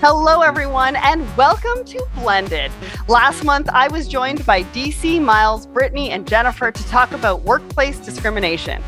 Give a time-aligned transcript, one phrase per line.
[0.00, 2.72] Hello, everyone, and welcome to Blended.
[3.08, 7.98] Last month, I was joined by DC, Miles, Brittany, and Jennifer to talk about workplace
[7.98, 8.82] discrimination.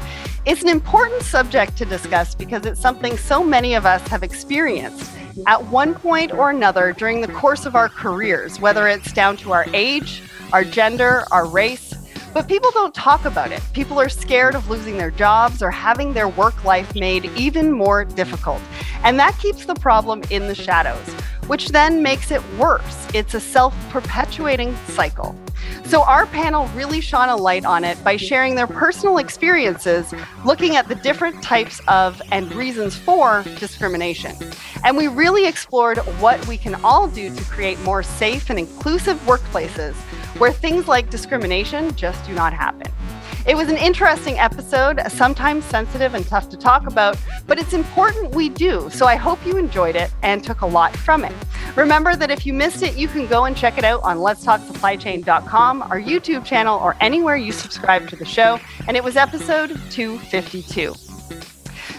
[0.44, 5.10] It's an important subject to discuss because it's something so many of us have experienced
[5.46, 9.52] at one point or another during the course of our careers, whether it's down to
[9.52, 10.22] our age,
[10.52, 11.93] our gender, our race.
[12.34, 13.62] But people don't talk about it.
[13.74, 18.04] People are scared of losing their jobs or having their work life made even more
[18.04, 18.60] difficult.
[19.04, 21.08] And that keeps the problem in the shadows,
[21.46, 23.06] which then makes it worse.
[23.14, 25.36] It's a self perpetuating cycle.
[25.84, 30.12] So, our panel really shone a light on it by sharing their personal experiences
[30.44, 34.34] looking at the different types of and reasons for discrimination.
[34.82, 39.18] And we really explored what we can all do to create more safe and inclusive
[39.20, 39.94] workplaces
[40.38, 42.90] where things like discrimination just do not happen.
[43.46, 48.34] It was an interesting episode, sometimes sensitive and tough to talk about, but it's important
[48.34, 48.88] we do.
[48.88, 51.34] So I hope you enjoyed it and took a lot from it.
[51.76, 55.82] Remember that if you missed it, you can go and check it out on letstalksupplychain.com,
[55.82, 58.58] our YouTube channel, or anywhere you subscribe to the show.
[58.88, 61.03] And it was episode 252.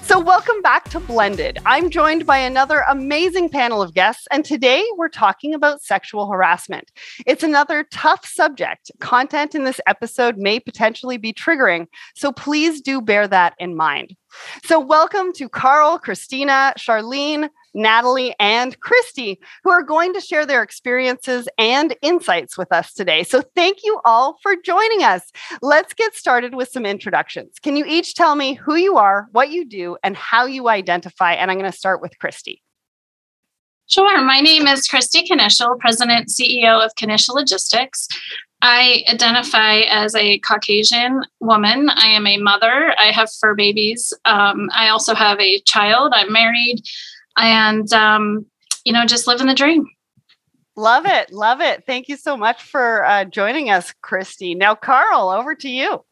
[0.06, 1.58] So, welcome back to Blended.
[1.66, 6.92] I'm joined by another amazing panel of guests, and today we're talking about sexual harassment.
[7.26, 8.92] It's another tough subject.
[9.00, 14.16] Content in this episode may potentially be triggering, so please do bear that in mind.
[14.64, 20.64] So, welcome to Carl, Christina, Charlene, Natalie, and Christy, who are going to share their
[20.64, 23.24] experiences and insights with us today.
[23.24, 25.32] So, thank you all for joining us.
[25.62, 27.60] Let's get started with some introductions.
[27.62, 31.34] Can you each tell me who you are, what you do, and how you identify?
[31.34, 32.64] And I'm going to start with Christy.
[33.88, 34.20] Sure.
[34.22, 38.08] My name is Christy Knishel, President CEO of Knishel Logistics.
[38.64, 41.92] I identify as a Caucasian woman.
[41.92, 42.96] I am a mother.
[42.98, 44.12] I have fur babies.
[44.26, 46.14] Um, I also have a child.
[46.16, 46.82] I'm married
[47.38, 48.46] and um,
[48.84, 49.86] you know just living the dream.
[50.78, 51.32] Love it.
[51.32, 51.86] Love it.
[51.86, 54.56] Thank you so much for uh, joining us christy.
[54.56, 56.04] Now carl over to you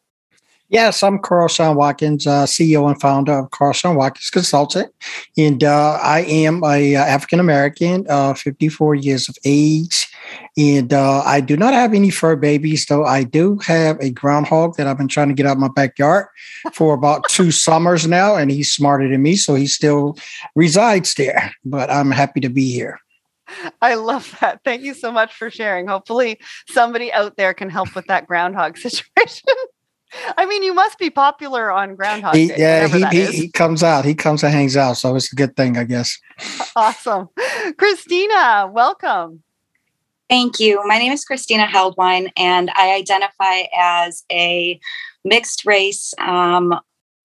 [0.70, 4.90] Yes, I'm Carl Sean Watkins, uh, CEO and founder of Carl Sean Watkins Consultant,
[5.36, 10.10] and uh, I am a uh, African American, uh, 54 years of age,
[10.56, 14.76] and uh, I do not have any fur babies, though I do have a groundhog
[14.76, 16.28] that I've been trying to get out of my backyard
[16.72, 20.16] for about two summers now, and he's smarter than me, so he still
[20.56, 21.52] resides there.
[21.66, 22.98] But I'm happy to be here.
[23.82, 24.60] I love that.
[24.64, 25.88] Thank you so much for sharing.
[25.88, 29.50] Hopefully, somebody out there can help with that groundhog situation.
[30.36, 32.54] I mean, you must be popular on Groundhog Day.
[32.56, 34.04] yeah, he, he, he, comes out.
[34.04, 34.94] He comes and hangs out.
[34.94, 36.18] So it's a good thing, I guess.
[36.76, 37.28] Awesome.
[37.78, 39.44] Christina, welcome.
[40.28, 40.82] Thank you.
[40.86, 44.80] My name is Christina Heldwine, and I identify as a
[45.24, 46.74] mixed race um,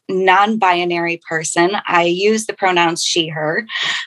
[0.09, 1.71] non binary person.
[1.87, 3.65] I use the pronouns she, her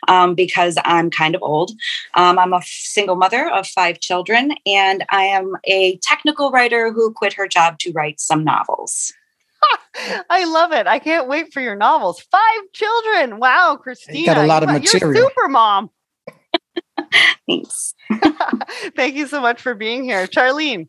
[0.08, 1.70] um, because I'm kind of old.
[2.14, 7.12] Um, I'm a single mother of five children, and I am a technical writer who
[7.12, 9.12] quit her job to write some novels.
[10.30, 10.86] I love it.
[10.86, 12.20] I can't wait for your novels.
[12.30, 13.38] Five children.
[13.38, 14.19] Wow, Christina.
[14.19, 15.14] You got a lot of material.
[15.14, 15.90] You're super mom.
[17.46, 17.94] Thanks.
[18.96, 20.26] Thank you so much for being here.
[20.26, 20.88] Charlene.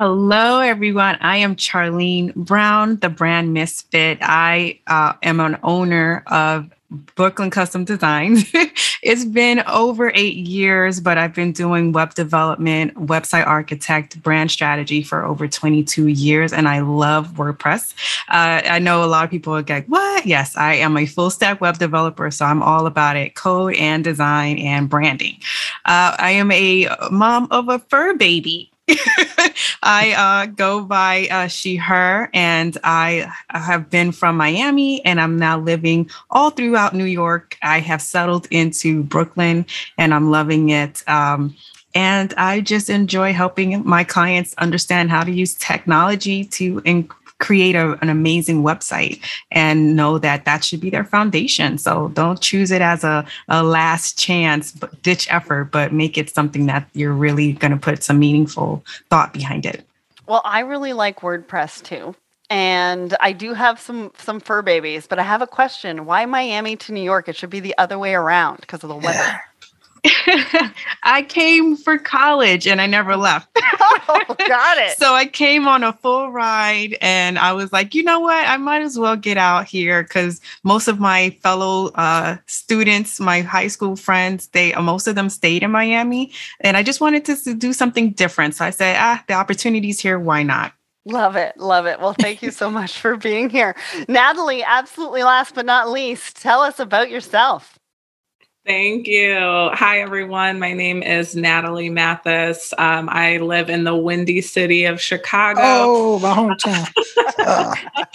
[0.00, 1.18] Hello, everyone.
[1.20, 4.18] I am Charlene Brown, the brand misfit.
[4.22, 6.68] I uh, am an owner of
[7.14, 8.44] Brooklyn Custom Designs.
[9.04, 15.04] it's been over eight years, but I've been doing web development, website architect, brand strategy
[15.04, 17.94] for over 22 years, and I love WordPress.
[18.28, 20.26] Uh, I know a lot of people are like, what?
[20.26, 24.02] Yes, I am a full stack web developer, so I'm all about it code and
[24.02, 25.36] design and branding.
[25.84, 28.72] Uh, I am a mom of a fur baby.
[29.82, 35.38] I uh, go by uh, she, her, and I have been from Miami and I'm
[35.38, 37.56] now living all throughout New York.
[37.62, 41.02] I have settled into Brooklyn and I'm loving it.
[41.08, 41.56] Um,
[41.94, 46.82] and I just enjoy helping my clients understand how to use technology to
[47.40, 51.78] create a, an amazing website and know that that should be their foundation.
[51.78, 54.72] So don't choose it as a, a last chance
[55.02, 59.32] ditch effort, but make it something that you're really going to put some meaningful thought
[59.32, 59.86] behind it.
[60.26, 62.14] Well, I really like WordPress too.
[62.50, 66.04] And I do have some some fur babies, but I have a question.
[66.04, 67.28] Why Miami to New York?
[67.28, 69.40] It should be the other way around because of the weather.
[71.02, 73.48] I came for college and I never left.
[73.58, 74.96] oh, got it.
[74.98, 78.46] so I came on a full ride and I was like, you know what?
[78.46, 83.40] I might as well get out here because most of my fellow uh, students, my
[83.40, 87.24] high school friends, they uh, most of them stayed in Miami, and I just wanted
[87.26, 88.54] to do something different.
[88.54, 90.18] So I said, ah, the opportunity's here.
[90.18, 90.72] Why not?
[91.06, 91.56] Love it.
[91.58, 92.00] Love it.
[92.00, 93.76] Well, thank you so much for being here.
[94.08, 97.78] Natalie, absolutely last but not least, tell us about yourself.
[98.66, 99.36] Thank you.
[99.74, 100.58] Hi, everyone.
[100.58, 102.72] My name is Natalie Mathis.
[102.78, 105.60] Um, I live in the windy city of Chicago.
[105.62, 106.90] Oh, my hometown.
[107.40, 107.74] uh.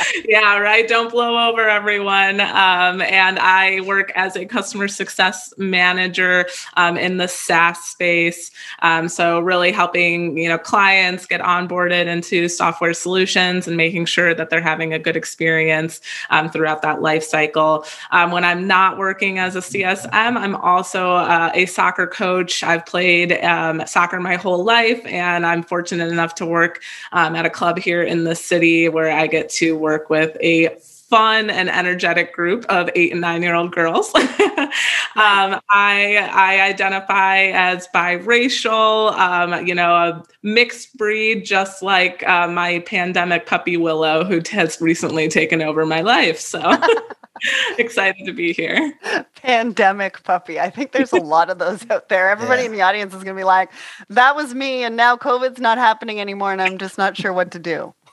[0.26, 0.88] yeah, right.
[0.88, 2.42] Don't blow over, everyone.
[2.42, 6.48] Um, and I work as a customer success manager
[6.78, 8.50] um, in the SaaS space.
[8.82, 14.34] Um, so, really helping you know clients get onboarded into software solutions and making sure
[14.34, 16.02] that they're having a good experience
[16.32, 17.86] um, throughout that life cycle.
[18.10, 22.64] Um, when I'm not working as a CSM, I'm also uh, a soccer coach.
[22.64, 26.82] I've played um, soccer my whole life, and I'm fortunate enough to work
[27.12, 30.78] um, at a club here in the city where I get to work with a
[31.10, 34.14] fun and energetic group of eight and nine year old girls.
[34.16, 42.48] um, I I identify as biracial, um, you know, a mixed breed, just like uh,
[42.48, 46.40] my pandemic puppy Willow, who has recently taken over my life.
[46.40, 46.62] So.
[47.78, 48.94] Excited to be here.
[49.36, 50.60] Pandemic puppy.
[50.60, 52.30] I think there's a lot of those out there.
[52.30, 52.68] Everybody yeah.
[52.68, 53.72] in the audience is going to be like,
[54.10, 54.84] that was me.
[54.84, 56.52] And now COVID's not happening anymore.
[56.52, 57.94] And I'm just not sure what to do.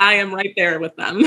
[0.00, 1.24] I am right there with them.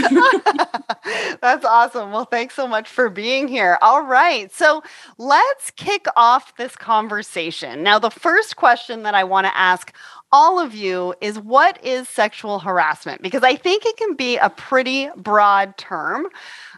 [1.41, 2.13] That's awesome.
[2.13, 3.77] Well, thanks so much for being here.
[3.81, 4.49] All right.
[4.53, 4.81] So
[5.17, 7.83] let's kick off this conversation.
[7.83, 9.93] Now, the first question that I want to ask
[10.31, 13.21] all of you is what is sexual harassment?
[13.21, 16.27] Because I think it can be a pretty broad term.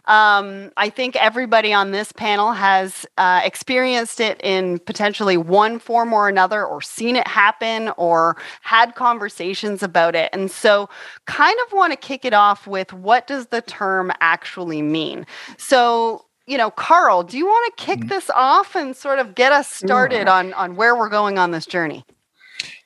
[0.06, 6.12] Um, I think everybody on this panel has uh, experienced it in potentially one form
[6.12, 10.28] or another, or seen it happen, or had conversations about it.
[10.32, 10.90] And so,
[11.26, 15.26] kind of want to kick it off with what does the term actually mean?
[15.56, 18.08] So, you know, Carl, do you want to kick mm-hmm.
[18.08, 21.64] this off and sort of get us started on on where we're going on this
[21.64, 22.04] journey?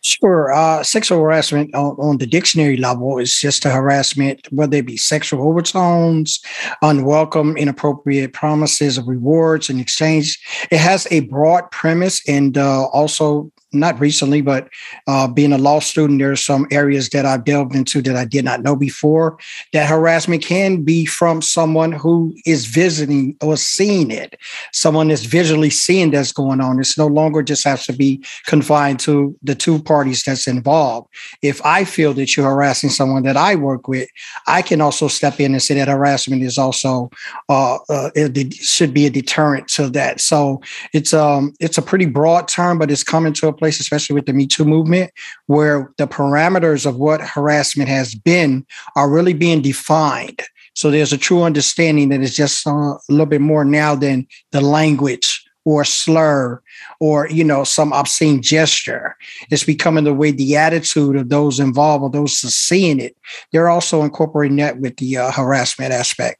[0.02, 0.52] Sure.
[0.52, 4.96] Uh, sexual harassment on, on, the dictionary level is just a harassment, whether it be
[4.96, 6.40] sexual overtones,
[6.82, 10.38] unwelcome, inappropriate promises of rewards in exchange.
[10.70, 14.68] It has a broad premise and uh, also not recently, but
[15.06, 18.24] uh, being a law student, there are some areas that I've delved into that I
[18.24, 19.38] did not know before.
[19.72, 24.38] That harassment can be from someone who is visiting or seeing it,
[24.72, 26.80] someone that's visually seeing that's going on.
[26.80, 31.08] It's no longer just has to be confined to the two parties that's involved.
[31.42, 34.08] If I feel that you're harassing someone that I work with,
[34.46, 37.10] I can also step in and say that harassment is also
[37.48, 40.20] uh, uh, it should be a deterrent to that.
[40.20, 40.60] So
[40.92, 44.26] it's um it's a pretty broad term, but it's coming to a place, especially with
[44.26, 45.10] the Me Too movement,
[45.46, 48.66] where the parameters of what harassment has been
[48.96, 50.42] are really being defined.
[50.74, 54.26] So there's a true understanding that it's just uh, a little bit more now than
[54.52, 56.62] the language or slur
[57.00, 59.16] or you know some obscene gesture.
[59.50, 63.16] It's becoming the way the attitude of those involved or those seeing it.
[63.52, 66.38] They're also incorporating that with the uh, harassment aspect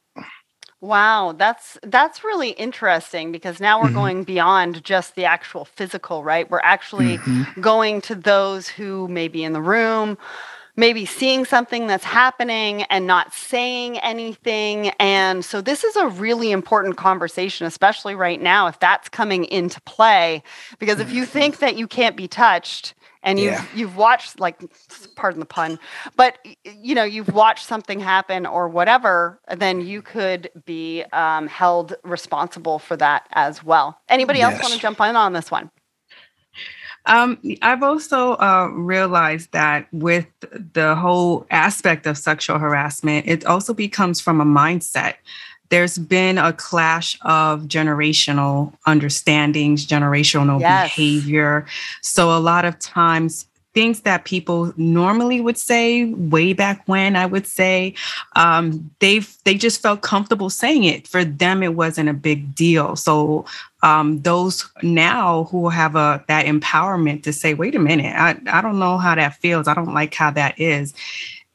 [0.80, 3.94] Wow, that's that's really interesting because now we're mm-hmm.
[3.96, 6.48] going beyond just the actual physical, right?
[6.48, 7.60] We're actually mm-hmm.
[7.60, 10.16] going to those who may be in the room,
[10.76, 14.90] maybe seeing something that's happening and not saying anything.
[15.00, 19.80] And so this is a really important conversation, especially right now, if that's coming into
[19.80, 20.44] play.
[20.78, 21.32] Because if you mm-hmm.
[21.32, 23.64] think that you can't be touched, and you've yeah.
[23.74, 24.62] you've watched like
[25.16, 25.78] pardon the pun
[26.16, 31.94] but you know you've watched something happen or whatever then you could be um, held
[32.04, 34.52] responsible for that as well anybody yes.
[34.52, 35.70] else want to jump in on this one
[37.06, 40.26] um, I've also uh, realized that with
[40.74, 45.14] the whole aspect of sexual harassment, it also becomes from a mindset
[45.70, 50.88] there's been a clash of generational understandings, generational yes.
[50.88, 51.66] behavior.
[52.02, 57.26] So a lot of times things that people normally would say way back when I
[57.26, 57.94] would say
[58.34, 61.06] um, they've they just felt comfortable saying it.
[61.06, 62.96] For them, it wasn't a big deal.
[62.96, 63.44] So
[63.82, 68.62] um, those now who have a that empowerment to say, wait a minute, I, I
[68.62, 69.68] don't know how that feels.
[69.68, 70.94] I don't like how that is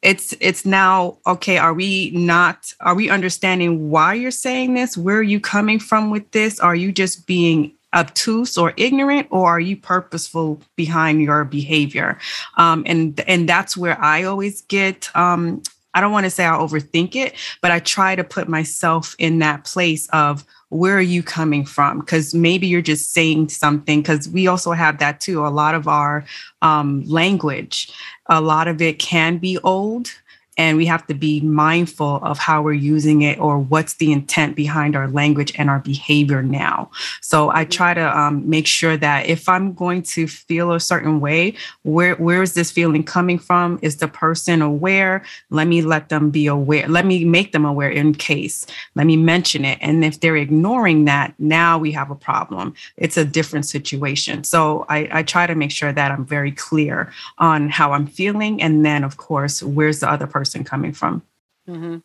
[0.04, 4.98] it's it's now okay are we not are we understanding why you're saying this?
[4.98, 6.60] Where are you coming from with this?
[6.60, 12.20] Are you just being obtuse or ignorant or are you purposeful behind your behavior?
[12.58, 16.58] Um, and and that's where i always get um, i don't want to say i
[16.58, 20.44] overthink it but i try to put myself in that place of
[20.74, 22.00] where are you coming from?
[22.00, 25.46] Because maybe you're just saying something, because we also have that too.
[25.46, 26.26] A lot of our
[26.62, 27.92] um, language,
[28.28, 30.12] a lot of it can be old
[30.58, 34.56] and we have to be mindful of how we're using it or what's the intent
[34.56, 36.92] behind our language and our behavior now.
[37.22, 37.72] So I mm-hmm.
[37.72, 42.16] try to um, make sure that if I'm going to feel a certain way, where
[42.16, 43.80] where is this feeling coming from?
[43.82, 45.24] Is the person aware?
[45.50, 46.88] Let me let them be aware.
[46.88, 48.68] Let me make them aware in case.
[48.96, 49.80] Let me mention it.
[49.82, 52.76] And if they're ignoring that, now we have a problem.
[52.98, 54.44] It's a different situation.
[54.44, 58.62] So I, I try to make sure that I'm very clear on how I'm feeling,
[58.62, 61.24] and then of course, where's the other person person coming from.
[61.70, 61.98] Mm-hmm.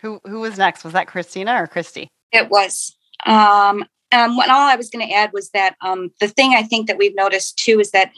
[0.00, 0.82] Who who was next?
[0.82, 2.08] Was that Christina or Christy?
[2.32, 2.96] It was.
[3.26, 6.64] Um, um, what all I was going to add was that um, the thing I
[6.64, 8.10] think that we've noticed too is that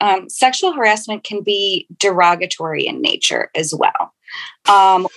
[0.00, 4.14] um, sexual harassment can be derogatory in nature as well.
[4.68, 5.08] Um,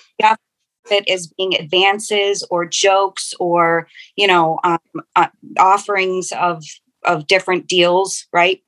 [0.90, 4.80] it as being advances or jokes or you know um,
[5.16, 5.28] uh,
[5.60, 6.64] offerings of
[7.04, 8.62] of different deals, right?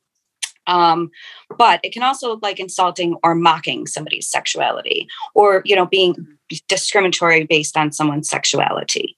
[0.69, 1.09] Um,
[1.57, 6.15] but it can also look like insulting or mocking somebody's sexuality or, you know, being
[6.67, 9.17] discriminatory based on someone's sexuality.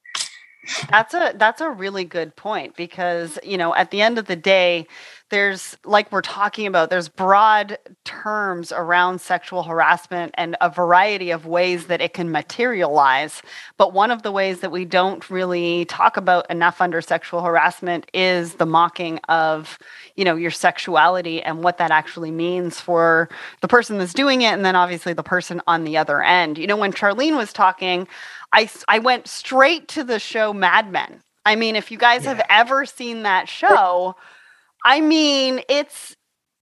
[0.90, 4.36] That's a that's a really good point because, you know, at the end of the
[4.36, 4.86] day,
[5.32, 11.48] there's like we're talking about there's broad terms around sexual harassment and a variety of
[11.48, 13.42] ways that it can materialize.
[13.78, 18.06] But one of the ways that we don't really talk about enough under sexual harassment
[18.14, 19.80] is the mocking of
[20.16, 23.30] you know your sexuality and what that actually means for
[23.62, 26.60] the person that's doing it and then obviously the person on the other end.
[26.60, 28.08] You know when charlene was talking
[28.54, 32.36] i i went straight to the show mad men i mean if you guys yeah.
[32.36, 34.16] have ever seen that show
[34.84, 36.16] I mean, it's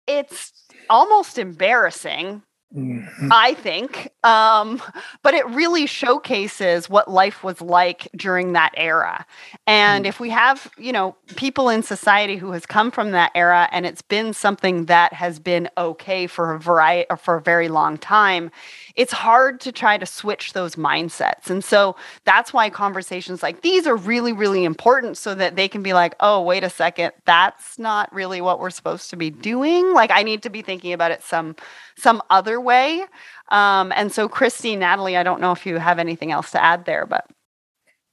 [0.08, 0.54] it's
[0.90, 2.42] almost embarrassing
[2.76, 3.30] Mm-hmm.
[3.32, 4.12] I think.
[4.24, 4.80] Um,
[5.24, 9.26] but it really showcases what life was like during that era.
[9.66, 10.10] And mm-hmm.
[10.10, 13.88] if we have, you know, people in society who has come from that era and
[13.88, 18.52] it's been something that has been okay for a variety for a very long time,
[19.00, 21.50] it's hard to try to switch those mindsets.
[21.50, 25.82] And so that's why conversations like these are really, really important so that they can
[25.82, 29.94] be like, oh, wait a second, that's not really what we're supposed to be doing.
[29.94, 31.56] Like I need to be thinking about it some
[31.96, 33.06] some other way.
[33.48, 36.84] Um, and so, Christy, Natalie, I don't know if you have anything else to add
[36.84, 37.26] there, but.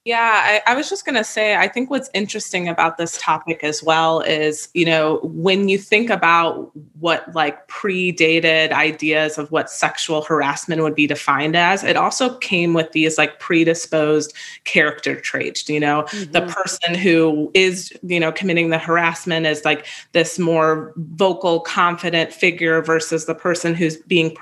[0.07, 3.61] Yeah, I, I, was just going to say, I think what's interesting about this topic
[3.61, 9.69] as well is, you know, when you think about what like predated ideas of what
[9.69, 14.33] sexual harassment would be defined as, it also came with these like predisposed
[14.63, 15.67] character traits.
[15.67, 16.31] You know, mm-hmm.
[16.31, 22.31] the person who is, you know, committing the harassment is like this more vocal, confident
[22.31, 24.33] figure versus the person who's being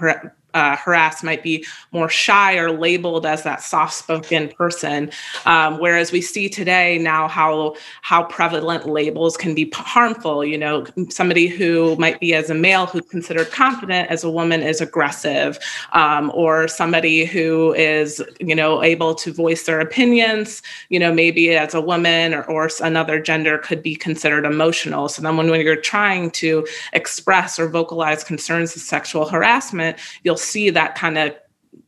[0.56, 5.12] uh, harassed might be more shy or labeled as that soft-spoken person.
[5.46, 10.44] Um, whereas we see today now how how prevalent labels can be harmful.
[10.44, 14.62] You know, somebody who might be as a male who's considered confident as a woman
[14.62, 15.60] is aggressive,
[15.92, 20.62] um, or somebody who is you know able to voice their opinions.
[20.90, 25.10] You know, maybe as a woman or, or another gender could be considered emotional.
[25.10, 30.38] So then when, when you're trying to express or vocalize concerns of sexual harassment, you'll
[30.46, 31.36] see that kind of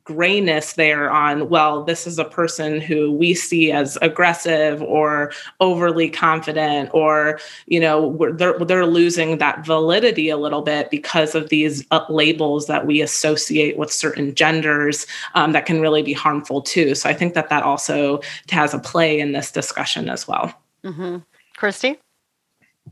[0.07, 6.09] grayness there on well this is a person who we see as aggressive or overly
[6.09, 11.85] confident or you know they're, they're losing that validity a little bit because of these
[12.07, 16.95] labels that we associate with certain genders um, that can really be harmful too.
[16.95, 20.53] So i think that that also has a play in this discussion as well.
[20.85, 21.17] Mm-hmm.
[21.57, 21.99] christy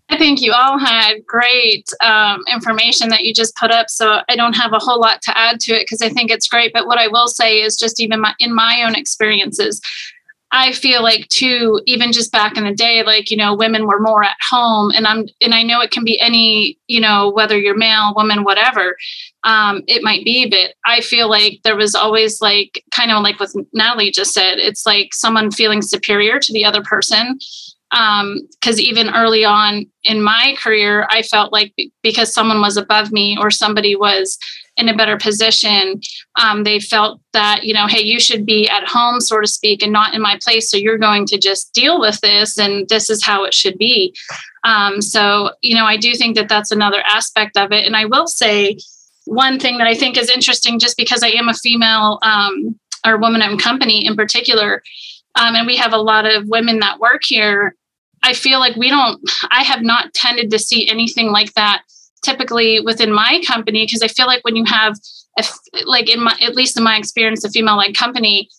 [0.09, 3.89] I think you all had great um, information that you just put up.
[3.89, 6.47] So I don't have a whole lot to add to it because I think it's
[6.47, 6.73] great.
[6.73, 9.81] But what I will say is just even my, in my own experiences,
[10.51, 13.99] I feel like too, even just back in the day, like, you know, women were
[13.99, 17.57] more at home and I'm, and I know it can be any, you know, whether
[17.57, 18.95] you're male, woman, whatever,
[19.43, 23.37] um, it might be, but I feel like there was always like, kind of like
[23.37, 27.37] what Natalie just said, it's like someone feeling superior to the other person
[27.91, 33.11] because um, even early on in my career, I felt like because someone was above
[33.11, 34.37] me or somebody was
[34.77, 36.01] in a better position,
[36.37, 39.81] um, they felt that, you know, hey, you should be at home, so to speak,
[39.81, 40.69] and not in my place.
[40.69, 44.13] So you're going to just deal with this, and this is how it should be.
[44.65, 47.85] Um, so, you know, I do think that that's another aspect of it.
[47.85, 48.77] And I will say
[49.25, 53.17] one thing that I think is interesting, just because I am a female um, or
[53.17, 54.83] woman owned company in particular,
[55.35, 57.75] um, and we have a lot of women that work here.
[58.23, 61.83] I feel like we don't, I have not tended to see anything like that
[62.23, 64.97] typically within my company because I feel like when you have,
[65.37, 65.43] a,
[65.85, 68.49] like in my, at least in my experience, a female led company,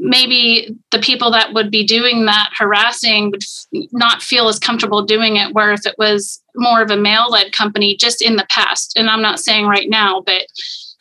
[0.00, 3.44] maybe the people that would be doing that harassing would
[3.92, 5.54] not feel as comfortable doing it.
[5.54, 9.08] Where if it was more of a male led company just in the past, and
[9.08, 10.46] I'm not saying right now, but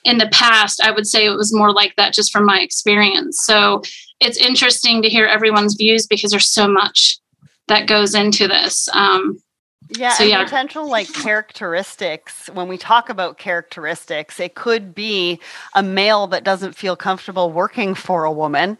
[0.03, 3.39] in the past, I would say it was more like that just from my experience.
[3.43, 3.81] So
[4.23, 7.17] it's interesting to hear everyone's views because there's so much
[7.67, 8.89] that goes into this.
[8.93, 9.41] Um,
[9.97, 10.43] yeah, so, yeah.
[10.43, 12.49] potential like characteristics.
[12.53, 15.39] When we talk about characteristics, it could be
[15.75, 18.79] a male that doesn't feel comfortable working for a woman.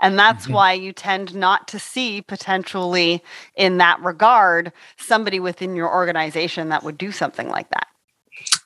[0.00, 0.54] And that's mm-hmm.
[0.54, 3.22] why you tend not to see potentially
[3.54, 7.86] in that regard somebody within your organization that would do something like that.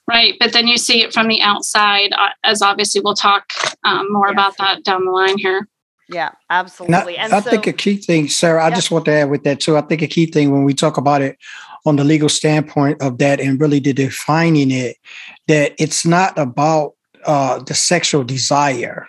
[0.07, 0.35] Right.
[0.39, 3.53] But then you see it from the outside, uh, as obviously we'll talk
[3.85, 4.35] um, more yes.
[4.35, 5.67] about that down the line here.
[6.09, 7.17] Yeah, absolutely.
[7.17, 9.31] And, I, and I so, think a key thing, Sarah, I just want to add
[9.31, 9.77] with that too.
[9.77, 11.39] I think a key thing when we talk about it
[11.87, 14.97] on the legal standpoint of that and really the defining it,
[15.49, 16.95] that it's not about
[17.25, 19.07] uh, the sexual desire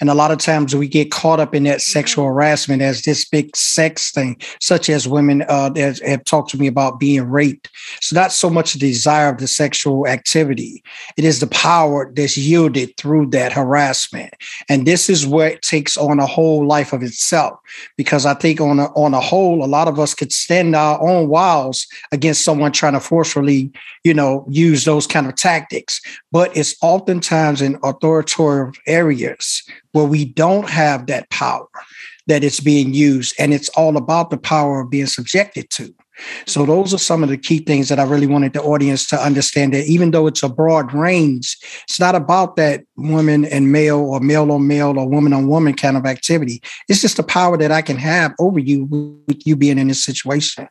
[0.00, 3.24] and a lot of times we get caught up in that sexual harassment as this
[3.24, 7.70] big sex thing, such as women uh, that have talked to me about being raped.
[8.00, 10.82] So not so much the desire of the sexual activity.
[11.16, 14.34] It is the power that's yielded through that harassment.
[14.68, 17.58] And this is where it takes on a whole life of itself.
[17.96, 21.00] Because I think on a, on a whole, a lot of us could stand our
[21.00, 23.72] own walls against someone trying to forcefully,
[24.04, 26.00] you know, use those kind of tactics.
[26.32, 29.62] But it's oftentimes in authoritarian areas
[29.96, 31.66] where we don't have that power
[32.26, 35.94] that it's being used and it's all about the power of being subjected to.
[36.44, 36.70] So mm-hmm.
[36.70, 39.72] those are some of the key things that i really wanted the audience to understand
[39.74, 44.20] that even though it's a broad range it's not about that woman and male or
[44.20, 46.62] male on male or woman on woman kind of activity.
[46.88, 48.84] It's just the power that i can have over you
[49.28, 50.68] with you being in this situation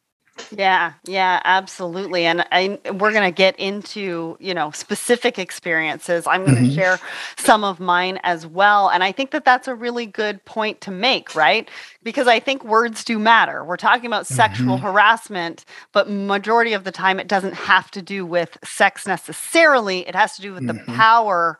[0.51, 2.25] yeah, yeah, absolutely.
[2.25, 6.27] And I, we're going to get into, you know, specific experiences.
[6.27, 6.75] I'm going to mm-hmm.
[6.75, 6.99] share
[7.37, 8.89] some of mine as well.
[8.89, 11.69] And I think that that's a really good point to make, right?
[12.03, 13.63] Because I think words do matter.
[13.63, 14.35] We're talking about mm-hmm.
[14.35, 20.07] sexual harassment, but majority of the time it doesn't have to do with sex necessarily.
[20.07, 20.91] It has to do with mm-hmm.
[20.91, 21.57] the power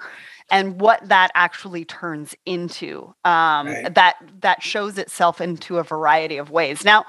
[0.50, 3.94] and what that actually turns into um, right.
[3.96, 7.06] that that shows itself into a variety of ways now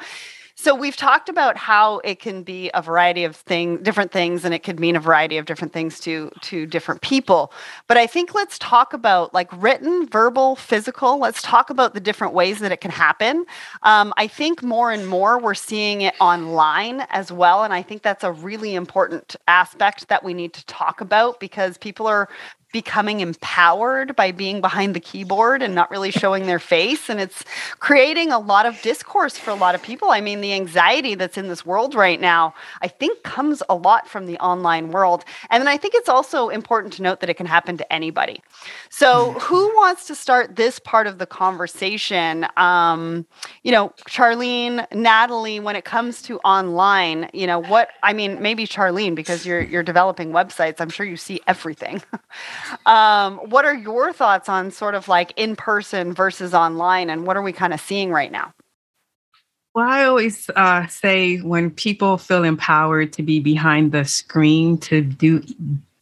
[0.58, 4.54] so we've talked about how it can be a variety of thing, different things, and
[4.54, 7.52] it could mean a variety of different things to to different people.
[7.88, 11.18] But I think let's talk about like written, verbal, physical.
[11.18, 13.44] Let's talk about the different ways that it can happen.
[13.82, 18.00] Um, I think more and more we're seeing it online as well, and I think
[18.00, 22.30] that's a really important aspect that we need to talk about because people are
[22.76, 27.08] becoming empowered by being behind the keyboard and not really showing their face.
[27.08, 27.42] And it's
[27.78, 30.10] creating a lot of discourse for a lot of people.
[30.10, 34.06] I mean, the anxiety that's in this world right now, I think, comes a lot
[34.06, 35.24] from the online world.
[35.48, 38.42] And then I think it's also important to note that it can happen to anybody.
[38.90, 39.38] So, mm-hmm.
[39.38, 42.46] who wants to start this part of the conversation?
[42.58, 43.24] Um,
[43.62, 48.66] you know, Charlene, Natalie, when it comes to online, you know, what I mean, maybe
[48.66, 52.02] Charlene, because you're you're developing websites, I'm sure you see everything.
[52.84, 57.36] Um, what are your thoughts on sort of like in person versus online, and what
[57.36, 58.52] are we kind of seeing right now?
[59.74, 65.02] Well, I always uh, say when people feel empowered to be behind the screen to
[65.02, 65.42] do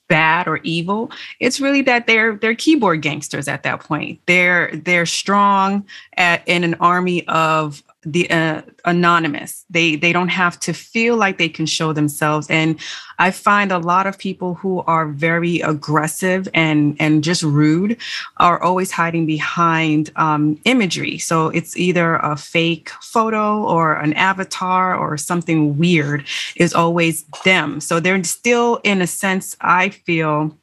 [0.06, 4.20] bad or evil, it's really that they're they're keyboard gangsters at that point.
[4.26, 5.84] They're they're strong
[6.16, 9.64] at, in an army of the uh, anonymous.
[9.70, 12.48] They they don't have to feel like they can show themselves.
[12.50, 12.78] And
[13.18, 17.96] i find a lot of people who are very aggressive and and just rude
[18.38, 21.18] are always hiding behind um, imagery.
[21.18, 26.24] So it's either a fake photo or an avatar or something weird
[26.56, 27.80] is always them.
[27.80, 30.56] So they're still in a sense i feel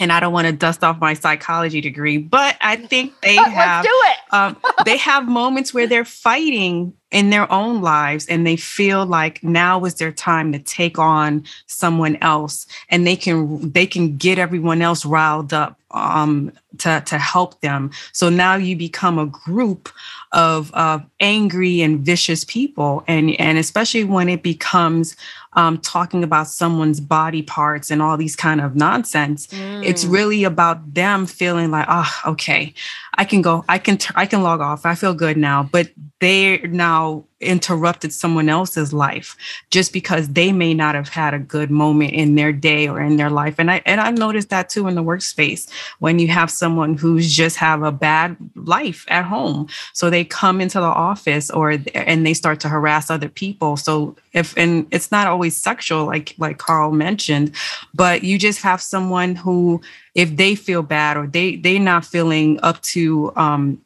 [0.00, 3.84] and I don't want to dust off my psychology degree, but I think they have
[3.84, 4.18] do it.
[4.32, 9.42] Um, they have moments where they're fighting in their own lives and they feel like
[9.44, 14.38] now is their time to take on someone else and they can they can get
[14.38, 17.90] everyone else riled up um, to to help them.
[18.12, 19.90] So now you become a group
[20.32, 25.16] of of angry and vicious people, and and especially when it becomes
[25.54, 29.48] um, talking about someone's body parts and all these kind of nonsense.
[29.48, 29.84] Mm.
[29.84, 32.72] It's really about them feeling like, oh, okay,
[33.14, 34.86] I can go, I can, I can log off.
[34.86, 35.64] I feel good now.
[35.64, 39.36] But they now interrupted someone else's life
[39.72, 43.16] just because they may not have had a good moment in their day or in
[43.16, 43.56] their life.
[43.58, 47.34] And I and I've noticed that too in the workspace when you have someone who's
[47.34, 49.66] just have a bad life at home.
[49.92, 53.76] So they come into the office or and they start to harass other people.
[53.76, 57.56] So if and it's not always sexual like like Carl mentioned,
[57.92, 59.80] but you just have someone who
[60.14, 63.82] if they feel bad or they they're not feeling up to um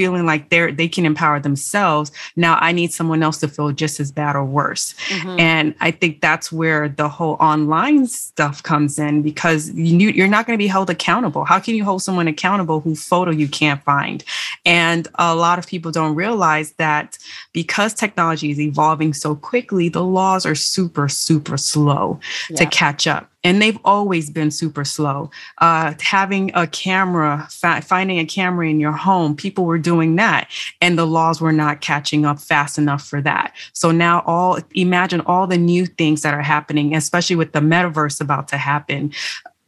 [0.00, 2.10] feeling like they're they can empower themselves.
[2.36, 4.94] Now i need someone else to feel just as bad or worse.
[5.10, 5.40] Mm-hmm.
[5.40, 10.46] and i think that's where the whole online stuff comes in because you, you're not
[10.46, 11.44] going to be held accountable.
[11.44, 14.24] How can you hold someone accountable whose photo you can't find?
[14.64, 17.18] And a lot of people don't realize that
[17.52, 22.56] because technology is evolving so quickly the laws are super super slow yeah.
[22.56, 25.30] to catch up and they've always been super slow.
[25.58, 30.50] Uh, having a camera, fi- finding a camera in your home, people were doing that,
[30.80, 33.54] and the laws were not catching up fast enough for that.
[33.72, 38.20] So now, all imagine all the new things that are happening, especially with the metaverse
[38.20, 39.12] about to happen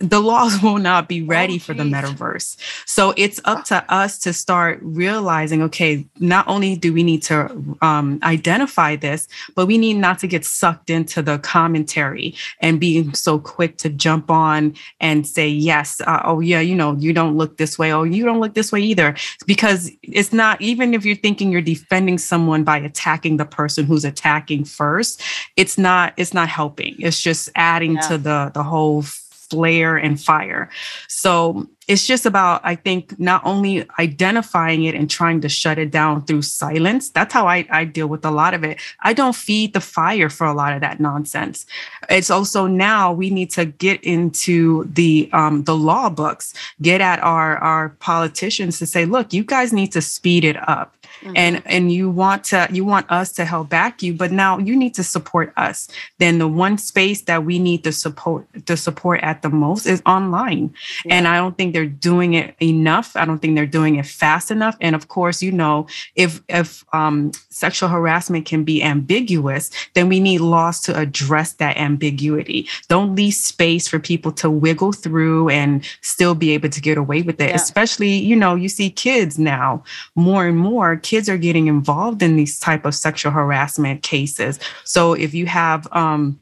[0.02, 2.56] the laws will not be ready oh, for the metaverse.
[2.86, 7.76] So it's up to us to start realizing okay, not only do we need to
[7.80, 13.14] um, identify this, but we need not to get sucked into the commentary and being
[13.14, 17.36] so quick to jump on and say, yes, uh, oh, yeah, you know, you don't
[17.36, 17.92] look this way.
[17.92, 19.14] Oh, you don't look this way either.
[19.46, 24.04] Because it's not, even if you're thinking you're defending someone by attacking the person who's
[24.04, 25.22] attacking first,
[25.56, 26.96] it's not, it's not helping.
[26.98, 28.00] It's just adding yeah.
[28.08, 29.04] to the, the whole
[29.52, 30.70] flare and fire.
[31.08, 35.90] So it's just about, I think, not only identifying it and trying to shut it
[35.90, 37.10] down through silence.
[37.10, 38.78] That's how I, I deal with a lot of it.
[39.00, 41.66] I don't feed the fire for a lot of that nonsense.
[42.08, 47.18] It's also now we need to get into the um, the law books, get at
[47.20, 51.36] our our politicians to say, look, you guys need to speed it up mm-hmm.
[51.36, 54.76] and and you want to you want us to help back you but now you
[54.76, 59.20] need to support us then the one space that we need to support to support
[59.22, 60.72] at the most is online
[61.04, 61.14] yeah.
[61.14, 64.50] and i don't think they're doing it enough i don't think they're doing it fast
[64.50, 70.08] enough and of course you know if if um, sexual harassment can be ambiguous then
[70.08, 75.48] we need laws to address that ambiguity don't leave space for people to wiggle through
[75.48, 77.54] and still be able to get away with it yeah.
[77.54, 79.82] especially you know you see kids now
[80.14, 84.58] more and more kids are getting involved in these type of sexual harassment cases.
[84.84, 86.40] So if you have um,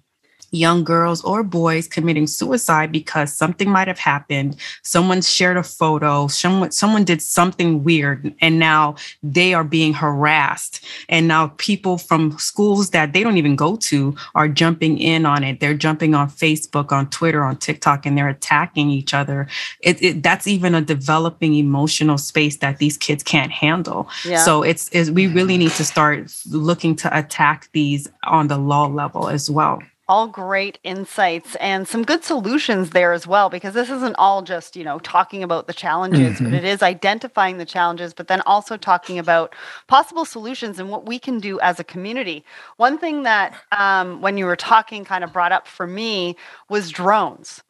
[0.50, 4.56] young girls or boys committing suicide because something might have happened.
[4.82, 10.84] Someone shared a photo, someone, someone did something weird, and now they are being harassed.
[11.08, 15.44] And now people from schools that they don't even go to are jumping in on
[15.44, 15.60] it.
[15.60, 19.46] They're jumping on Facebook, on Twitter, on TikTok, and they're attacking each other.
[19.80, 24.08] It, it, that's even a developing emotional space that these kids can't handle.
[24.24, 24.44] Yeah.
[24.44, 28.86] So it's, it's we really need to start looking to attack these on the law
[28.86, 29.80] level as well
[30.10, 34.74] all great insights and some good solutions there as well because this isn't all just
[34.74, 36.46] you know talking about the challenges mm-hmm.
[36.46, 39.54] but it is identifying the challenges but then also talking about
[39.86, 42.44] possible solutions and what we can do as a community
[42.76, 46.34] one thing that um, when you were talking kind of brought up for me
[46.68, 47.62] was drones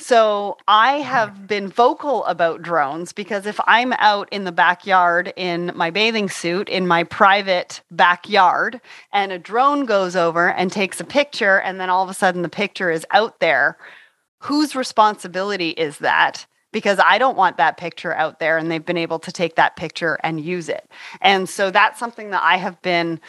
[0.00, 5.72] so I have been vocal about drones because if I'm out in the backyard in
[5.74, 8.80] my bathing suit in my private backyard
[9.12, 12.42] and a drone goes over and takes a picture and then all of a sudden
[12.42, 13.76] the picture is out there,
[14.38, 16.46] whose responsibility is that?
[16.72, 19.76] Because I don't want that picture out there and they've been able to take that
[19.76, 20.88] picture and use it.
[21.20, 23.20] And so that's something that I have been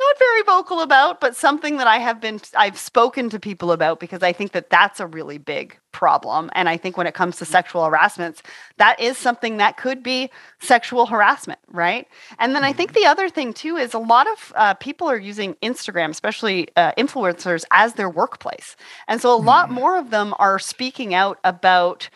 [0.00, 4.00] not very vocal about, but something that I have been, I've spoken to people about
[4.00, 6.50] because I think that that's a really big problem.
[6.54, 8.42] And I think when it comes to sexual harassments,
[8.78, 12.08] that is something that could be sexual harassment, right?
[12.38, 15.18] And then I think the other thing too is a lot of uh, people are
[15.18, 18.76] using Instagram, especially uh, influencers, as their workplace.
[19.08, 19.74] And so a lot mm-hmm.
[19.74, 22.08] more of them are speaking out about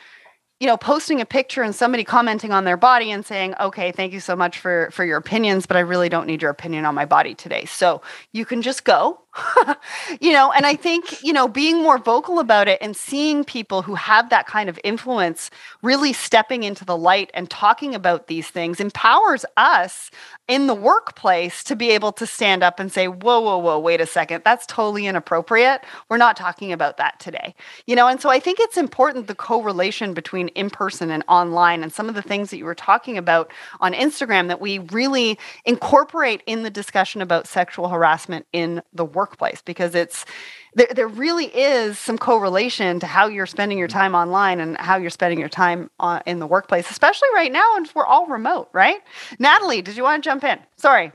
[0.64, 4.14] you know posting a picture and somebody commenting on their body and saying okay thank
[4.14, 6.94] you so much for for your opinions but i really don't need your opinion on
[6.94, 7.66] my body today.
[7.66, 8.00] So
[8.32, 9.20] you can just go
[10.20, 13.82] you know, and I think, you know, being more vocal about it and seeing people
[13.82, 15.50] who have that kind of influence
[15.82, 20.10] really stepping into the light and talking about these things empowers us
[20.46, 24.00] in the workplace to be able to stand up and say, whoa, whoa, whoa, wait
[24.00, 25.82] a second, that's totally inappropriate.
[26.08, 27.54] We're not talking about that today.
[27.86, 31.82] You know, and so I think it's important the correlation between in person and online
[31.82, 35.38] and some of the things that you were talking about on Instagram that we really
[35.64, 40.26] incorporate in the discussion about sexual harassment in the work workplace because it's
[40.74, 43.98] there, there really is some correlation to how you're spending your mm-hmm.
[43.98, 47.76] time online and how you're spending your time on, in the workplace, especially right now,
[47.76, 49.00] and we're all remote, right?
[49.38, 50.58] Natalie, did you want to jump in?
[50.76, 51.10] Sorry.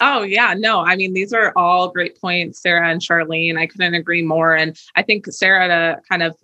[0.00, 0.54] Oh, yeah.
[0.56, 3.58] No, I mean, these are all great points, Sarah and Charlene.
[3.58, 4.56] I couldn't agree more.
[4.56, 6.34] And I think, Sarah, to kind of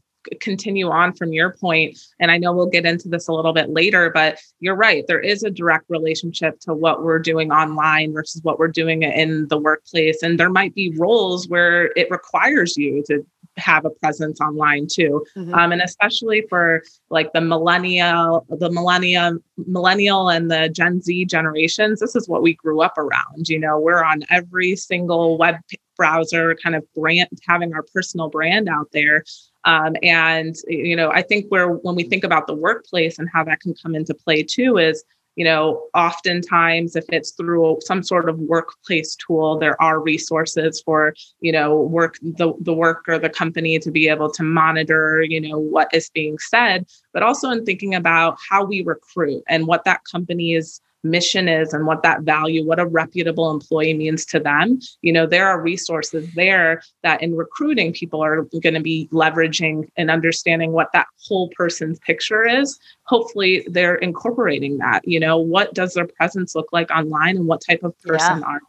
[0.41, 3.71] continue on from your point, and I know we'll get into this a little bit
[3.71, 5.05] later, but you're right.
[5.07, 9.49] There is a direct relationship to what we're doing online versus what we're doing in
[9.49, 10.23] the workplace.
[10.23, 13.25] And there might be roles where it requires you to
[13.59, 15.53] have a presence online too mm-hmm.
[15.55, 22.01] um, and especially for like the millennial the millennium millennial and the gen z generations
[22.01, 25.57] this is what we grew up around you know we're on every single web
[25.99, 29.25] browser kind of brand having our personal brand out there.
[29.65, 33.45] Um, and you know i think where when we think about the workplace and how
[33.45, 35.05] that can come into play too is
[35.39, 41.15] you know oftentimes if it's through some sort of workplace tool there are resources for
[41.41, 45.41] you know work the, the work or the company to be able to monitor you
[45.41, 49.85] know what is being said but also in thinking about how we recruit and what
[49.85, 54.41] that company is mission is and what that value, what a reputable employee means to
[54.41, 54.79] them.
[55.03, 59.89] You know, there are resources there that in recruiting, people are going to be leveraging
[59.97, 62.79] and understanding what that whole person's picture is.
[63.05, 65.07] Hopefully, they're incorporating that.
[65.07, 68.47] You know, what does their presence look like online and what type of person yeah.
[68.47, 68.61] are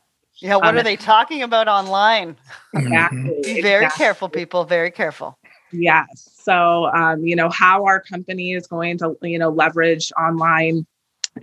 [0.41, 2.37] yeah, what um, are they talking about online?
[2.73, 3.41] Exactly.
[3.43, 4.03] Be very exactly.
[4.03, 4.63] careful, people.
[4.63, 5.37] Very careful.
[5.71, 6.29] Yes.
[6.41, 10.85] So, um, you know, how our company is going to, you know, leverage online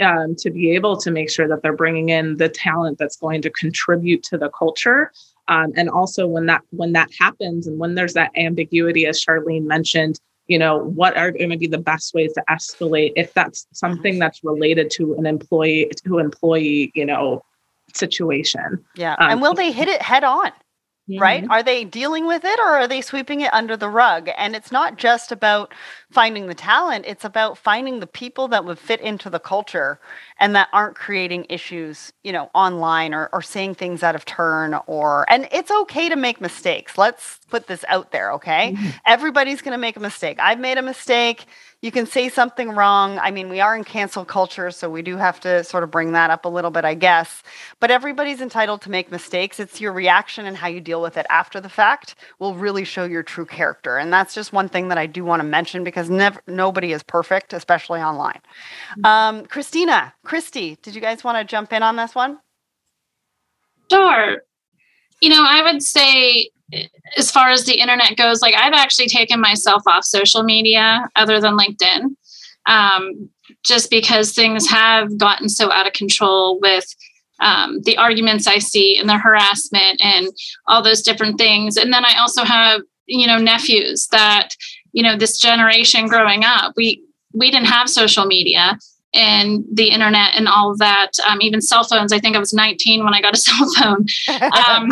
[0.01, 3.43] um, to be able to make sure that they're bringing in the talent that's going
[3.43, 5.13] to contribute to the culture.
[5.49, 9.65] Um, and also when that when that happens and when there's that ambiguity as charlene
[9.65, 10.19] mentioned
[10.49, 14.19] you know what are going to be the best ways to escalate if that's something
[14.19, 17.45] that's related to an employee to employee you know
[17.95, 18.85] situation?
[18.97, 20.51] Yeah um, and will they hit it head on
[21.09, 21.47] Right?
[21.49, 24.29] Are they dealing with it or are they sweeping it under the rug?
[24.37, 25.73] And it's not just about
[26.11, 30.01] finding the talent, it's about finding the people that would fit into the culture
[30.41, 34.75] and that aren't creating issues, you know, online or, or saying things out of turn
[34.87, 36.99] or and it's okay to make mistakes.
[36.99, 38.73] Let's put this out there, okay?
[38.73, 38.89] Mm-hmm.
[39.07, 40.39] Everybody's gonna make a mistake.
[40.41, 41.47] I've made a mistake
[41.87, 43.19] you can say something wrong.
[43.21, 46.13] I mean, we are in cancel culture, so we do have to sort of bring
[46.13, 47.45] that up a little bit, I guess.
[47.79, 49.61] But everybody's entitled to make mistakes.
[49.61, 53.05] It's your reaction and how you deal with it after the fact will really show
[53.05, 53.97] your true character.
[53.97, 57.05] And that's just one thing that I do want to mention because never nobody is
[57.05, 58.41] perfect, especially online.
[58.99, 59.07] Mm-hmm.
[59.07, 62.39] Um, Christina, Christy, did you guys want to jump in on this one?
[63.91, 64.43] Sure.
[65.21, 66.51] You know, I would say
[67.17, 71.41] as far as the internet goes, like I've actually taken myself off social media other
[71.41, 72.17] than LinkedIn,
[72.67, 73.31] um,
[73.65, 76.85] just because things have gotten so out of control with
[77.41, 80.29] um, the arguments I see and the harassment and
[80.67, 81.77] all those different things.
[81.77, 84.51] And then I also have, you know, nephews that,
[84.93, 87.03] you know, this generation growing up, we
[87.33, 88.79] we didn't have social media
[89.17, 92.13] and the internet and all of that, um, even cell phones.
[92.13, 94.07] I think I was 19 when I got a cell phone.
[94.69, 94.89] Um,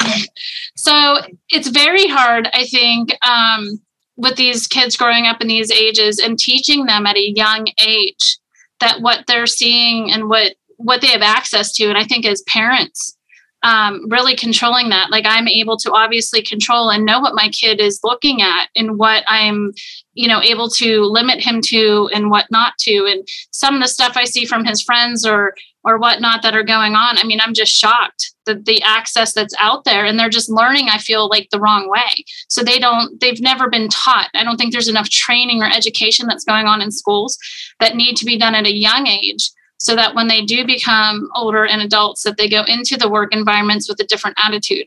[0.77, 1.19] so
[1.51, 3.81] it's very hard, I think, um,
[4.17, 8.39] with these kids growing up in these ages and teaching them at a young age
[8.81, 11.85] that what they're seeing and what what they have access to.
[11.89, 13.17] And I think as parents,
[13.65, 15.11] um, really controlling that.
[15.11, 18.99] Like I'm able to obviously control and know what my kid is looking at and
[18.99, 19.73] what I'm,
[20.15, 23.07] you know, able to limit him to and what not to.
[23.11, 26.65] And some of the stuff I see from his friends or or whatnot that are
[26.65, 27.19] going on.
[27.19, 30.89] I mean, I'm just shocked that the access that's out there and they're just learning,
[30.89, 32.25] I feel like the wrong way.
[32.49, 34.31] So they don't, they've never been taught.
[34.35, 37.39] I don't think there's enough training or education that's going on in schools
[37.81, 41.29] that need to be done at a young age so that when they do become
[41.37, 44.87] older and adults that they go into the work environments with a different attitude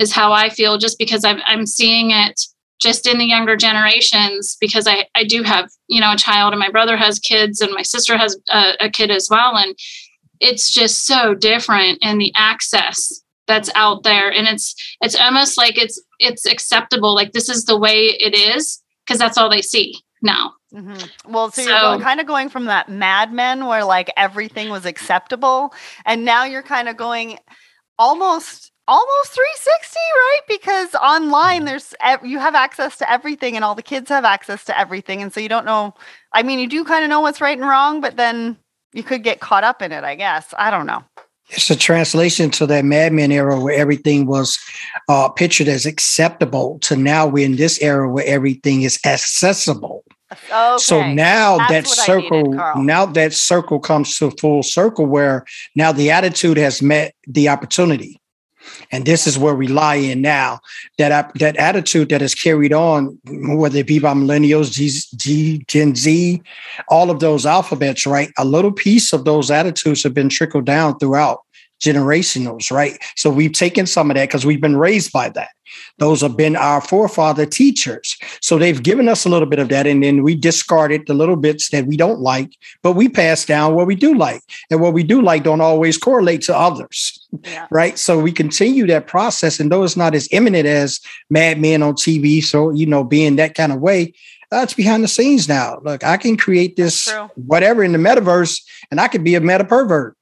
[0.00, 2.40] is how i feel just because i'm, I'm seeing it
[2.80, 6.60] just in the younger generations because I, I do have you know a child and
[6.60, 9.56] my brother has kids and my sister has a, a kid as well.
[9.56, 9.76] And
[10.40, 14.30] it's just so different in the access that's out there.
[14.30, 17.14] And it's it's almost like it's it's acceptable.
[17.14, 20.52] Like this is the way it is because that's all they see now.
[20.72, 21.32] Mm-hmm.
[21.32, 24.70] Well, so, so you're going, kind of going from that Mad Men where like everything
[24.70, 25.72] was acceptable,
[26.04, 27.38] and now you're kind of going
[27.96, 33.82] almost almost 360 right because online there's you have access to everything and all the
[33.82, 35.94] kids have access to everything and so you don't know
[36.32, 38.56] i mean you do kind of know what's right and wrong but then
[38.92, 41.02] you could get caught up in it i guess i don't know
[41.50, 44.58] it's a translation to that Mad Men era where everything was
[45.08, 50.04] uh, pictured as acceptable to now we're in this era where everything is accessible.
[50.32, 50.78] Okay.
[50.78, 55.44] So now That's that circle, needed, now that circle comes to full circle where
[55.76, 58.20] now the attitude has met the opportunity.
[58.90, 60.60] And this is where we lie in now.
[60.98, 65.94] That that attitude that is carried on, whether it be by millennials, G, G, Gen
[65.94, 66.42] Z,
[66.88, 68.30] all of those alphabets, right?
[68.38, 71.40] A little piece of those attitudes have been trickled down throughout
[71.84, 72.98] generationals, right?
[73.16, 75.50] So we've taken some of that because we've been raised by that.
[75.98, 78.16] Those have been our forefather teachers.
[78.40, 79.86] So they've given us a little bit of that.
[79.86, 82.50] And then we discarded the little bits that we don't like,
[82.82, 84.42] but we pass down what we do like.
[84.70, 87.18] And what we do like don't always correlate to others.
[87.44, 87.66] Yeah.
[87.70, 87.98] Right.
[87.98, 89.60] So we continue that process.
[89.60, 93.36] And though it's not as imminent as Mad Men on TV, so, you know, being
[93.36, 94.14] that kind of way,
[94.50, 95.80] that's uh, behind the scenes now.
[95.82, 99.64] Look, I can create this whatever in the metaverse and I could be a meta
[99.64, 100.16] pervert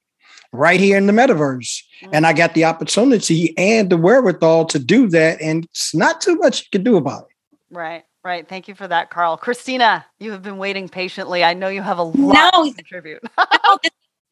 [0.53, 1.83] right here in the metaverse.
[2.01, 2.09] Mm-hmm.
[2.13, 5.41] And I got the opportunity and the wherewithal to do that.
[5.41, 7.57] And it's not too much you can do about it.
[7.69, 8.05] Right.
[8.23, 8.47] Right.
[8.47, 9.35] Thank you for that, Carl.
[9.35, 11.43] Christina, you have been waiting patiently.
[11.43, 13.21] I know you have a lot no, to contribute.
[13.37, 13.77] no,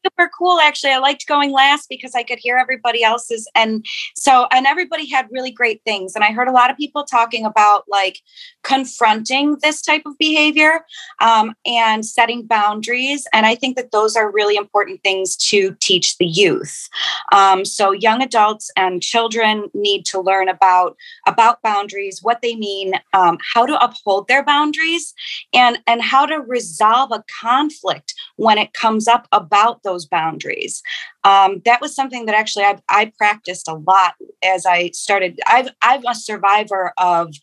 [0.05, 4.47] super cool actually i liked going last because i could hear everybody else's and so
[4.51, 7.83] and everybody had really great things and i heard a lot of people talking about
[7.87, 8.19] like
[8.63, 10.85] confronting this type of behavior
[11.19, 16.17] um, and setting boundaries and i think that those are really important things to teach
[16.17, 16.89] the youth
[17.31, 20.95] um, so young adults and children need to learn about
[21.27, 25.13] about boundaries what they mean um, how to uphold their boundaries
[25.53, 30.81] and and how to resolve a conflict when it comes up about those boundaries.
[31.23, 35.39] Um, that was something that actually I, I, practiced a lot as I started.
[35.45, 37.35] I've, I'm a survivor of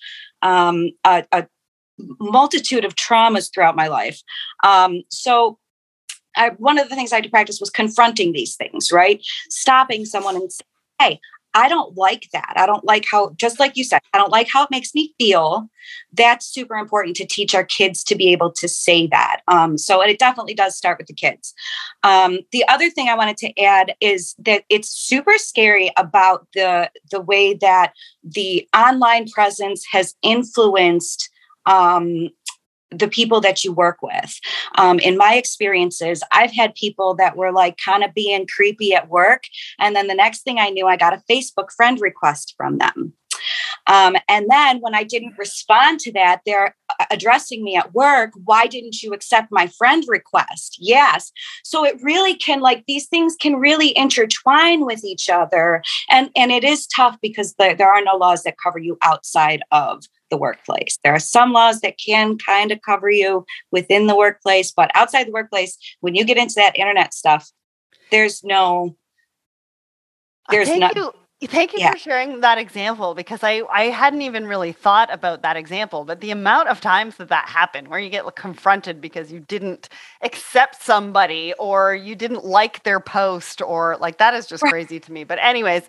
[0.43, 1.47] um, a, a,
[2.21, 4.23] multitude of traumas throughout my life.
[4.63, 5.59] Um, so
[6.37, 9.21] I, one of the things I had to practice was confronting these things, right?
[9.51, 10.67] Stopping someone and saying,
[11.01, 11.21] hey,
[11.55, 12.53] I don't like that.
[12.57, 15.15] I don't like how, just like you said, I don't like how it makes me
[15.19, 15.69] feel.
[16.13, 19.41] That's super important to teach our kids to be able to say that.
[19.49, 21.55] Um, so, and it definitely does start with the kids.
[22.03, 26.91] Um, the other thing I wanted to add is that it's super scary about the
[27.11, 31.31] the way that the online presence has influenced
[31.69, 32.31] um,
[32.91, 34.39] the people that you work with.
[34.77, 39.09] Um, in my experiences, I've had people that were like kind of being creepy at
[39.09, 39.45] work.
[39.79, 43.13] And then the next thing I knew, I got a Facebook friend request from them.
[43.87, 48.33] Um, and then when I didn't respond to that, they're uh, addressing me at work.
[48.45, 50.77] Why didn't you accept my friend request?
[50.79, 51.33] Yes.
[51.65, 55.83] So it really can, like, these things can really intertwine with each other.
[56.11, 59.63] And, and it is tough because the, there are no laws that cover you outside
[59.71, 60.99] of the workplace.
[61.03, 65.27] There are some laws that can kind of cover you within the workplace, but outside
[65.27, 67.51] the workplace, when you get into that internet stuff,
[68.11, 68.97] there's no
[70.51, 71.93] there's no Thank you yeah.
[71.93, 76.05] for sharing that example because I, I hadn't even really thought about that example.
[76.05, 79.89] But the amount of times that that happened, where you get confronted because you didn't
[80.23, 85.13] accept somebody or you didn't like their post, or like that is just crazy to
[85.13, 85.23] me.
[85.23, 85.85] But, anyways,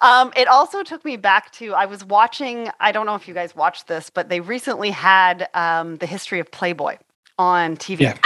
[0.00, 3.34] um, it also took me back to I was watching, I don't know if you
[3.34, 6.96] guys watched this, but they recently had um, the history of Playboy
[7.38, 8.00] on TV.
[8.00, 8.16] Yeah.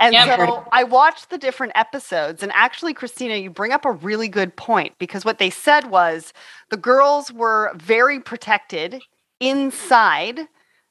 [0.00, 0.38] And yep.
[0.38, 2.42] so I watched the different episodes.
[2.42, 6.32] And actually, Christina, you bring up a really good point because what they said was
[6.70, 9.02] the girls were very protected
[9.40, 10.40] inside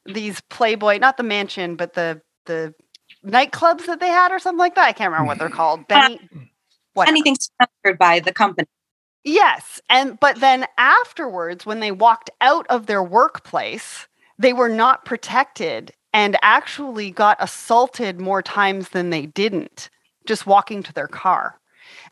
[0.05, 2.73] these Playboy, not the mansion, but the the
[3.25, 4.87] nightclubs that they had or something like that.
[4.87, 5.81] I can't remember what they're called.
[5.81, 6.19] Uh, Benny,
[7.07, 8.67] Anything sponsored by the company.
[9.23, 9.81] Yes.
[9.89, 15.93] And but then afterwards, when they walked out of their workplace, they were not protected
[16.13, 19.89] and actually got assaulted more times than they didn't
[20.25, 21.59] just walking to their car.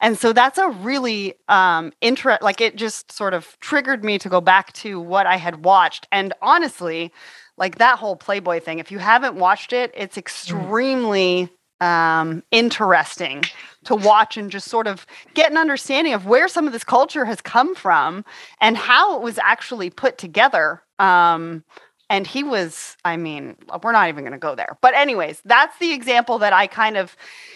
[0.01, 4.29] And so that's a really um interest like it just sort of triggered me to
[4.29, 6.07] go back to what I had watched.
[6.11, 7.11] And honestly,
[7.57, 10.19] like that whole Playboy thing, if you haven't watched it, it's mm.
[10.19, 13.43] extremely um interesting
[13.83, 15.05] to watch and just sort of
[15.35, 18.25] get an understanding of where some of this culture has come from
[18.59, 21.63] and how it was actually put together um
[22.09, 25.77] and he was i mean we're not even going to go there but anyways that's
[25.79, 27.15] the example that i kind of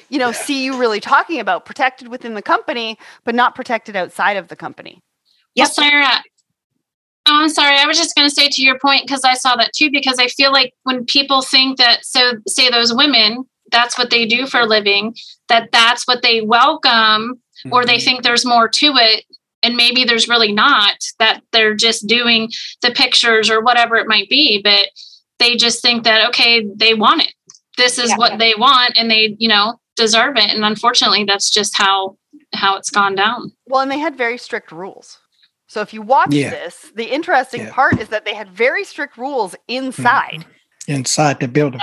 [0.10, 0.34] you know yeah.
[0.34, 4.56] see you really talking about protected within the company but not protected outside of the
[4.56, 5.02] company
[5.56, 6.22] yes sarah
[7.28, 7.78] Oh, I'm sorry.
[7.78, 9.92] I was just going to say to your point because I saw that too.
[9.92, 14.26] Because I feel like when people think that, so say those women, that's what they
[14.26, 15.16] do for a living,
[15.48, 17.74] that that's what they welcome, mm-hmm.
[17.74, 18.06] or they mm-hmm.
[18.06, 19.26] think there's more to it
[19.63, 22.50] and maybe there's really not that they're just doing
[22.82, 24.89] the pictures or whatever it might be but
[25.39, 27.34] they just think that okay they want it
[27.78, 28.17] this is yeah.
[28.17, 32.17] what they want and they you know deserve it and unfortunately that's just how
[32.54, 35.19] how it's gone down well and they had very strict rules
[35.67, 36.50] so if you watch yeah.
[36.50, 37.74] this the interesting yeah.
[37.74, 40.91] part is that they had very strict rules inside mm-hmm.
[40.91, 41.82] inside the building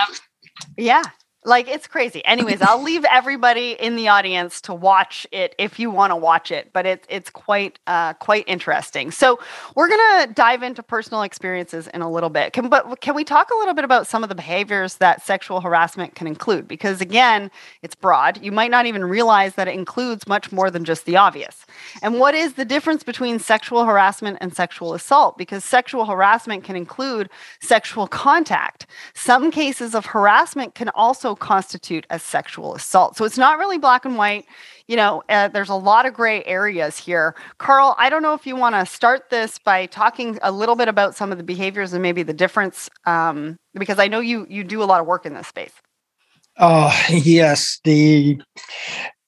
[0.76, 1.02] yeah
[1.48, 2.24] like it's crazy.
[2.24, 6.52] Anyways, I'll leave everybody in the audience to watch it if you want to watch
[6.52, 9.10] it, but it's it's quite uh, quite interesting.
[9.10, 9.40] So
[9.74, 12.52] we're gonna dive into personal experiences in a little bit.
[12.52, 15.60] Can, but can we talk a little bit about some of the behaviors that sexual
[15.60, 16.68] harassment can include?
[16.68, 17.50] Because again,
[17.82, 18.42] it's broad.
[18.42, 21.64] You might not even realize that it includes much more than just the obvious.
[22.02, 25.38] And what is the difference between sexual harassment and sexual assault?
[25.38, 27.30] Because sexual harassment can include
[27.60, 28.86] sexual contact.
[29.14, 33.16] Some cases of harassment can also constitute as sexual assault.
[33.16, 34.46] So it's not really black and white.
[34.86, 37.34] You know, uh, there's a lot of gray areas here.
[37.58, 40.88] Carl, I don't know if you want to start this by talking a little bit
[40.88, 44.64] about some of the behaviors and maybe the difference, um, because I know you you
[44.64, 45.72] do a lot of work in this space.
[46.58, 48.40] Oh yes, the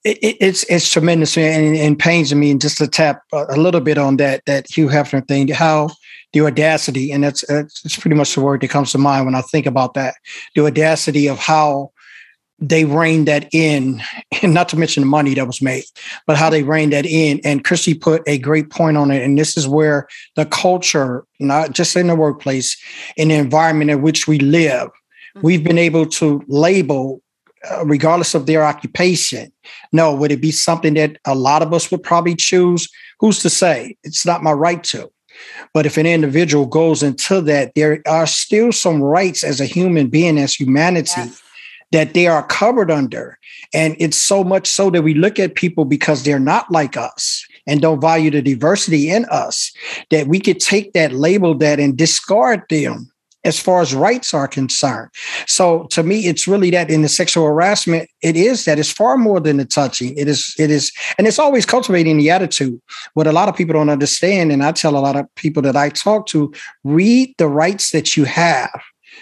[0.03, 2.51] it, it's it's tremendous and, and pains me.
[2.51, 5.89] And just to tap a, little bit on that that Hugh Hefner thing, how
[6.33, 9.41] the audacity, and that's it's pretty much the word that comes to mind when I
[9.41, 10.15] think about that.
[10.55, 11.91] The audacity of how
[12.61, 14.01] they reined that in,
[14.43, 15.83] and not to mention the money that was made,
[16.27, 17.41] but how they reined that in.
[17.43, 19.23] And Christy put a great point on it.
[19.23, 22.79] And this is where the culture, not just in the workplace,
[23.17, 25.41] in the environment in which we live, mm-hmm.
[25.41, 27.21] we've been able to label,
[27.69, 29.51] uh, regardless of their occupation.
[29.91, 32.87] No, would it be something that a lot of us would probably choose?
[33.19, 33.97] Who's to say?
[34.03, 35.11] It's not my right to.
[35.73, 40.09] But if an individual goes into that, there are still some rights as a human
[40.09, 41.13] being, as humanity.
[41.17, 41.41] Yes
[41.91, 43.37] that they are covered under.
[43.73, 47.45] And it's so much so that we look at people because they're not like us
[47.67, 49.71] and don't value the diversity in us
[50.09, 53.11] that we could take that label that and discard them
[53.43, 55.09] as far as rights are concerned.
[55.47, 59.17] So to me, it's really that in the sexual harassment, it is that it's far
[59.17, 60.15] more than the touching.
[60.15, 62.79] It is, it is, and it's always cultivating the attitude.
[63.13, 65.75] What a lot of people don't understand, and I tell a lot of people that
[65.75, 68.79] I talk to, read the rights that you have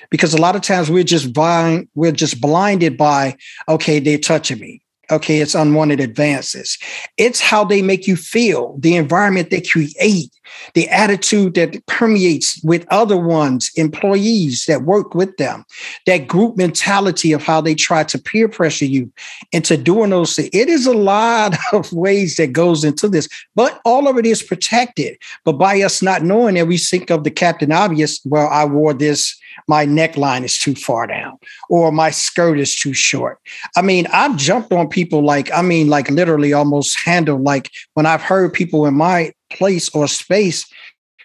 [0.10, 3.36] because a lot of times we're just blind, we're just blinded by,
[3.68, 4.82] okay, they're touching me.
[5.12, 6.78] Okay, it's unwanted advances.
[7.18, 10.30] It's how they make you feel, the environment they create,
[10.76, 15.66] the attitude that permeates with other ones, employees that work with them,
[16.05, 19.12] that group mentality of how they try to peer pressure you
[19.51, 20.49] into doing those things.
[20.53, 24.43] It is a lot of ways that goes into this, but all of it is
[24.43, 25.18] protected.
[25.43, 28.20] But by us not knowing that, we think of the captain obvious.
[28.26, 29.36] Well, I wore this
[29.68, 31.38] my neckline is too far down
[31.70, 33.39] or my skirt is too short.
[33.76, 38.05] I mean, I've jumped on people like, I mean, like literally almost handled like when
[38.05, 40.66] I've heard people in my place or space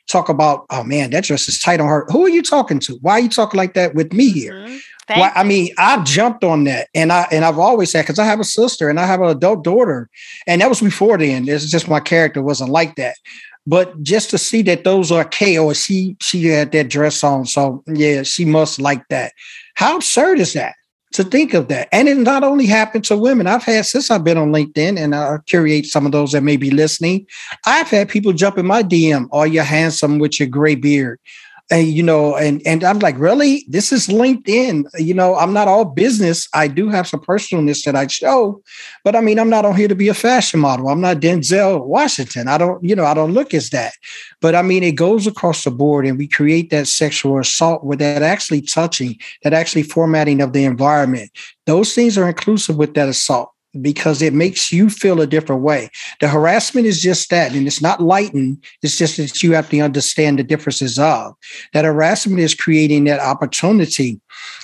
[0.09, 2.07] talk about, oh man, that dress is tight on her.
[2.11, 2.99] Who are you talking to?
[3.01, 4.55] Why are you talking like that with me here?
[4.55, 4.76] Mm-hmm.
[5.09, 8.24] Well, I mean, I've jumped on that, and I and I've always said because I
[8.24, 10.09] have a sister and I have an adult daughter,
[10.47, 11.47] and that was before then.
[11.47, 13.16] It's just my character wasn't like that.
[13.67, 17.47] But just to see that those are K or she she had that dress on,
[17.47, 19.33] so yeah, she must like that.
[19.75, 20.75] How absurd is that?
[21.15, 23.47] To think of that, and it not only happened to women.
[23.47, 26.57] I've had since I've been on LinkedIn, and I curate some of those that may
[26.57, 27.27] be listening.
[27.67, 29.29] I've had people jump in my DM.
[29.31, 31.21] Are you handsome with your gray beard?
[31.71, 33.65] And you know, and and I'm like, really?
[33.69, 34.85] This is LinkedIn.
[34.99, 36.47] You know, I'm not all business.
[36.53, 38.62] I do have some personalness that I show,
[39.03, 40.89] but I mean, I'm not on here to be a fashion model.
[40.89, 42.49] I'm not Denzel Washington.
[42.49, 43.95] I don't, you know, I don't look as that.
[44.43, 47.99] But I mean, it goes across the board, and we create that sexual assault with
[48.01, 51.31] that actually touching, that actually formatting of the environment.
[51.65, 55.91] Those things are inclusive with that assault because it makes you feel a different way.
[56.20, 58.64] The harassment is just that, and it's not lightened.
[58.83, 61.35] It's just that you have to understand the differences of
[61.72, 64.20] that harassment is creating that opportunity,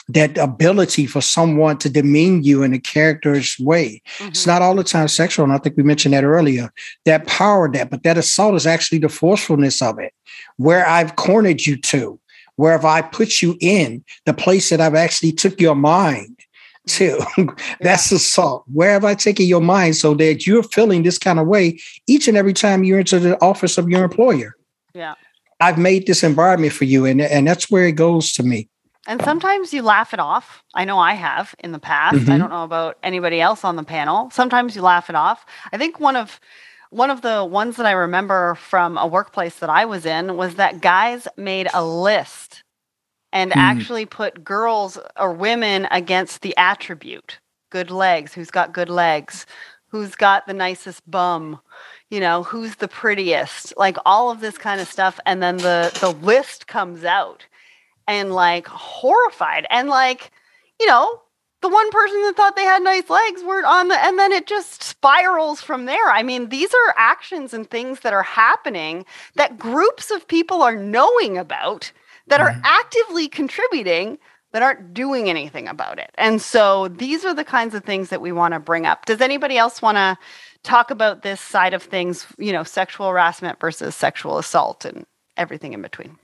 [0.08, 4.02] that ability for someone to demean you in a character's way.
[4.18, 4.28] Mm-hmm.
[4.28, 6.72] It's not all the time sexual, and I think we mentioned that earlier.
[7.04, 10.12] That power, that, but that assault is actually the forcefulness of it,
[10.56, 12.18] where I've cornered you to.
[12.56, 16.39] Where have I put you in the place that I've actually took your mind
[16.86, 17.20] too.
[17.80, 18.16] That's yeah.
[18.16, 18.64] assault.
[18.72, 22.28] Where have I taken your mind so that you're feeling this kind of way each
[22.28, 24.56] and every time you're into the office of your employer?
[24.94, 25.14] Yeah.
[25.60, 27.04] I've made this environment for you.
[27.04, 28.68] And, and that's where it goes to me.
[29.06, 30.62] And sometimes you laugh it off.
[30.74, 32.16] I know I have in the past.
[32.16, 32.32] Mm-hmm.
[32.32, 34.30] I don't know about anybody else on the panel.
[34.30, 35.44] Sometimes you laugh it off.
[35.72, 36.38] I think one of
[36.90, 40.56] one of the ones that I remember from a workplace that I was in was
[40.56, 42.64] that guys made a list
[43.32, 43.56] and mm.
[43.56, 47.38] actually put girls or women against the attribute
[47.70, 49.46] good legs who's got good legs
[49.88, 51.60] who's got the nicest bum
[52.10, 55.96] you know who's the prettiest like all of this kind of stuff and then the
[56.00, 57.46] the list comes out
[58.06, 60.30] and like horrified and like
[60.80, 61.22] you know
[61.62, 64.46] the one person that thought they had nice legs were on the and then it
[64.46, 69.04] just spirals from there i mean these are actions and things that are happening
[69.36, 71.92] that groups of people are knowing about
[72.30, 72.60] that are mm-hmm.
[72.64, 74.18] actively contributing
[74.52, 76.10] that aren't doing anything about it.
[76.16, 79.06] And so these are the kinds of things that we want to bring up.
[79.06, 80.18] Does anybody else want to
[80.62, 85.06] talk about this side of things, you know, sexual harassment versus sexual assault and
[85.36, 86.18] everything in between?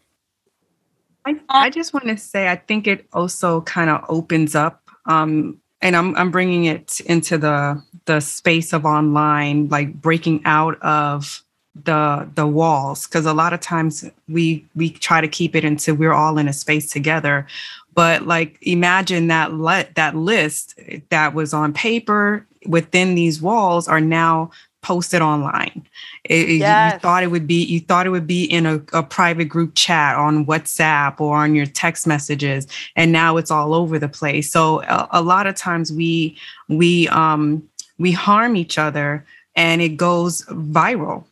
[1.24, 5.60] I, I just want to say, I think it also kind of opens up, um,
[5.82, 11.42] and I'm I'm bringing it into the the space of online, like breaking out of
[11.84, 15.94] the the walls, because a lot of times we we try to keep it into
[15.94, 17.46] we're all in a space together,
[17.94, 20.78] but like imagine that let that list
[21.10, 24.50] that was on paper within these walls are now
[24.82, 25.84] posted online.
[26.24, 26.94] It, yes.
[26.94, 29.72] You thought it would be you thought it would be in a, a, private group
[29.74, 34.50] chat on WhatsApp or on your text messages, and now it's all over the place.
[34.50, 37.68] So a, a lot of times we we um,
[37.98, 41.24] we harm each other, and it goes viral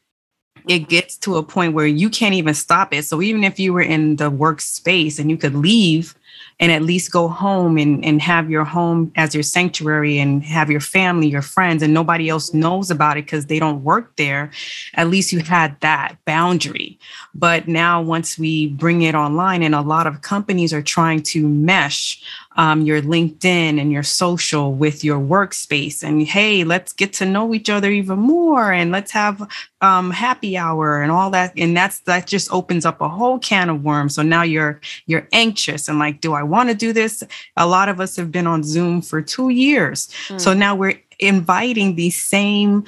[0.68, 3.04] it gets to a point where you can't even stop it.
[3.04, 6.14] So even if you were in the workspace and you could leave
[6.60, 10.70] and at least go home and, and have your home as your sanctuary and have
[10.70, 14.50] your family, your friends, and nobody else knows about it because they don't work there,
[14.94, 16.98] at least you had that boundary.
[17.34, 21.46] But now, once we bring it online, and a lot of companies are trying to
[21.46, 22.22] mesh
[22.56, 26.02] um, your LinkedIn and your social with your workspace.
[26.02, 29.46] And hey, let's get to know each other even more and let's have
[29.80, 31.52] um, happy hour and all that.
[31.56, 34.14] And that's that just opens up a whole can of worms.
[34.14, 37.22] So now you're you're anxious and like, do I want to do this?
[37.56, 40.08] A lot of us have been on Zoom for two years.
[40.28, 40.40] Mm.
[40.40, 42.84] So now we're inviting these same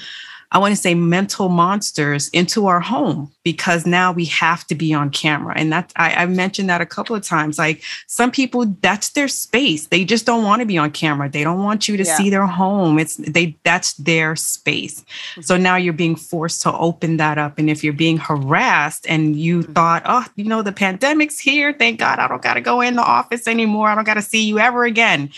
[0.53, 4.95] I want to say mental monsters into our home because now we have to be
[4.95, 5.55] on camera.
[5.57, 7.59] And that I, I mentioned that a couple of times.
[7.59, 9.89] Like some people, that's their space.
[9.89, 11.29] They just don't want to be on camera.
[11.29, 12.17] They don't want you to yeah.
[12.17, 12.99] see their home.
[12.99, 15.01] It's they that's their space.
[15.01, 15.43] Mm-hmm.
[15.43, 17.59] So now you're being forced to open that up.
[17.59, 19.73] And if you're being harassed and you mm-hmm.
[19.73, 21.73] thought, oh, you know, the pandemic's here.
[21.73, 23.89] Thank God I don't gotta go in the office anymore.
[23.89, 25.31] I don't gotta see you ever again.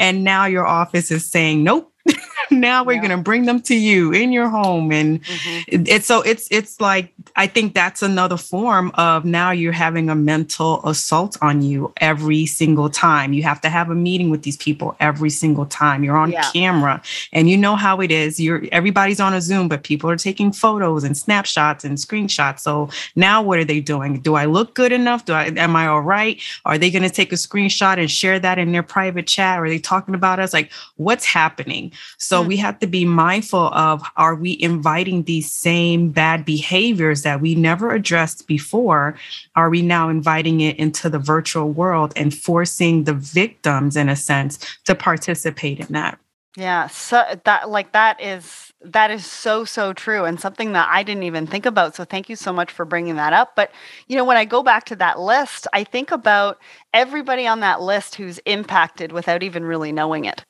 [0.00, 1.92] And now your office is saying, Nope
[2.50, 3.00] now we're yeah.
[3.00, 5.82] going to bring them to you in your home and mm-hmm.
[5.86, 10.14] it's so it's it's like i think that's another form of now you're having a
[10.14, 13.32] mental assault on you every single time.
[13.32, 16.04] You have to have a meeting with these people every single time.
[16.04, 16.50] You're on yeah.
[16.52, 17.02] camera
[17.32, 18.40] and you know how it is.
[18.40, 22.60] You're everybody's on a zoom but people are taking photos and snapshots and screenshots.
[22.60, 24.20] So now what are they doing?
[24.20, 25.24] Do i look good enough?
[25.24, 26.40] Do i am i all right?
[26.64, 29.58] Are they going to take a screenshot and share that in their private chat?
[29.58, 30.52] Are they talking about us?
[30.52, 32.48] Like what's happening so mm-hmm.
[32.48, 37.54] we have to be mindful of are we inviting these same bad behaviors that we
[37.54, 39.16] never addressed before?
[39.54, 44.16] Are we now inviting it into the virtual world and forcing the victims, in a
[44.16, 46.18] sense, to participate in that?
[46.56, 51.02] Yeah, so that like that is that is so so true and something that I
[51.02, 51.94] didn't even think about.
[51.94, 53.54] So thank you so much for bringing that up.
[53.56, 53.70] But
[54.08, 56.58] you know, when I go back to that list, I think about
[56.94, 60.44] everybody on that list who's impacted without even really knowing it.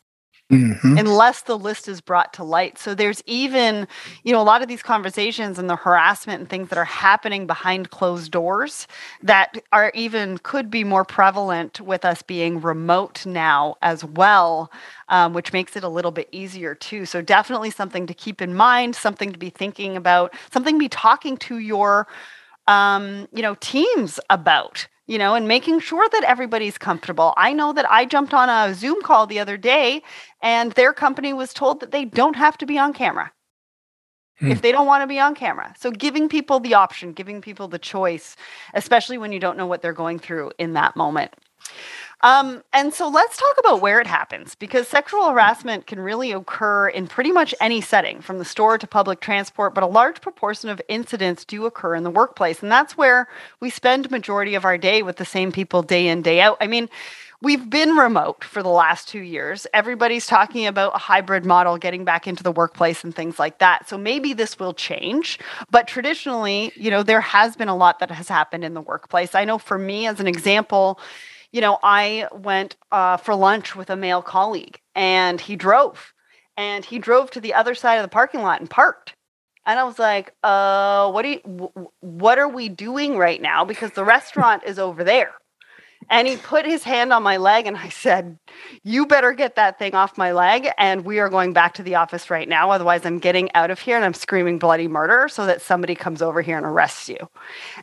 [0.48, 0.96] Mm-hmm.
[0.96, 2.78] unless the list is brought to light.
[2.78, 3.88] So there's even,
[4.22, 7.48] you know, a lot of these conversations and the harassment and things that are happening
[7.48, 8.86] behind closed doors
[9.24, 14.70] that are even could be more prevalent with us being remote now as well,
[15.08, 17.06] um, which makes it a little bit easier too.
[17.06, 20.88] So definitely something to keep in mind, something to be thinking about, something to be
[20.88, 22.06] talking to your,
[22.68, 27.32] um, you know, teams about you know, and making sure that everybody's comfortable.
[27.36, 30.02] I know that I jumped on a Zoom call the other day
[30.42, 33.32] and their company was told that they don't have to be on camera
[34.38, 34.50] hmm.
[34.50, 35.74] if they don't want to be on camera.
[35.78, 38.36] So giving people the option, giving people the choice,
[38.74, 41.32] especially when you don't know what they're going through in that moment.
[42.22, 46.88] Um, and so let's talk about where it happens because sexual harassment can really occur
[46.88, 50.70] in pretty much any setting, from the store to public transport, but a large proportion
[50.70, 52.62] of incidents do occur in the workplace.
[52.62, 53.28] And that's where
[53.60, 56.56] we spend majority of our day with the same people day in, day out.
[56.60, 56.88] I mean,
[57.42, 59.66] we've been remote for the last two years.
[59.74, 63.90] Everybody's talking about a hybrid model, getting back into the workplace and things like that.
[63.90, 65.38] So maybe this will change.
[65.70, 69.34] But traditionally, you know, there has been a lot that has happened in the workplace.
[69.34, 70.98] I know for me, as an example,
[71.56, 76.12] you know, I went uh, for lunch with a male colleague and he drove
[76.54, 79.14] and he drove to the other side of the parking lot and parked.
[79.64, 83.64] And I was like, uh, what, do you, what are we doing right now?
[83.64, 85.32] Because the restaurant is over there.
[86.08, 88.38] And he put his hand on my leg, and I said,
[88.84, 90.68] You better get that thing off my leg.
[90.78, 92.70] And we are going back to the office right now.
[92.70, 96.22] Otherwise, I'm getting out of here and I'm screaming bloody murder so that somebody comes
[96.22, 97.28] over here and arrests you.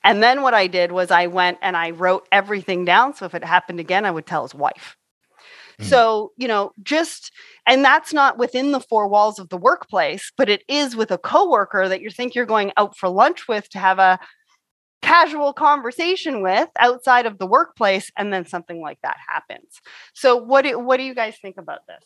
[0.03, 3.13] And then what I did was I went and I wrote everything down.
[3.13, 4.95] So if it happened again, I would tell his wife.
[5.79, 5.85] Mm.
[5.85, 7.31] So, you know, just,
[7.65, 11.17] and that's not within the four walls of the workplace, but it is with a
[11.17, 14.19] coworker that you think you're going out for lunch with to have a
[15.03, 19.81] casual conversation with outside of the workplace and then something like that happens.
[20.13, 22.03] So what do, what do you guys think about this?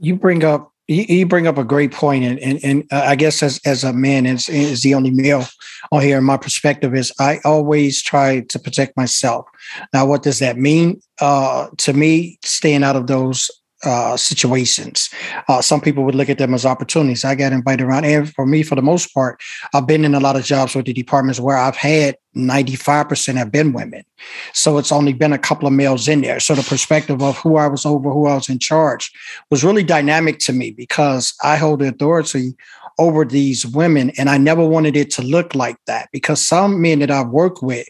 [0.00, 3.42] You bring up you, bring up a great point and and, and uh, i guess
[3.42, 5.46] as, as a man as, as the only male
[5.92, 9.46] on here my perspective is i always try to protect myself.
[9.94, 11.00] Now what does that mean?
[11.20, 13.48] Uh, to me staying out of those
[13.84, 15.10] uh, situations.
[15.48, 17.24] Uh, some people would look at them as opportunities.
[17.24, 19.40] I got invited around, and for me, for the most part,
[19.74, 23.52] I've been in a lot of jobs with the departments where I've had 95% have
[23.52, 24.04] been women.
[24.52, 26.40] So it's only been a couple of males in there.
[26.40, 29.10] So the perspective of who I was over, who I was in charge
[29.50, 32.54] was really dynamic to me because I hold the authority
[32.98, 34.12] over these women.
[34.18, 37.62] And I never wanted it to look like that because some men that I've worked
[37.62, 37.86] with,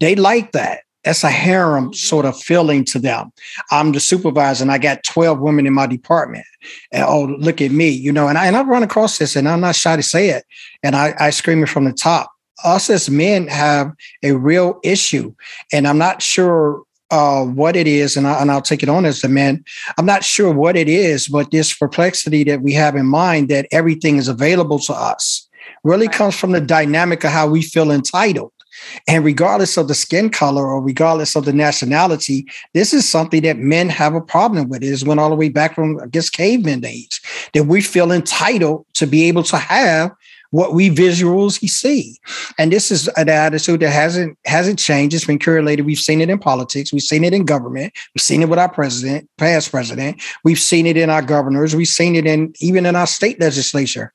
[0.00, 3.32] they like that that's a harem sort of feeling to them.
[3.70, 6.44] I'm the supervisor and I got 12 women in my department.
[6.90, 9.48] And oh, look at me, you know, and I and I run across this and
[9.48, 10.44] I'm not shy to say it.
[10.82, 12.32] And I, I scream it from the top.
[12.64, 13.92] Us as men have
[14.24, 15.32] a real issue.
[15.72, 16.82] And I'm not sure
[17.12, 19.64] uh, what it is, and, I, and I'll take it on as the man.
[19.96, 23.68] I'm not sure what it is, but this perplexity that we have in mind that
[23.70, 25.48] everything is available to us
[25.84, 28.50] really comes from the dynamic of how we feel entitled.
[29.06, 33.58] And regardless of the skin color or regardless of the nationality, this is something that
[33.58, 34.82] men have a problem with.
[34.82, 37.20] It is went all the way back from, I guess, caveman age,
[37.54, 40.12] that we feel entitled to be able to have
[40.50, 42.16] what we visuals see.
[42.58, 45.14] And this is an attitude that hasn't hasn't changed.
[45.14, 45.86] It's been correlated.
[45.86, 46.92] We've seen it in politics.
[46.92, 47.92] We've seen it in government.
[48.14, 50.22] We've seen it with our president, past president.
[50.44, 51.74] We've seen it in our governors.
[51.74, 54.12] We've seen it in even in our state legislature.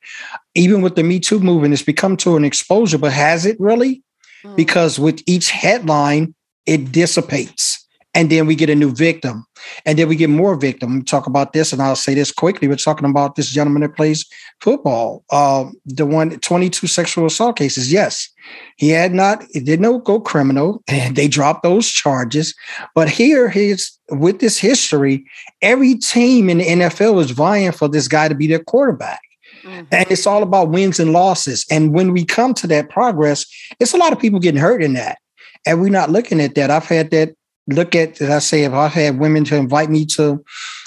[0.56, 2.98] Even with the Me Too movement, it's become to an exposure.
[2.98, 4.02] But has it really?
[4.44, 4.56] Mm.
[4.56, 6.34] because with each headline,
[6.66, 7.78] it dissipates.
[8.14, 9.46] And then we get a new victim.
[9.86, 10.98] And then we get more victim.
[10.98, 12.68] We talk about this, and I'll say this quickly.
[12.68, 14.26] We're talking about this gentleman that plays
[14.60, 15.24] football.
[15.32, 17.92] Um, the one 22 sexual assault cases.
[17.92, 18.28] Yes,
[18.76, 22.54] he had not, it did not go criminal, and they dropped those charges.
[22.96, 25.26] But here, he's with this history,
[25.62, 29.22] every team in the NFL is vying for this guy to be their quarterback.
[29.64, 29.86] Mm-hmm.
[29.92, 31.66] And it's all about wins and losses.
[31.70, 33.46] And when we come to that progress,
[33.80, 35.18] it's a lot of people getting hurt in that.
[35.66, 36.72] And we're not looking at that.
[36.72, 37.36] I've had that
[37.68, 40.44] look at, as I say, if I've had women to invite me to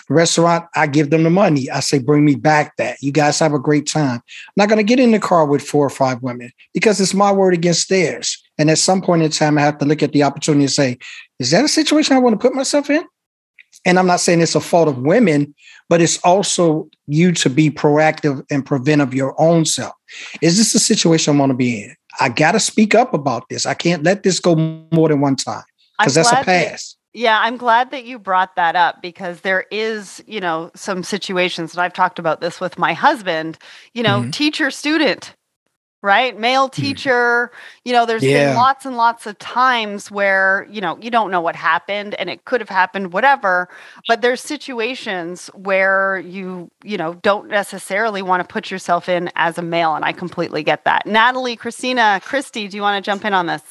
[0.08, 1.70] restaurant, I give them the money.
[1.70, 2.98] I say, bring me back that.
[3.00, 4.16] You guys have a great time.
[4.16, 7.14] I'm not going to get in the car with four or five women because it's
[7.14, 8.42] my word against theirs.
[8.58, 10.98] And at some point in time, I have to look at the opportunity and say,
[11.38, 13.04] is that a situation I want to put myself in?
[13.85, 15.55] And I'm not saying it's a fault of women,
[15.89, 19.93] but it's also you to be proactive and prevent of your own self.
[20.41, 21.97] Is this a situation I want to be in?
[22.20, 23.66] I got to speak up about this.
[23.66, 24.55] I can't let this go
[24.93, 25.64] more than one time
[25.99, 26.97] because that's a pass.
[27.12, 31.03] That, yeah, I'm glad that you brought that up because there is, you know, some
[31.03, 33.59] situations, and I've talked about this with my husband,
[33.93, 34.30] you know, mm-hmm.
[34.30, 35.35] teacher student
[36.05, 36.38] right?
[36.38, 36.82] Male hmm.
[36.82, 37.50] teacher,
[37.84, 38.48] you know, there's yeah.
[38.48, 42.28] been lots and lots of times where, you know, you don't know what happened and
[42.28, 43.70] it could have happened, whatever.
[44.07, 49.57] But there's situations where you, you know, don't necessarily want to put yourself in as
[49.57, 49.94] a male.
[49.94, 51.07] And I completely get that.
[51.07, 53.62] Natalie, Christina, Christy, do you want to jump in on this?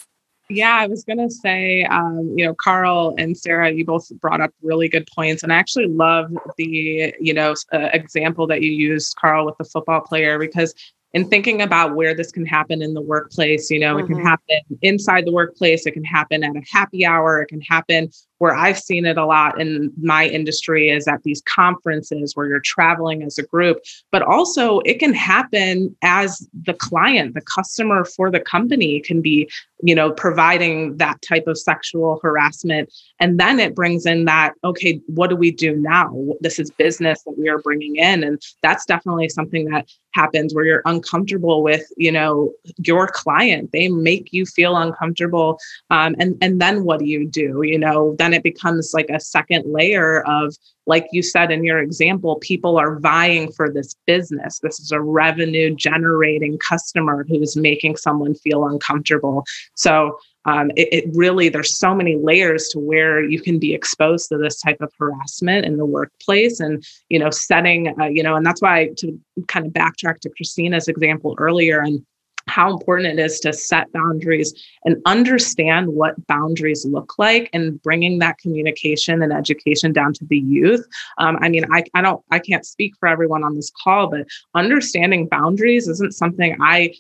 [0.49, 4.41] Yeah, I was going to say, um, you know, Carl and Sarah, you both brought
[4.41, 5.41] up really good points.
[5.41, 9.63] And I actually love the, you know, uh, example that you used, Carl, with the
[9.63, 10.73] football player, because
[11.13, 14.05] and thinking about where this can happen in the workplace you know mm-hmm.
[14.05, 14.27] it can mm-hmm.
[14.27, 18.09] happen inside the workplace it can happen at a happy hour it can happen
[18.43, 22.59] where I've seen it a lot in my industry is at these conferences where you're
[22.59, 23.77] traveling as a group,
[24.11, 29.49] but also it can happen as the client, the customer for the company can be,
[29.81, 32.93] you know, providing that type of sexual harassment.
[33.17, 36.13] And then it brings in that, okay, what do we do now?
[36.41, 38.25] This is business that we are bringing in.
[38.25, 43.71] And that's definitely something that happens where you're uncomfortable with, you know, your client.
[43.71, 45.59] They make you feel uncomfortable.
[45.89, 47.61] Um, and, and then what do you do?
[47.63, 50.55] You know, then it becomes like a second layer of
[50.85, 54.99] like you said in your example people are vying for this business this is a
[54.99, 59.45] revenue generating customer who's making someone feel uncomfortable
[59.75, 64.29] so um, it, it, really there's so many layers to where you can be exposed
[64.29, 68.35] to this type of harassment in the workplace and you know setting uh, you know
[68.35, 72.05] and that's why to kind of backtrack to christina's example earlier and
[72.47, 78.19] how important it is to set boundaries and understand what boundaries look like and bringing
[78.19, 80.85] that communication and education down to the youth.
[81.19, 84.27] Um, i mean I, I don't i can't speak for everyone on this call but
[84.55, 86.93] understanding boundaries isn't something i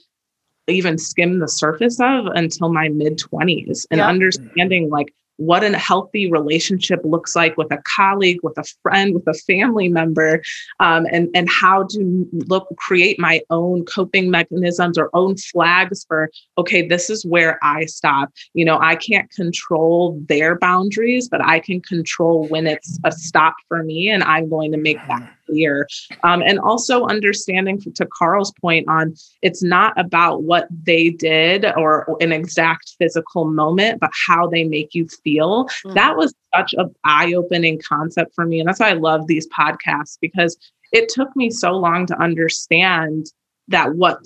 [0.67, 4.07] even skim the surface of until my mid 20s and yeah.
[4.07, 9.27] understanding like what a healthy relationship looks like with a colleague, with a friend, with
[9.27, 10.41] a family member,
[10.79, 16.29] um, and and how to look create my own coping mechanisms or own flags for
[16.57, 18.31] okay, this is where I stop.
[18.53, 23.55] You know, I can't control their boundaries, but I can control when it's a stop
[23.67, 25.87] for me, and I'm going to make that clear.
[26.23, 32.17] Um, and also understanding to Carl's point on it's not about what they did or
[32.19, 35.65] an exact physical moment, but how they make you feel.
[35.65, 35.93] Mm-hmm.
[35.93, 38.59] That was such an eye opening concept for me.
[38.59, 40.57] And that's why I love these podcasts because
[40.91, 43.27] it took me so long to understand
[43.69, 44.19] that what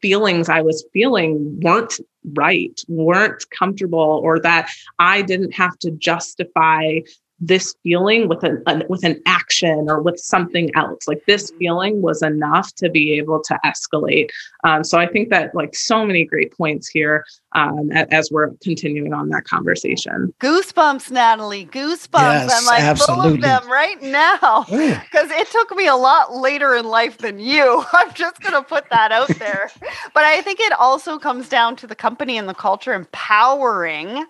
[0.00, 1.98] feelings I was feeling weren't
[2.34, 7.00] right, weren't comfortable, or that I didn't have to justify
[7.40, 11.06] this feeling with an, an, with an action or with something else.
[11.06, 11.58] Like this mm-hmm.
[11.58, 14.30] feeling was enough to be able to escalate.
[14.64, 19.12] Um, so i think that like so many great points here um, as we're continuing
[19.12, 20.34] on that conversation.
[20.40, 22.48] Goosebumps natalie goosebumps.
[22.48, 23.24] Yes, i'm like absolutely.
[23.24, 24.64] full of them right now.
[24.68, 27.84] Because it took me a lot later in life than you.
[27.92, 29.70] I'm just going to put that out there.
[30.14, 34.26] But i think it also comes down to the company and the culture empowering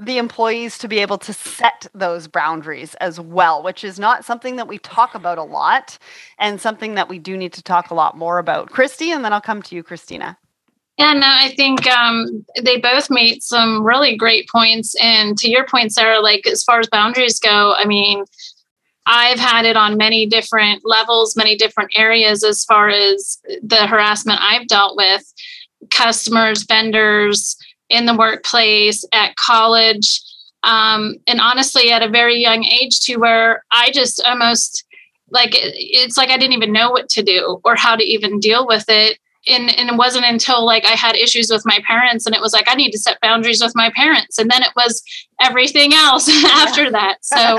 [0.00, 4.56] the employees to be able to set those boundaries as well, which is not something
[4.56, 5.98] that we talk about a lot
[6.38, 8.70] and something that we do need to talk a lot more about.
[8.70, 10.38] Christy, and then I'll come to you, Christina.
[10.96, 14.94] Yeah, no, I think um, they both made some really great points.
[15.00, 18.24] And to your point, Sarah, like as far as boundaries go, I mean,
[19.06, 24.40] I've had it on many different levels, many different areas as far as the harassment
[24.42, 25.22] I've dealt with
[25.90, 27.56] customers, vendors,
[27.90, 30.22] in the workplace, at college,
[30.62, 34.84] um, and honestly, at a very young age, to where I just almost
[35.30, 38.66] like it's like I didn't even know what to do or how to even deal
[38.66, 39.18] with it.
[39.46, 42.52] And, and it wasn't until like I had issues with my parents, and it was
[42.52, 45.02] like I need to set boundaries with my parents, and then it was
[45.40, 47.16] everything else after that.
[47.22, 47.58] So,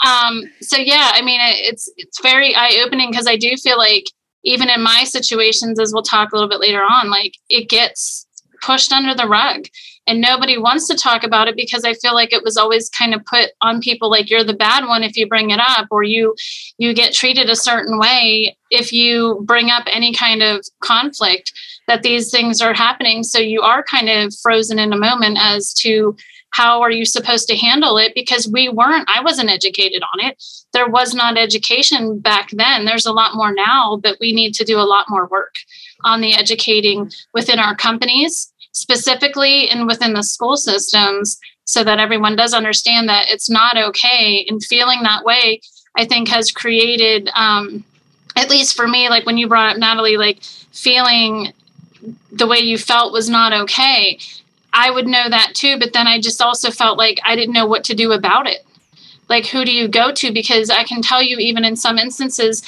[0.04, 4.06] um, so yeah, I mean, it's it's very eye opening because I do feel like
[4.42, 8.21] even in my situations, as we'll talk a little bit later on, like it gets
[8.62, 9.66] pushed under the rug.
[10.08, 13.14] And nobody wants to talk about it because i feel like it was always kind
[13.14, 16.02] of put on people like you're the bad one if you bring it up or
[16.02, 16.34] you
[16.76, 21.52] you get treated a certain way if you bring up any kind of conflict
[21.88, 23.22] that these things are happening.
[23.22, 26.16] So you are kind of frozen in a moment as to
[26.50, 30.42] how are you supposed to handle it because we weren't i wasn't educated on it.
[30.72, 32.84] There was not education back then.
[32.84, 35.54] There's a lot more now but we need to do a lot more work
[36.04, 42.36] on the educating within our companies specifically and within the school systems so that everyone
[42.36, 45.60] does understand that it's not okay and feeling that way
[45.96, 47.84] i think has created um,
[48.36, 50.42] at least for me like when you brought up natalie like
[50.72, 51.52] feeling
[52.32, 54.18] the way you felt was not okay
[54.72, 57.66] i would know that too but then i just also felt like i didn't know
[57.66, 58.64] what to do about it.
[59.28, 60.32] Like who do you go to?
[60.32, 62.62] Because i can tell you even in some instances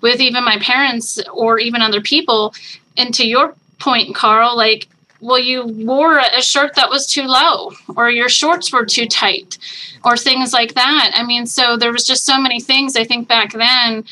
[0.00, 2.54] with even my parents or even other people
[2.96, 4.88] and to your point carl like
[5.20, 9.58] well, you wore a shirt that was too low, or your shorts were too tight,
[10.04, 11.12] or things like that.
[11.14, 14.04] I mean, so there was just so many things I think back then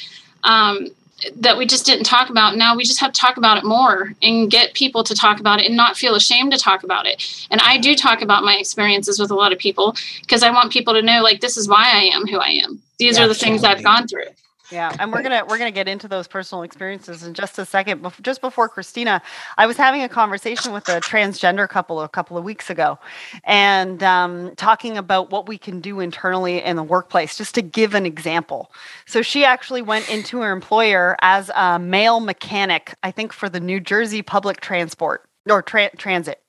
[0.45, 0.89] um,
[1.37, 2.57] that we just didn't talk about.
[2.57, 5.61] Now we just have to talk about it more and get people to talk about
[5.61, 7.47] it and not feel ashamed to talk about it.
[7.51, 10.73] And I do talk about my experiences with a lot of people because I want
[10.73, 12.81] people to know, like, this is why I am who I am.
[12.99, 14.29] These yeah, are the things I've gone through.
[14.75, 18.05] Yeah, and we're gonna we're gonna get into those personal experiences in just a second.
[18.23, 19.23] Just before Christina,
[19.57, 22.99] I was having a conversation with a transgender couple a couple of weeks ago,
[23.45, 27.39] and um, talking about what we can do internally in the workplace.
[27.39, 28.73] Just to give an example,
[29.07, 33.61] so she actually went into her employer as a male mechanic, I think for the
[33.61, 36.43] New Jersey public transport or tra- transit,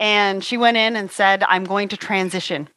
[0.00, 2.68] and she went in and said, "I'm going to transition."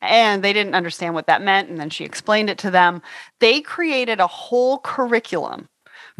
[0.00, 1.68] And they didn't understand what that meant.
[1.68, 3.02] And then she explained it to them.
[3.40, 5.68] They created a whole curriculum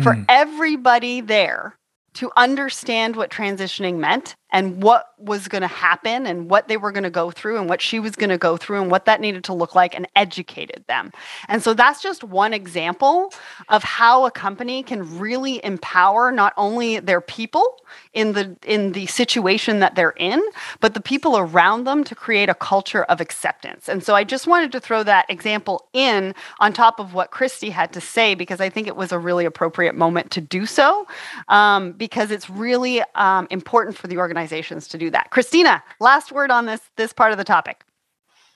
[0.02, 0.24] for mm.
[0.28, 1.78] everybody there
[2.14, 6.92] to understand what transitioning meant and what was going to happen and what they were
[6.92, 9.20] going to go through and what she was going to go through and what that
[9.20, 11.12] needed to look like and educated them.
[11.48, 13.32] And so that's just one example
[13.68, 17.80] of how a company can really empower not only their people
[18.12, 20.42] in the in the situation that they're in,
[20.80, 23.88] but the people around them to create a culture of acceptance.
[23.88, 27.70] And so I just wanted to throw that example in on top of what Christy
[27.70, 31.06] had to say because I think it was a really appropriate moment to do so
[31.48, 35.30] um, because it's really um, important for the organization organizations to do that.
[35.30, 37.84] Christina, last word on this this part of the topic.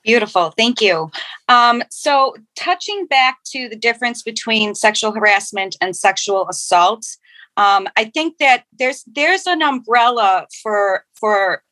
[0.04, 0.52] Beautiful.
[0.56, 1.10] Thank you.
[1.48, 7.06] Um, so, touching back to the difference between sexual harassment and sexual assault,
[7.56, 11.62] um, I think that there's there's an umbrella for for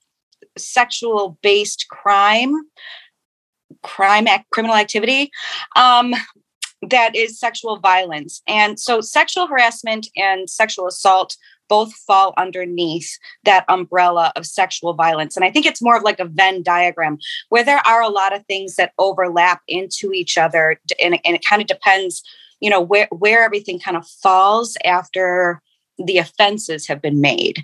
[0.57, 2.55] sexual based crime
[3.83, 5.31] crime act, criminal activity
[5.77, 6.15] um,
[6.83, 8.43] that is sexual violence.
[8.49, 11.37] And so sexual harassment and sexual assault
[11.69, 15.37] both fall underneath that umbrella of sexual violence.
[15.37, 18.35] And I think it's more of like a Venn diagram where there are a lot
[18.35, 20.81] of things that overlap into each other.
[21.03, 22.23] And, and it kind of depends,
[22.61, 25.63] you know, where, where everything kind of falls after
[25.99, 27.63] the offenses have been made.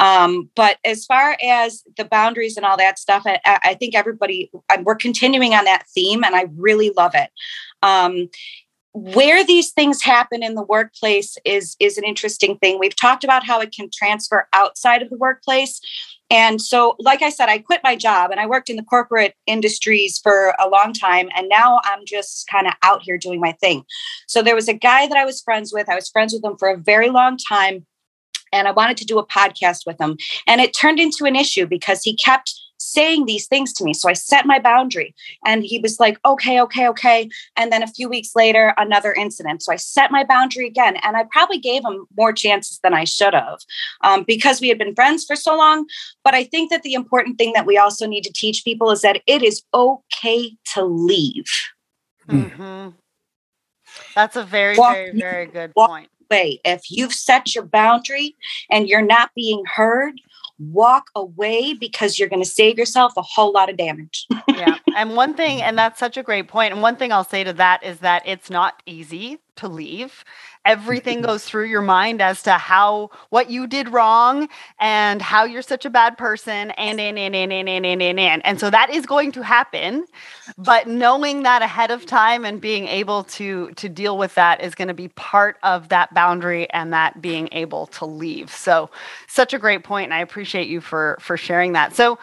[0.00, 4.50] Um, but as far as the boundaries and all that stuff, I, I think everybody,
[4.82, 7.30] we're continuing on that theme and I really love it.
[7.82, 8.28] Um,
[8.96, 12.78] where these things happen in the workplace is is an interesting thing.
[12.78, 15.82] We've talked about how it can transfer outside of the workplace.
[16.30, 19.34] And so like i said i quit my job and i worked in the corporate
[19.46, 23.52] industries for a long time and now i'm just kind of out here doing my
[23.52, 23.84] thing.
[24.26, 25.90] So there was a guy that i was friends with.
[25.90, 27.86] I was friends with him for a very long time
[28.50, 30.16] and i wanted to do a podcast with him.
[30.46, 33.94] And it turned into an issue because he kept saying these things to me.
[33.94, 35.14] So I set my boundary
[35.44, 37.28] and he was like, okay, okay, okay.
[37.56, 39.62] And then a few weeks later, another incident.
[39.62, 40.96] So I set my boundary again.
[41.02, 43.58] And I probably gave him more chances than I should have
[44.02, 45.86] um, because we had been friends for so long.
[46.24, 49.02] But I think that the important thing that we also need to teach people is
[49.02, 51.46] that it is okay to leave.
[52.28, 52.90] Mm-hmm.
[54.14, 56.08] That's a very, walk, very, very good point.
[56.30, 56.60] Away.
[56.64, 58.34] If you've set your boundary
[58.70, 60.20] and you're not being heard,
[60.58, 64.26] walk away because you're going to save yourself a whole lot of damage.
[64.48, 64.78] yeah.
[64.96, 66.72] And one thing, and that's such a great point.
[66.72, 70.24] And one thing I'll say to that is that it's not easy to leave
[70.66, 71.26] everything mm-hmm.
[71.26, 74.48] goes through your mind as to how what you did wrong
[74.80, 78.20] and how you're such a bad person and and and and and and and and,
[78.20, 78.44] and.
[78.44, 80.04] and so that is going to happen
[80.58, 84.74] but knowing that ahead of time and being able to to deal with that is
[84.74, 88.90] going to be part of that boundary and that being able to leave so
[89.28, 92.18] such a great point and i appreciate you for for sharing that so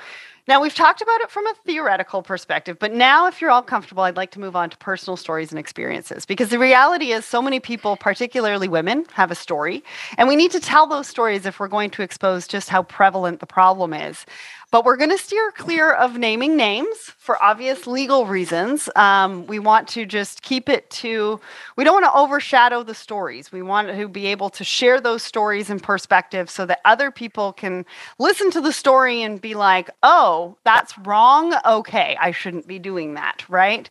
[0.45, 4.03] now, we've talked about it from a theoretical perspective, but now, if you're all comfortable,
[4.03, 7.41] I'd like to move on to personal stories and experiences because the reality is so
[7.41, 9.85] many people, particularly women, have a story,
[10.17, 13.39] and we need to tell those stories if we're going to expose just how prevalent
[13.39, 14.25] the problem is.
[14.73, 18.89] But we're going to steer clear of naming names for obvious legal reasons.
[18.95, 21.39] Um, we want to just keep it to,
[21.77, 23.51] we don't want to overshadow the stories.
[23.51, 27.53] We want to be able to share those stories and perspectives so that other people
[27.53, 27.85] can
[28.17, 31.53] listen to the story and be like, oh, that's wrong.
[31.63, 33.87] Okay, I shouldn't be doing that, right?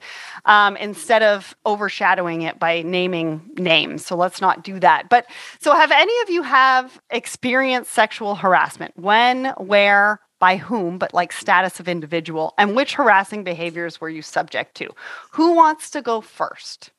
[0.46, 4.04] Um, instead of overshadowing it by naming names.
[4.04, 5.08] So let's not do that.
[5.08, 5.26] But
[5.60, 8.96] so have any of you have experienced sexual harassment?
[8.96, 14.22] When, where, by whom, but like status of individual, and which harassing behaviors were you
[14.22, 14.88] subject to?
[15.30, 16.90] Who wants to go first?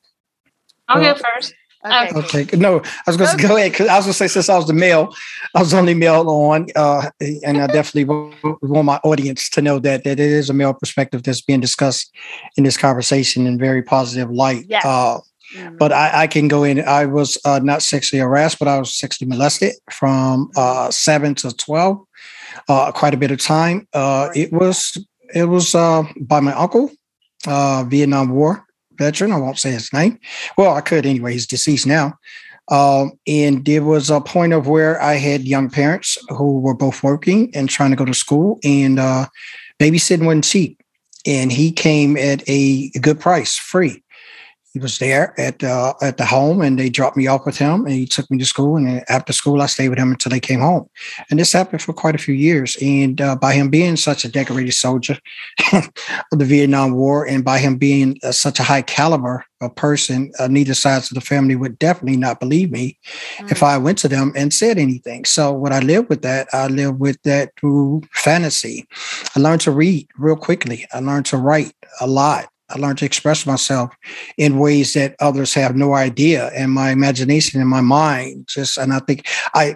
[0.87, 1.53] I'll go first.
[1.85, 2.43] Okay.
[2.43, 2.57] okay.
[2.57, 3.47] No, I was going to okay.
[3.49, 5.13] go ahead because I was going to say since I was the male,
[5.53, 10.05] I was only male on, uh, and I definitely want my audience to know that
[10.05, 12.15] that it is a male perspective that's being discussed
[12.55, 14.67] in this conversation in very positive light.
[14.69, 14.85] Yes.
[14.85, 15.19] Uh,
[15.57, 15.75] mm-hmm.
[15.75, 16.79] But I, I, can go in.
[16.79, 21.51] I was uh, not sexually harassed, but I was sexually molested from uh, seven to
[21.51, 21.99] twelve
[22.69, 23.87] uh, quite a bit of time.
[23.93, 24.97] Uh, it was
[25.33, 26.91] it was uh, by my uncle,
[27.47, 29.31] uh, Vietnam War veteran.
[29.31, 30.19] I won't say his name.
[30.57, 31.33] Well, I could anyway.
[31.33, 32.13] He's deceased now.
[32.71, 37.03] Um, and there was a point of where I had young parents who were both
[37.03, 39.27] working and trying to go to school, and uh,
[39.79, 40.79] babysitting wasn't cheap.
[41.25, 44.03] And he came at a good price, free
[44.73, 47.85] he was there at uh, at the home, and they dropped me off with him,
[47.85, 48.75] and he took me to school.
[48.75, 50.89] And after school, I stayed with him until they came home.
[51.29, 52.75] And this happened for quite a few years.
[52.81, 55.19] And uh, by him being such a decorated soldier
[55.73, 55.91] of
[56.31, 60.47] the Vietnam War, and by him being uh, such a high caliber a person, uh,
[60.47, 62.97] neither sides of the family would definitely not believe me
[63.37, 63.51] mm.
[63.51, 65.25] if I went to them and said anything.
[65.25, 68.87] So what I lived with that, I lived with that through fantasy.
[69.35, 70.85] I learned to read real quickly.
[70.93, 72.47] I learned to write a lot.
[72.73, 73.95] I learned to express myself
[74.37, 76.47] in ways that others have no idea.
[76.55, 79.75] And my imagination and my mind just, and I think I,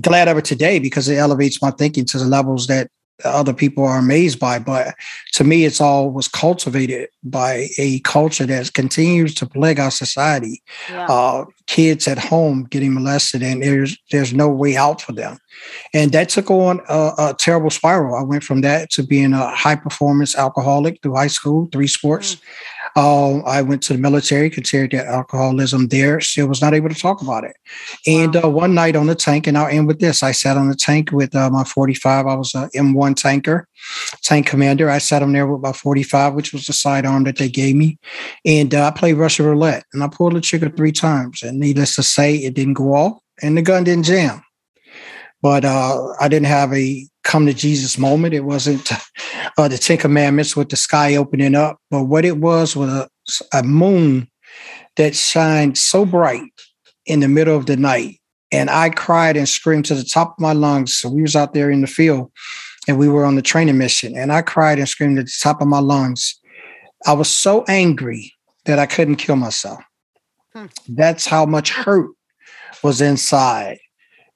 [0.00, 2.90] glad of it today because it elevates my thinking to the levels that
[3.24, 4.58] other people are amazed by.
[4.58, 4.94] But
[5.32, 10.62] to me, it's all was cultivated by a culture that continues to plague our society.
[10.88, 11.06] Yeah.
[11.06, 15.38] Uh, kids at home getting molested, and there's there's no way out for them,
[15.94, 18.16] and that took on a, a terrible spiral.
[18.16, 22.34] I went from that to being a high performance alcoholic through high school, three sports.
[22.34, 22.40] Mm.
[22.96, 26.20] Uh, I went to the military, considered that alcoholism there.
[26.20, 27.56] Still was not able to talk about it.
[28.06, 28.42] And wow.
[28.44, 30.74] uh, one night on the tank, and I'll end with this: I sat on the
[30.74, 32.26] tank with uh, my 45.
[32.26, 33.68] I was a M1 tanker,
[34.22, 34.90] tank commander.
[34.90, 37.98] I sat on there with my 45, which was the sidearm that they gave me,
[38.44, 39.84] and uh, I played Russian roulette.
[39.92, 43.20] And I pulled the trigger three times, and needless to say, it didn't go off,
[43.42, 44.42] and the gun didn't jam.
[45.42, 48.34] But uh, I didn't have a come to Jesus moment.
[48.34, 48.90] It wasn't
[49.58, 51.78] uh, the Ten Commandments with the sky opening up.
[51.90, 53.08] But what it was was a,
[53.52, 54.30] a moon
[54.96, 56.50] that shined so bright
[57.06, 58.20] in the middle of the night.
[58.52, 60.96] And I cried and screamed to the top of my lungs.
[60.96, 62.32] So we was out there in the field
[62.88, 64.16] and we were on the training mission.
[64.16, 66.38] And I cried and screamed at the top of my lungs.
[67.06, 69.80] I was so angry that I couldn't kill myself.
[70.52, 70.66] Hmm.
[70.88, 72.10] That's how much hurt
[72.82, 73.78] was inside.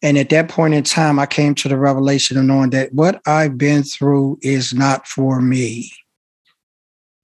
[0.04, 3.22] And at that point in time, I came to the revelation of knowing that what
[3.26, 5.90] I've been through is not for me.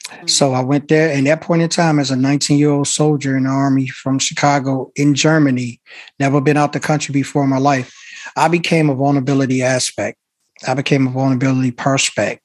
[0.05, 0.27] Mm-hmm.
[0.27, 3.37] So I went there, and that point in time, as a 19 year old soldier
[3.37, 5.79] in the army from Chicago in Germany,
[6.19, 7.95] never been out the country before in my life,
[8.35, 10.17] I became a vulnerability aspect.
[10.67, 12.41] I became a vulnerability prospect.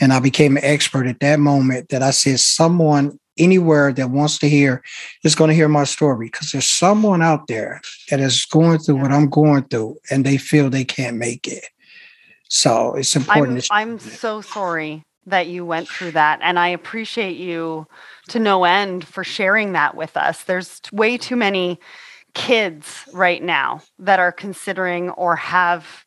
[0.00, 4.38] And I became an expert at that moment that I said, someone anywhere that wants
[4.38, 4.82] to hear
[5.24, 7.80] is going to hear my story because there's someone out there
[8.10, 11.64] that is going through what I'm going through and they feel they can't make it.
[12.48, 13.66] So it's important.
[13.70, 16.40] I'm, I'm so sorry that you went through that.
[16.42, 17.86] And I appreciate you
[18.28, 20.44] to no end for sharing that with us.
[20.44, 21.78] There's way too many
[22.34, 26.04] kids right now that are considering or have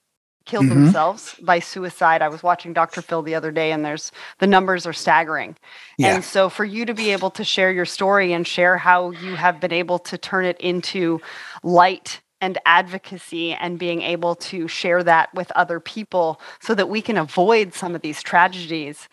[0.52, 0.84] killed mm-hmm.
[0.84, 2.22] themselves by suicide.
[2.22, 3.02] I was watching Dr.
[3.02, 5.56] Phil the other day and there's the numbers are staggering.
[5.97, 6.16] Yeah.
[6.16, 9.36] And so for you to be able to share your story and share how you
[9.36, 11.22] have been able to turn it into
[11.64, 17.02] light and advocacy and being able to share that with other people so that we
[17.02, 19.08] can avoid some of these tragedies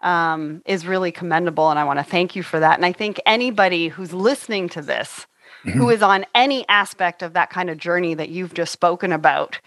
[0.00, 1.70] um, is really commendable.
[1.70, 2.76] And I want to thank you for that.
[2.76, 5.28] And I think anybody who's listening to this,
[5.64, 5.78] mm-hmm.
[5.78, 9.60] who is on any aspect of that kind of journey that you've just spoken about,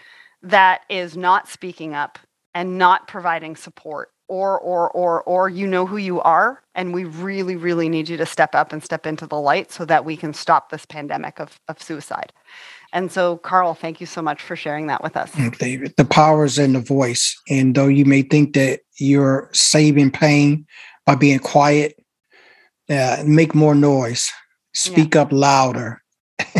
[0.44, 2.18] that is not speaking up
[2.54, 6.62] and not providing support or or or or you know who you are.
[6.74, 9.84] And we really really need you to step up and step into the light so
[9.84, 12.32] that we can stop this pandemic of, of suicide.
[12.92, 15.32] And so carl thank you so much for sharing that with us.
[15.58, 17.36] David the power is in the voice.
[17.48, 20.66] And though you may think that you're saving pain
[21.04, 21.98] by being quiet
[22.90, 24.30] uh, make more noise.
[24.74, 25.22] Speak yeah.
[25.22, 26.02] up louder.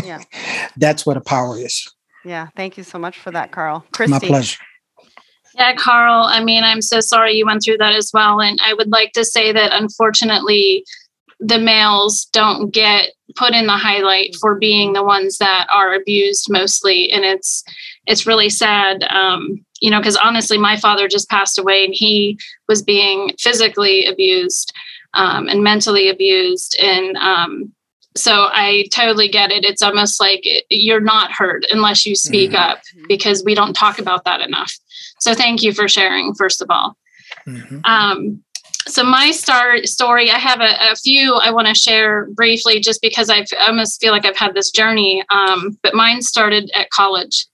[0.03, 0.23] Yeah.
[0.77, 1.94] That's what the power is
[2.25, 3.85] yeah, thank you so much for that, Carl.
[3.91, 4.11] Christy.
[4.11, 4.59] My pleasure.
[5.55, 8.41] Yeah, Carl, I mean, I'm so sorry you went through that as well.
[8.41, 10.83] And I would like to say that unfortunately,
[11.39, 16.47] the males don't get put in the highlight for being the ones that are abused
[16.49, 17.09] mostly.
[17.11, 17.63] And it's
[18.05, 19.03] it's really sad.
[19.03, 24.05] Um, you know, because honestly, my father just passed away and he was being physically
[24.05, 24.73] abused
[25.13, 26.77] um, and mentally abused.
[26.81, 27.73] And um,
[28.15, 29.65] so I totally get it.
[29.65, 32.71] It's almost like you're not heard unless you speak mm-hmm.
[32.71, 34.73] up because we don't talk about that enough.
[35.19, 36.97] So thank you for sharing, first of all.
[37.47, 37.79] Mm-hmm.
[37.83, 38.41] Um,
[38.87, 43.01] so my start story, I have a, a few I want to share briefly, just
[43.01, 45.23] because I've, I almost feel like I've had this journey.
[45.29, 47.47] Um, but mine started at college.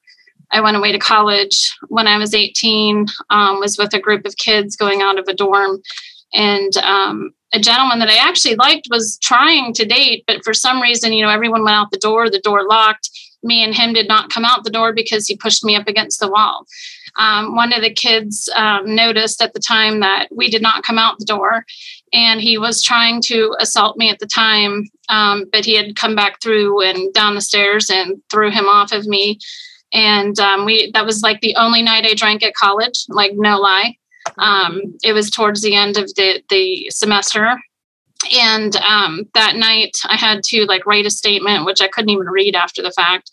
[0.52, 3.06] I went away to college when I was 18.
[3.30, 5.82] Um, was with a group of kids going out of a dorm,
[6.34, 10.82] and um, a gentleman that I actually liked was trying to date, but for some
[10.82, 13.10] reason, you know, everyone went out the door, the door locked.
[13.44, 16.20] Me and him did not come out the door because he pushed me up against
[16.20, 16.66] the wall.
[17.18, 20.98] Um, one of the kids um, noticed at the time that we did not come
[20.98, 21.66] out the door,
[22.14, 26.16] and he was trying to assault me at the time, um, but he had come
[26.16, 29.40] back through and down the stairs and threw him off of me.
[29.94, 33.60] And um, we that was like the only night I drank at college, like no
[33.60, 33.98] lie.
[34.38, 37.60] Um, it was towards the end of the, the semester.
[38.34, 42.28] And um, that night I had to like write a statement, which I couldn't even
[42.28, 43.32] read after the fact.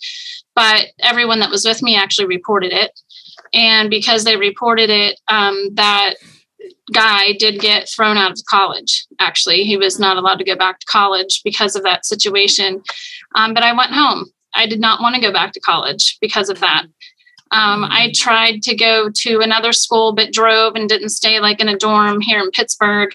[0.55, 2.99] But everyone that was with me actually reported it.
[3.53, 6.15] And because they reported it, um, that
[6.93, 9.07] guy did get thrown out of college.
[9.21, 12.83] Actually, he was not allowed to go back to college because of that situation.
[13.35, 14.27] Um, but I went home.
[14.55, 16.87] I did not want to go back to college because of that.
[17.51, 21.69] Um, I tried to go to another school, but drove and didn't stay like in
[21.69, 23.15] a dorm here in Pittsburgh.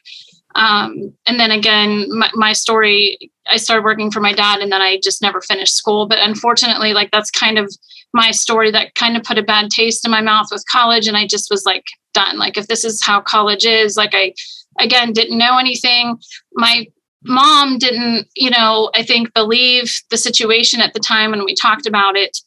[0.56, 4.82] Um, and then again, my, my, story, I started working for my dad and then
[4.84, 6.08] I just never finished school.
[6.08, 7.74] But unfortunately, like that's kind of
[8.14, 11.08] my story that kind of put a bad taste in my mouth with college.
[11.08, 12.38] And I just was like, done.
[12.38, 14.34] Like, if this is how college is, like, I
[14.80, 16.18] again didn't know anything.
[16.54, 16.88] My
[17.24, 21.86] mom didn't, you know, I think believe the situation at the time when we talked
[21.86, 22.38] about it.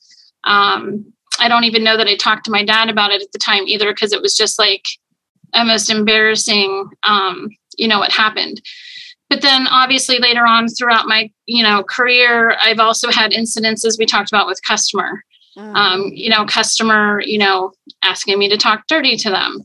[0.45, 3.39] Um, I don't even know that I talked to my dad about it at the
[3.39, 4.85] time either, because it was just like
[5.55, 8.61] almost embarrassing, um, you know, what happened.
[9.29, 14.07] But then obviously later on throughout my, you know, career, I've also had incidences we
[14.07, 15.25] talked about with customer.
[15.57, 15.75] Mm.
[15.75, 17.73] Um, you know, customer, you know,
[18.03, 19.63] asking me to talk dirty to them.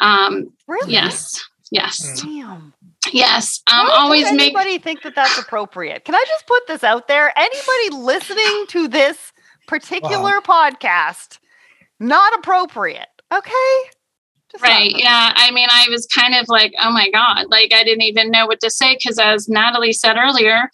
[0.00, 0.92] Um, really?
[0.92, 1.44] Yes.
[1.70, 2.22] Yes.
[2.22, 2.72] Damn.
[3.12, 3.62] Yes.
[3.70, 6.04] Um, Why always make anybody think that that's appropriate.
[6.04, 7.32] Can I just put this out there?
[7.36, 9.32] Anybody listening to this
[9.66, 10.70] particular wow.
[10.72, 11.38] podcast
[11.98, 13.08] not appropriate.
[13.32, 13.90] Okay?
[14.62, 14.96] right.
[14.96, 15.32] Yeah.
[15.34, 18.46] I mean, I was kind of like, oh my God, like I didn't even know
[18.46, 20.70] what to say because, as Natalie said earlier,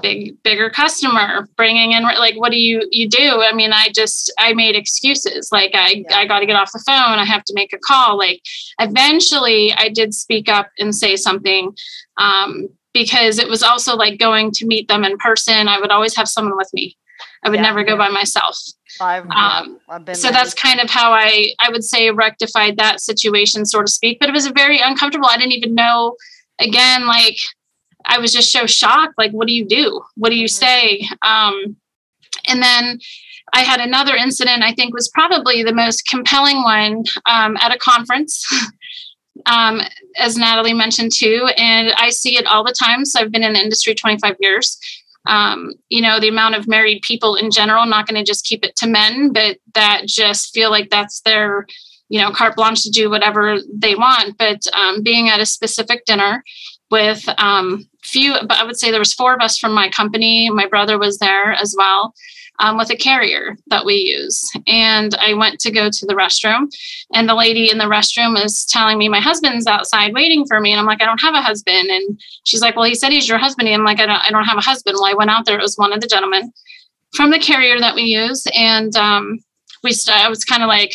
[0.00, 4.32] big bigger customer bringing in like what do you you do i mean i just
[4.38, 6.16] i made excuses like i yeah.
[6.16, 8.40] i got to get off the phone i have to make a call like
[8.78, 11.74] eventually i did speak up and say something
[12.18, 16.14] um, because it was also like going to meet them in person i would always
[16.14, 16.96] have someone with me
[17.44, 18.58] i would yeah, never go by myself
[19.00, 23.00] I've, um, I've been so that's kind of how i i would say rectified that
[23.00, 26.16] situation so to speak but it was very uncomfortable i didn't even know
[26.58, 27.36] again like
[28.06, 29.14] I was just so shocked.
[29.18, 30.02] Like, what do you do?
[30.16, 31.06] What do you say?
[31.22, 31.76] Um,
[32.46, 32.98] and then
[33.52, 37.78] I had another incident, I think was probably the most compelling one um, at a
[37.78, 38.44] conference,
[39.46, 39.80] um,
[40.18, 41.48] as Natalie mentioned too.
[41.56, 43.04] And I see it all the time.
[43.04, 44.78] So I've been in the industry 25 years.
[45.26, 48.64] Um, you know, the amount of married people in general, not going to just keep
[48.64, 51.66] it to men, but that just feel like that's their,
[52.08, 54.38] you know, carte blanche to do whatever they want.
[54.38, 56.42] But um, being at a specific dinner
[56.90, 60.50] with um, few, but I would say there was four of us from my company.
[60.50, 62.14] My brother was there as well.
[62.60, 64.50] Um, with a carrier that we use.
[64.66, 66.68] And I went to go to the restroom,
[67.14, 70.70] and the lady in the restroom is telling me my husband's outside waiting for me.
[70.70, 71.88] And I'm like, I don't have a husband.
[71.90, 73.66] And she's like, Well, he said he's your husband.
[73.66, 74.96] And I'm like, I don't, I don't have a husband.
[75.00, 75.58] Well, I went out there.
[75.58, 76.52] It was one of the gentlemen
[77.14, 79.38] from the carrier that we use, and um,
[79.82, 79.92] we.
[79.92, 80.92] St- I was kind of like,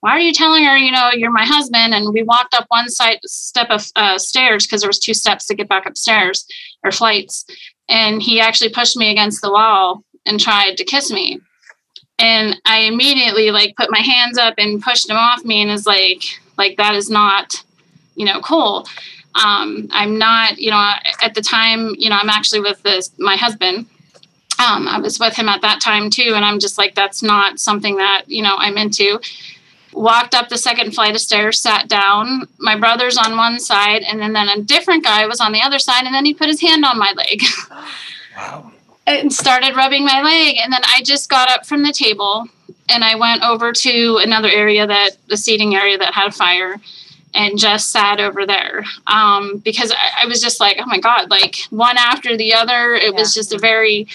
[0.00, 2.88] why are you telling her you know you're my husband and we walked up one
[2.88, 6.46] side step of uh, stairs because there was two steps to get back upstairs
[6.84, 7.44] or flights
[7.88, 11.40] and he actually pushed me against the wall and tried to kiss me
[12.18, 15.86] and i immediately like put my hands up and pushed him off me and is
[15.86, 16.22] like
[16.58, 17.62] like that is not
[18.14, 18.86] you know cool
[19.34, 23.36] um, i'm not you know at the time you know i'm actually with this my
[23.36, 23.86] husband
[24.58, 27.60] um, i was with him at that time too and i'm just like that's not
[27.60, 29.20] something that you know i'm into
[29.96, 32.46] walked up the second flight of stairs, sat down.
[32.58, 35.78] My brother's on one side, and then, then a different guy was on the other
[35.78, 37.42] side, and then he put his hand on my leg.
[38.36, 38.70] Wow.
[39.06, 40.56] And started rubbing my leg.
[40.62, 42.48] And then I just got up from the table
[42.88, 46.76] and I went over to another area that the seating area that had a fire
[47.34, 51.30] and just sat over there um, because I, I, was just like, oh my God,
[51.30, 52.94] like one after the other.
[52.94, 53.18] It yeah.
[53.18, 54.08] was just a very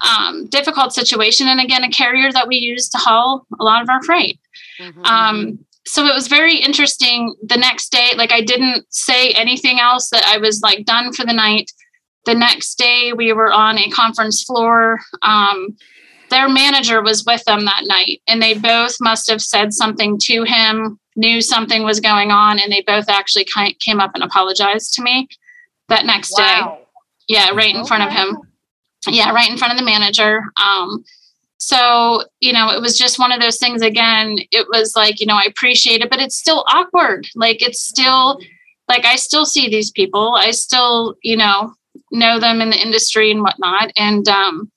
[0.00, 1.48] um, difficult situation.
[1.48, 4.38] And again, a carrier that we use to haul a lot of our freight.
[4.78, 5.04] Mm-hmm.
[5.04, 8.12] Um, so it was very interesting the next day.
[8.16, 11.72] Like I didn't say anything else that I was like done for the night.
[12.28, 15.00] The next day we were on a conference floor.
[15.22, 15.74] Um,
[16.28, 20.42] their manager was with them that night and they both must have said something to
[20.44, 23.46] him, knew something was going on, and they both actually
[23.80, 25.26] came up and apologized to me
[25.88, 26.76] that next wow.
[26.76, 26.84] day.
[27.28, 27.88] Yeah, right in okay.
[27.88, 28.36] front of him.
[29.06, 30.42] Yeah, right in front of the manager.
[30.62, 31.02] Um,
[31.56, 34.36] so, you know, it was just one of those things again.
[34.50, 37.26] It was like, you know, I appreciate it, but it's still awkward.
[37.34, 38.38] Like, it's still
[38.86, 40.34] like I still see these people.
[40.34, 41.72] I still, you know,
[42.10, 43.92] know them in the industry and whatnot.
[43.96, 44.70] And, um,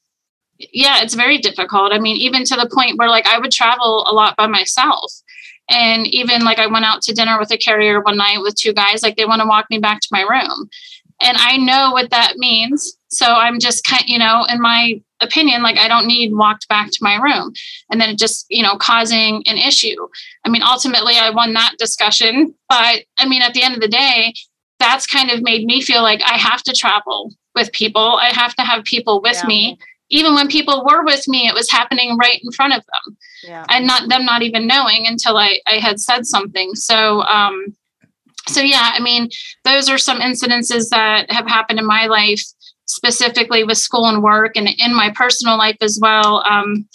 [0.72, 1.92] yeah, it's very difficult.
[1.92, 5.12] I mean, even to the point where like I would travel a lot by myself.
[5.70, 8.74] And even like I went out to dinner with a carrier one night with two
[8.74, 10.70] guys, like they want to walk me back to my room.
[11.22, 12.98] And I know what that means.
[13.08, 16.90] So I'm just kind, you know, in my opinion like i don't need walked back
[16.92, 17.54] to my room
[17.90, 19.96] and then it just you know causing an issue
[20.46, 23.88] i mean ultimately i won that discussion but i mean at the end of the
[23.88, 24.34] day
[24.82, 28.56] that's kind of made me feel like i have to travel with people i have
[28.56, 29.48] to have people with yeah.
[29.48, 29.78] me
[30.10, 33.66] even when people were with me it was happening right in front of them yeah.
[33.70, 37.76] and not them not even knowing until i i had said something so um
[38.48, 39.30] so yeah i mean
[39.64, 42.44] those are some incidences that have happened in my life
[42.92, 46.44] specifically with school and work and in my personal life as well.
[46.48, 46.88] Um,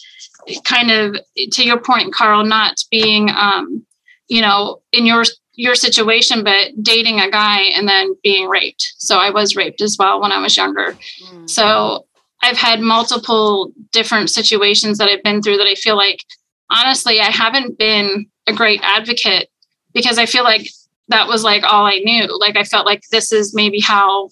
[0.65, 1.17] kind of
[1.53, 3.85] to your point, Carl, not being, um,
[4.29, 5.25] you know, in your
[5.57, 8.95] your situation, but dating a guy and then being raped.
[8.99, 10.93] So I was raped as well when I was younger.
[10.93, 11.47] Mm-hmm.
[11.47, 12.07] So
[12.43, 16.23] I've had multiple different situations that I've been through that I feel like
[16.71, 19.49] honestly I haven't been a great advocate
[19.95, 20.69] because I feel like
[21.09, 22.39] that was like all I knew.
[22.39, 24.29] Like I felt like this is maybe how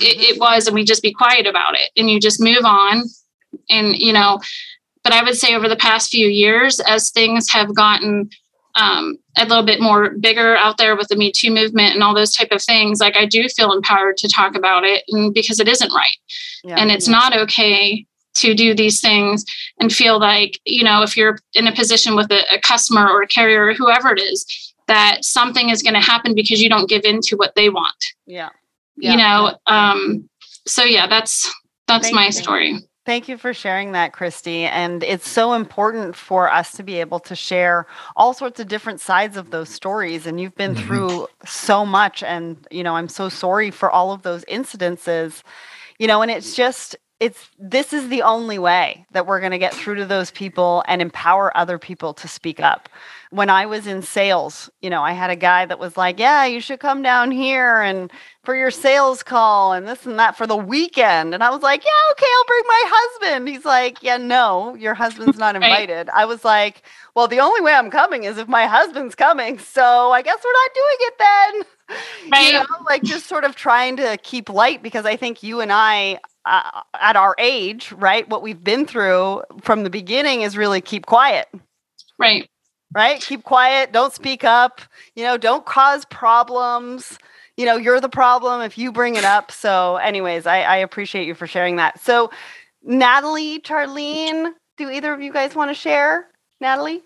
[0.00, 3.02] it, it was and we just be quiet about it and you just move on
[3.70, 4.38] and you know
[5.02, 8.28] but i would say over the past few years as things have gotten
[8.78, 12.14] um, a little bit more bigger out there with the me too movement and all
[12.14, 15.60] those type of things like i do feel empowered to talk about it and because
[15.60, 16.16] it isn't right
[16.64, 17.12] yeah, and it's yeah.
[17.12, 19.44] not okay to do these things
[19.80, 23.22] and feel like you know if you're in a position with a, a customer or
[23.22, 26.88] a carrier or whoever it is that something is going to happen because you don't
[26.88, 28.50] give in to what they want yeah
[28.96, 29.10] yeah.
[29.10, 30.28] you know um
[30.66, 31.52] so yeah that's
[31.86, 32.32] that's Thank my you.
[32.32, 34.64] story Thank you for sharing that, Christy.
[34.64, 37.86] And it's so important for us to be able to share
[38.16, 40.26] all sorts of different sides of those stories.
[40.26, 40.86] And you've been mm-hmm.
[40.86, 42.22] through so much.
[42.22, 45.42] And, you know, I'm so sorry for all of those incidences,
[45.98, 49.58] you know, and it's just, it's this is the only way that we're going to
[49.58, 52.90] get through to those people and empower other people to speak up
[53.30, 56.44] when i was in sales you know i had a guy that was like yeah
[56.44, 58.10] you should come down here and
[58.42, 61.84] for your sales call and this and that for the weekend and i was like
[61.84, 66.24] yeah okay i'll bring my husband he's like yeah no your husband's not invited i
[66.24, 66.82] was like
[67.14, 70.52] well the only way i'm coming is if my husband's coming so i guess we're
[70.52, 71.98] not doing it then
[72.32, 72.46] right.
[72.46, 75.72] you know like just sort of trying to keep light because i think you and
[75.72, 76.18] i
[76.48, 78.28] uh, at our age, right?
[78.28, 81.46] What we've been through from the beginning is really keep quiet.
[82.18, 82.48] Right.
[82.94, 83.20] Right?
[83.20, 83.92] Keep quiet.
[83.92, 84.80] Don't speak up.
[85.14, 87.18] You know, don't cause problems.
[87.56, 89.50] You know, you're the problem if you bring it up.
[89.50, 92.00] So, anyways, I, I appreciate you for sharing that.
[92.00, 92.30] So,
[92.82, 96.28] Natalie, Charlene, do either of you guys want to share?
[96.60, 97.02] Natalie?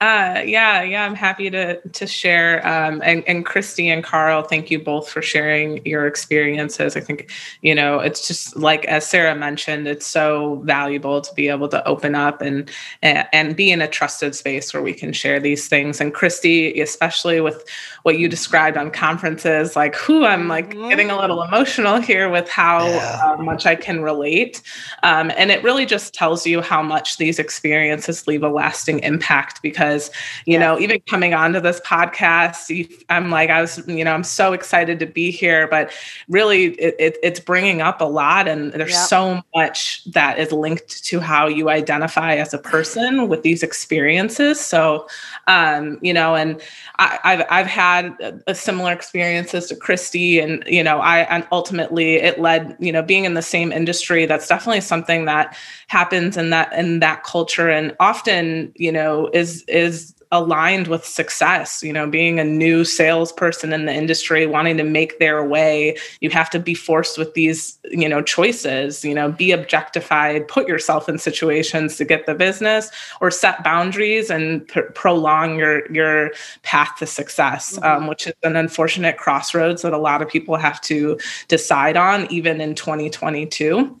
[0.00, 2.66] Uh, yeah, yeah, I'm happy to to share.
[2.66, 6.96] Um, and and Christy and Carl, thank you both for sharing your experiences.
[6.96, 7.30] I think
[7.62, 11.86] you know it's just like as Sarah mentioned, it's so valuable to be able to
[11.86, 12.68] open up and
[13.02, 16.00] and be in a trusted space where we can share these things.
[16.00, 17.64] And Christy, especially with
[18.02, 20.88] what you described on conferences, like who I'm like mm-hmm.
[20.88, 23.20] getting a little emotional here with how yeah.
[23.24, 24.60] uh, much I can relate.
[25.04, 29.62] Um, and it really just tells you how much these experiences leave a lasting impact
[29.62, 30.10] because because
[30.46, 34.52] you know even coming onto this podcast i'm like i was you know i'm so
[34.52, 35.92] excited to be here but
[36.28, 41.04] really it, it, it's bringing up a lot and there's so much that is linked
[41.04, 44.60] to how you identify as a person with these experiences.
[44.60, 45.08] So
[45.46, 46.60] um, you know and
[46.98, 51.46] I, have I've had a, a similar experiences to christy and you know i and
[51.50, 55.56] ultimately it led you know being in the same industry that's definitely something that
[55.88, 61.80] happens in that in that culture and often you know is is aligned with success
[61.82, 66.28] you know being a new salesperson in the industry wanting to make their way you
[66.28, 71.08] have to be forced with these you know choices you know be objectified put yourself
[71.08, 72.90] in situations to get the business
[73.20, 76.32] or set boundaries and pr- prolong your your
[76.62, 78.02] path to success mm-hmm.
[78.02, 82.26] um, which is an unfortunate crossroads that a lot of people have to decide on
[82.32, 84.00] even in 2022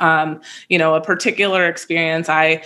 [0.00, 2.62] um, you know a particular experience i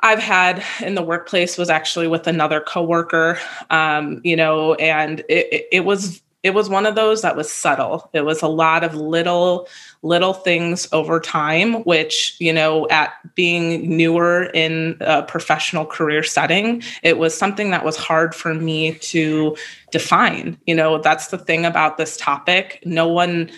[0.00, 3.38] I've had in the workplace was actually with another coworker,
[3.70, 8.08] um, you know, and it, it was it was one of those that was subtle.
[8.12, 9.66] It was a lot of little
[10.02, 16.82] little things over time, which you know, at being newer in a professional career setting,
[17.02, 19.56] it was something that was hard for me to
[19.90, 20.56] define.
[20.66, 22.80] You know, that's the thing about this topic.
[22.84, 23.50] No one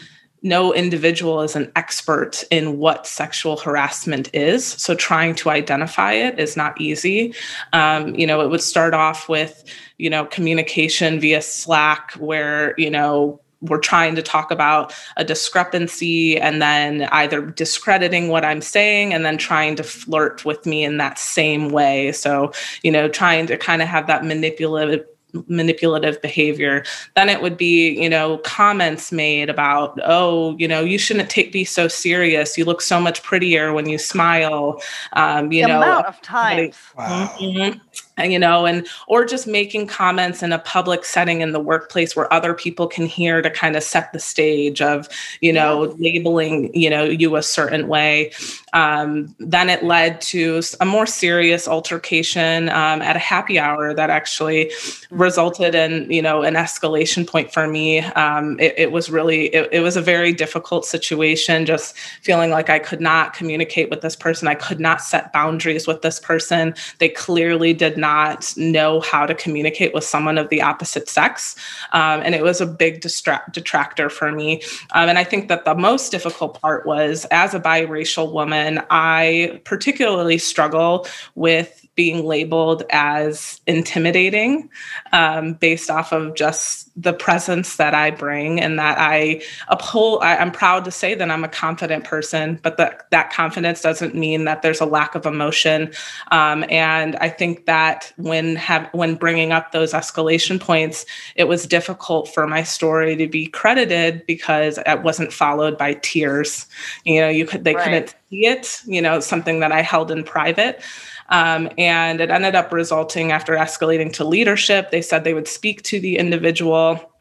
[0.42, 4.64] no individual is an expert in what sexual harassment is.
[4.64, 7.34] So trying to identify it is not easy.
[7.72, 9.64] Um, you know, it would start off with,
[9.98, 16.38] you know, communication via Slack where, you know, we're trying to talk about a discrepancy
[16.38, 20.98] and then either discrediting what I'm saying and then trying to flirt with me in
[20.98, 22.12] that same way.
[22.12, 22.52] So,
[22.82, 25.04] you know, trying to kind of have that manipulative
[25.46, 26.82] manipulative behavior
[27.14, 31.52] then it would be you know comments made about oh you know you shouldn't take
[31.52, 32.58] be so serious.
[32.58, 34.80] You look so much prettier when you smile.
[35.14, 36.76] Um, you the know amount of times.
[36.96, 37.30] Wow.
[37.38, 37.78] mm-hmm
[38.18, 42.32] you know and or just making comments in a public setting in the workplace where
[42.32, 45.08] other people can hear to kind of set the stage of
[45.40, 48.32] you know labeling you know you a certain way.
[48.74, 54.10] Um, then it led to a more serious altercation um, at a happy hour that
[54.10, 54.70] actually
[55.10, 58.00] resulted in you know an escalation point for me.
[58.00, 62.70] Um, it, it, was really it, it was a very difficult situation just feeling like
[62.70, 64.48] i could not communicate with this person.
[64.48, 66.74] I could not set boundaries with this person.
[66.98, 71.56] They clearly did not not know how to communicate with someone of the opposite sex.
[71.92, 74.62] Um, and it was a big distract- detractor for me.
[74.92, 79.60] Um, and I think that the most difficult part was as a biracial woman, I
[79.64, 84.70] particularly struggle with being labeled as intimidating
[85.10, 90.22] um, based off of just the presence that I bring and that I uphold.
[90.22, 94.14] I, am proud to say that I'm a confident person, but that that confidence doesn't
[94.14, 95.92] mean that there's a lack of emotion.
[96.30, 101.04] Um, and I think that when have when bringing up those escalation points,
[101.34, 106.68] it was difficult for my story to be credited because it wasn't followed by tears.
[107.04, 107.82] You know, you could they right.
[107.82, 108.82] couldn't see it.
[108.86, 110.80] You know, something that I held in private.
[111.30, 114.90] Um, and it ended up resulting after escalating to leadership.
[114.90, 117.12] They said they would speak to the individual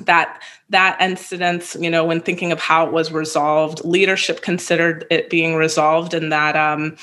[0.00, 5.30] that that incident you know when thinking of how it was resolved leadership considered it
[5.30, 6.96] being resolved and that um,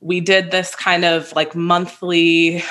[0.00, 2.64] we did this kind of like monthly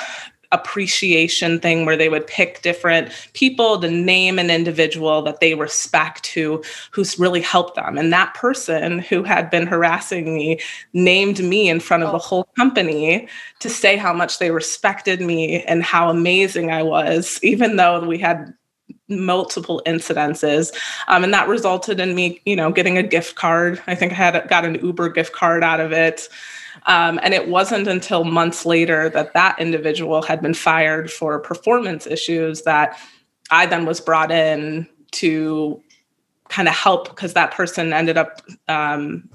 [0.52, 6.28] appreciation thing where they would pick different people to name an individual that they respect
[6.28, 7.98] who who's really helped them.
[7.98, 10.60] And that person who had been harassing me
[10.92, 12.12] named me in front of oh.
[12.12, 13.28] the whole company
[13.60, 18.18] to say how much they respected me and how amazing I was even though we
[18.18, 18.54] had
[19.08, 20.72] multiple incidences.
[21.08, 23.82] Um, and that resulted in me you know getting a gift card.
[23.86, 26.28] I think i had got an uber gift card out of it
[26.86, 32.06] um, and it wasn't until months later that that individual had been fired for performance
[32.06, 32.98] issues that
[33.50, 35.82] i then was brought in to
[36.48, 39.28] kind of help because that person ended up um,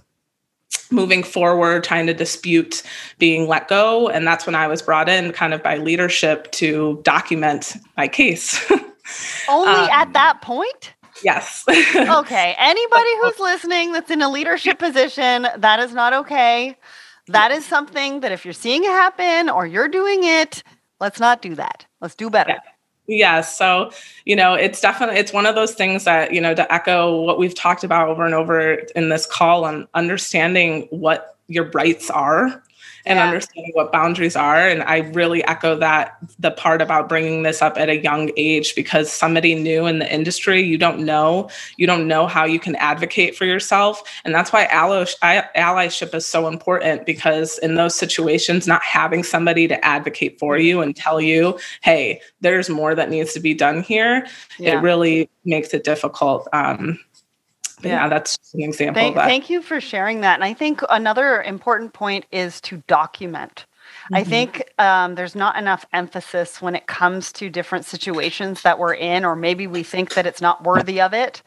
[0.91, 2.83] moving forward, trying to dispute
[3.17, 4.07] being let go.
[4.09, 8.59] And that's when I was brought in, kind of by leadership, to document my case.
[9.49, 10.93] Only um, at that point?
[11.23, 11.63] Yes.
[11.67, 12.55] okay.
[12.59, 16.77] Anybody who's listening that's in a leadership position, that is not okay.
[17.27, 20.63] That is something that if you're seeing it happen or you're doing it,
[20.99, 21.85] let's not do that.
[22.01, 22.57] Let's do better.
[23.07, 23.41] Yeah.
[23.41, 23.91] So,
[24.25, 27.39] you know, it's definitely it's one of those things that, you know, to echo what
[27.39, 32.61] we've talked about over and over in this call on understanding what your rights are
[33.07, 33.25] and yeah.
[33.25, 34.67] understanding what boundaries are.
[34.67, 38.75] And I really echo that the part about bringing this up at a young age
[38.75, 42.75] because somebody new in the industry, you don't know, you don't know how you can
[42.75, 44.03] advocate for yourself.
[44.25, 49.85] And that's why allyship is so important because in those situations, not having somebody to
[49.85, 54.27] advocate for you and tell you, hey, there's more that needs to be done here,
[54.59, 54.77] yeah.
[54.77, 56.47] it really makes it difficult.
[56.51, 56.99] Um,
[57.81, 58.07] yeah.
[58.09, 59.01] that's an example.
[59.01, 60.35] Thank, thank, you for sharing that.
[60.35, 63.65] And I think another important point is to document.
[64.05, 64.15] Mm-hmm.
[64.15, 68.93] I think um, there's not enough emphasis when it comes to different situations that we're
[68.93, 71.41] in, or maybe we think that it's not worthy of it.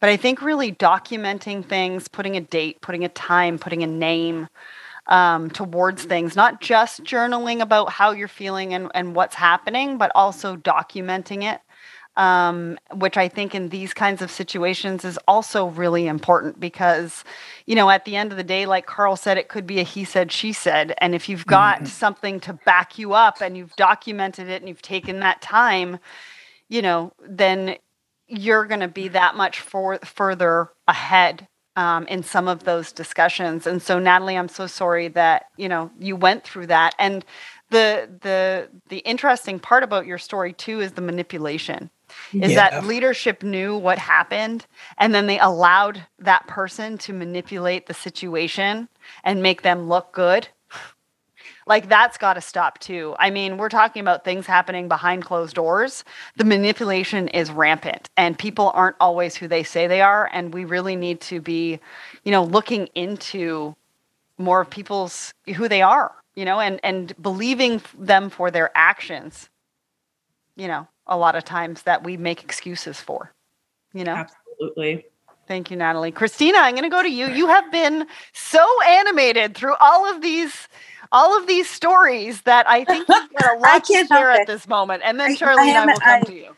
[0.00, 4.48] But I think really documenting things, putting a date, putting a time, putting a name
[5.06, 10.10] um, towards things, not just journaling about how you're feeling and, and what's happening, but
[10.14, 11.60] also documenting it
[12.16, 17.24] um, which I think in these kinds of situations is also really important because,
[17.66, 19.82] you know, at the end of the day, like Carl said, it could be a
[19.82, 20.94] he said, she said.
[20.98, 21.86] And if you've got mm-hmm.
[21.86, 25.98] something to back you up and you've documented it and you've taken that time,
[26.68, 27.76] you know, then
[28.28, 33.66] you're going to be that much for, further ahead um, in some of those discussions.
[33.66, 36.94] And so, Natalie, I'm so sorry that you know you went through that.
[36.98, 37.24] And
[37.68, 41.90] the the the interesting part about your story too is the manipulation
[42.32, 42.70] is yeah.
[42.70, 44.66] that leadership knew what happened
[44.98, 48.88] and then they allowed that person to manipulate the situation
[49.24, 50.48] and make them look good.
[51.68, 53.16] Like that's got to stop too.
[53.18, 56.04] I mean we're talking about things happening behind closed doors.
[56.36, 60.64] The manipulation is rampant and people aren't always who they say they are and we
[60.64, 61.80] really need to be
[62.24, 63.74] you know looking into
[64.38, 69.48] more of people's who they are you know and and believing them for their actions
[70.54, 73.32] you know a lot of times that we make excuses for.
[73.92, 74.26] You know?
[74.58, 75.06] Absolutely.
[75.46, 76.10] Thank you, Natalie.
[76.10, 77.28] Christina, I'm going to go to you.
[77.28, 80.68] You have been so animated through all of these
[81.12, 84.66] all of these stories that I think you've got a lot to share at this
[84.66, 85.02] moment.
[85.04, 86.56] And then Charlie I, I, will come I, to you.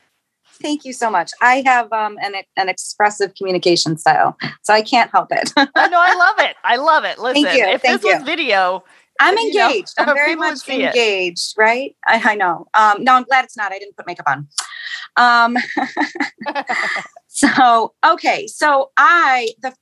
[0.60, 1.32] Thank you so much.
[1.40, 5.52] I have um, an, an expressive communication style, so I can't help it.
[5.56, 6.00] I know.
[6.00, 6.56] I love it.
[6.64, 7.18] I love it.
[7.18, 7.66] Listen, Thank you.
[7.66, 8.16] if Thank this you.
[8.16, 8.84] was video,
[9.19, 9.95] I'm engaged.
[9.99, 11.61] Know, I'm very much engaged, it.
[11.61, 11.97] right?
[12.07, 12.66] I, I know.
[12.74, 13.73] Um, no, I'm glad it's not.
[13.73, 14.49] I didn't put makeup on.
[15.16, 15.57] Um,
[17.28, 19.74] so okay, so I the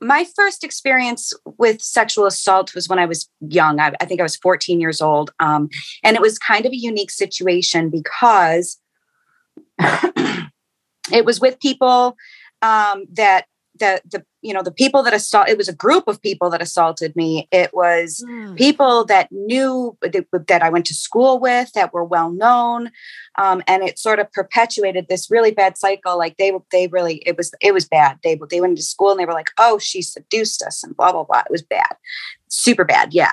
[0.00, 3.80] my first experience with sexual assault was when I was young.
[3.80, 5.68] I, I think I was 14 years old, um,
[6.02, 8.78] and it was kind of a unique situation because
[9.78, 12.16] it was with people
[12.60, 13.46] um, that
[13.78, 16.62] the the you know the people that assault it was a group of people that
[16.62, 17.48] assaulted me.
[17.50, 18.56] It was mm.
[18.56, 22.90] people that knew that, that, i went to school with that were well known
[23.36, 26.16] um, and it sort of perpetuated this really bad cycle.
[26.16, 28.18] Like they they really it was it was bad.
[28.22, 31.12] They they went to school and they were like oh she seduced us and blah
[31.12, 31.40] blah blah.
[31.40, 31.96] It was bad.
[32.48, 33.12] Super bad.
[33.12, 33.32] Yeah.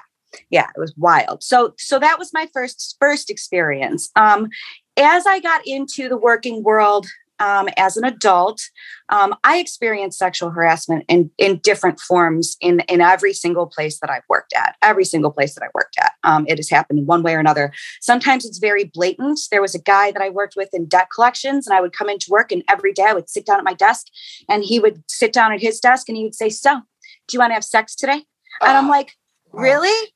[0.49, 1.43] Yeah it was wild.
[1.43, 4.09] So so that was my first first experience.
[4.15, 4.49] Um
[4.97, 7.07] as i got into the working world
[7.41, 8.61] um, as an adult,
[9.09, 14.11] um, I experienced sexual harassment in, in different forms in, in every single place that
[14.11, 14.75] I've worked at.
[14.83, 17.39] Every single place that I worked at, um, it has happened in one way or
[17.39, 17.73] another.
[17.99, 19.39] Sometimes it's very blatant.
[19.49, 22.09] There was a guy that I worked with in debt collections, and I would come
[22.09, 24.05] into work, and every day I would sit down at my desk,
[24.47, 26.81] and he would sit down at his desk, and he would say, "So,
[27.27, 28.23] do you want to have sex today?"
[28.61, 29.17] And I'm like,
[29.51, 30.13] "Really,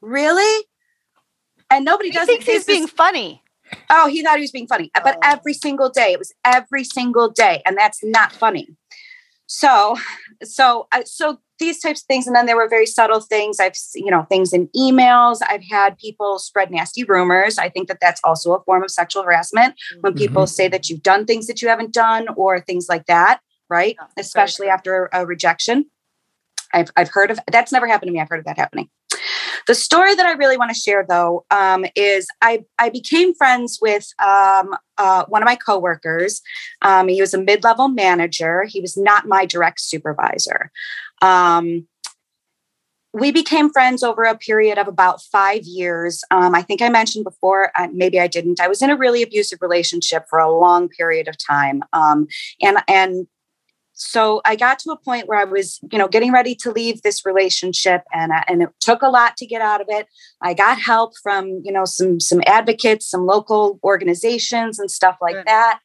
[0.00, 0.64] really?"
[1.70, 2.28] And nobody he does.
[2.28, 3.42] Thinks he's being funny
[3.90, 5.20] Oh, he thought he was being funny, but Oh.
[5.24, 8.68] every single day, it was every single day, and that's not funny.
[9.46, 9.96] So,
[10.42, 13.58] so, uh, so these types of things, and then there were very subtle things.
[13.58, 15.38] I've, you know, things in emails.
[15.48, 17.58] I've had people spread nasty rumors.
[17.58, 21.02] I think that that's also a form of sexual harassment when people say that you've
[21.02, 23.40] done things that you haven't done or things like that,
[23.70, 23.96] right?
[23.98, 25.86] Yeah, Especially after a rejection.
[26.74, 28.20] I've, I've heard of that's never happened to me.
[28.20, 28.90] I've heard of that happening.
[29.68, 33.78] The story that I really want to share, though, um, is I I became friends
[33.80, 36.40] with um, uh, one of my coworkers.
[36.80, 38.64] Um, he was a mid level manager.
[38.64, 40.72] He was not my direct supervisor.
[41.20, 41.86] Um,
[43.12, 46.22] we became friends over a period of about five years.
[46.30, 48.60] Um, I think I mentioned before, uh, maybe I didn't.
[48.60, 52.26] I was in a really abusive relationship for a long period of time, um,
[52.62, 53.26] and and
[54.00, 57.02] so I got to a point where I was, you know, getting ready to leave
[57.02, 60.06] this relationship, and I- and it took a lot to get out of it.
[60.40, 65.34] I got help from, you know, some some advocates, some local organizations, and stuff like
[65.46, 65.80] that.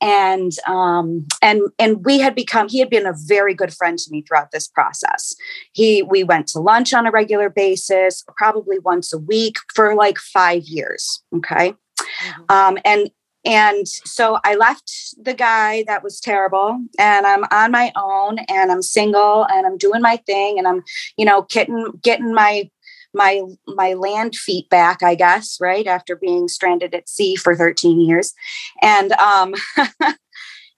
[0.00, 2.68] And um, and and we had become.
[2.68, 5.34] He had been a very good friend to me throughout this process.
[5.72, 10.18] He we went to lunch on a regular basis, probably once a week for like
[10.18, 11.22] five years.
[11.36, 11.74] Okay.
[12.00, 12.50] Mhm.
[12.50, 13.10] Um, and
[13.44, 18.70] and so I left the guy that was terrible, and I'm on my own, and
[18.70, 20.82] I'm single, and I'm doing my thing, and I'm,
[21.16, 22.70] you know, getting getting my
[23.14, 28.00] my my land feet back, I guess, right after being stranded at sea for 13
[28.00, 28.32] years,
[28.80, 29.54] and um,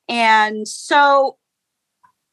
[0.08, 1.36] and so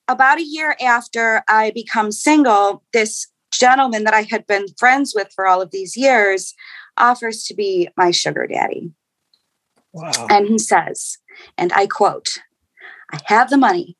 [0.07, 5.29] about a year after I become single, this gentleman that I had been friends with
[5.35, 6.53] for all of these years
[6.97, 8.91] offers to be my sugar daddy.
[9.93, 10.27] Wow.
[10.29, 11.17] And he says,
[11.57, 12.29] and I quote,
[13.11, 13.97] I have the money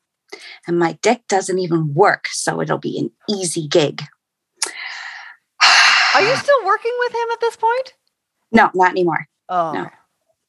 [0.66, 4.02] and my dick doesn't even work, so it'll be an easy gig.
[6.14, 7.94] Are you still working with him at this point?
[8.52, 9.26] no, not anymore.
[9.48, 9.90] Oh, No.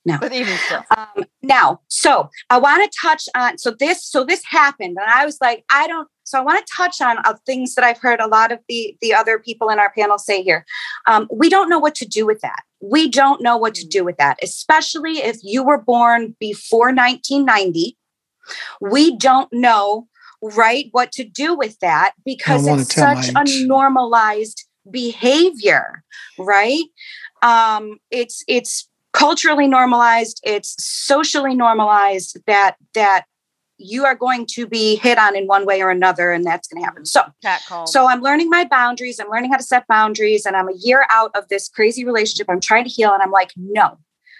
[0.05, 0.17] No.
[0.19, 4.43] But even still, Um, now, so I want to touch on so this so this
[4.43, 6.09] happened, and I was like, I don't.
[6.23, 8.95] So I want to touch on uh, things that I've heard a lot of the
[9.01, 10.65] the other people in our panel say here.
[11.07, 12.63] Um, we don't know what to do with that.
[12.81, 17.97] We don't know what to do with that, especially if you were born before 1990.
[18.81, 20.07] We don't know
[20.41, 26.03] right what to do with that because it's such a normalized behavior,
[26.37, 26.83] right?
[27.41, 33.25] Um, it's it's culturally normalized it's socially normalized that that
[33.83, 36.81] you are going to be hit on in one way or another and that's going
[36.81, 37.05] to happen.
[37.05, 37.21] So
[37.85, 41.05] so i'm learning my boundaries i'm learning how to set boundaries and i'm a year
[41.09, 43.97] out of this crazy relationship i'm trying to heal and i'm like no.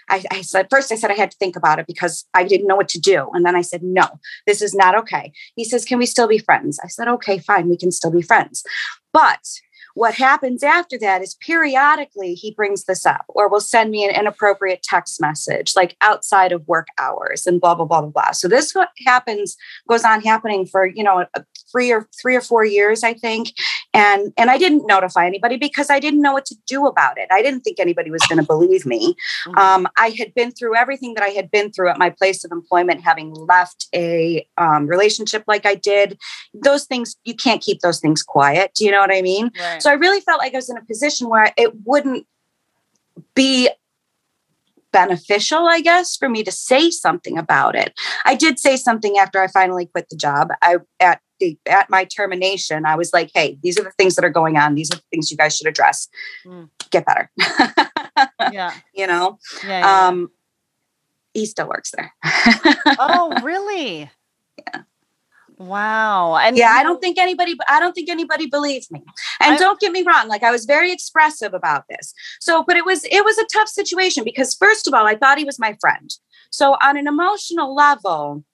[0.08, 2.66] I, I said first i said i had to think about it because i didn't
[2.66, 4.06] know what to do and then i said no
[4.46, 5.32] this is not okay.
[5.56, 6.78] He says can we still be friends?
[6.82, 8.64] I said okay fine we can still be friends.
[9.12, 9.44] But
[9.94, 14.14] what happens after that is periodically he brings this up or will send me an
[14.14, 18.32] inappropriate text message like outside of work hours and blah blah blah blah blah.
[18.32, 18.74] So this
[19.06, 19.56] happens
[19.88, 21.26] goes on happening for you know
[21.70, 23.52] three or three or four years i think
[23.94, 27.28] and and i didn't notify anybody because i didn't know what to do about it
[27.30, 29.14] i didn't think anybody was going to believe me
[29.46, 29.58] Mhm.
[29.58, 32.52] um, I had been through everything that I had been through at my place of
[32.52, 36.18] employment, having left a um, relationship like I did.
[36.54, 38.72] Those things, you can't keep those things quiet.
[38.74, 39.50] Do you know what I mean?
[39.60, 39.82] right.
[39.82, 42.26] So I really felt like I was in a position where it wouldn't
[43.34, 43.68] be
[44.92, 47.92] beneficial, I guess, for me to say something about it.
[48.24, 50.48] I did say something after I finally quit the job.
[50.62, 51.20] I at
[51.66, 54.74] at my termination, I was like, "Hey, these are the things that are going on.
[54.74, 56.08] These are the things you guys should address.
[56.46, 56.68] Mm.
[56.90, 57.30] Get better."
[58.52, 59.38] yeah, you know.
[59.62, 60.06] yeah, yeah.
[60.08, 60.30] Um,
[61.32, 62.12] he still works there.
[62.98, 64.10] oh, really?
[64.58, 64.82] Yeah.
[65.58, 66.36] Wow.
[66.36, 67.56] And yeah, I don't think anybody.
[67.68, 69.02] I don't think anybody believes me.
[69.40, 70.28] And I- don't get me wrong.
[70.28, 72.12] Like I was very expressive about this.
[72.40, 75.38] So, but it was it was a tough situation because first of all, I thought
[75.38, 76.10] he was my friend.
[76.50, 78.44] So on an emotional level,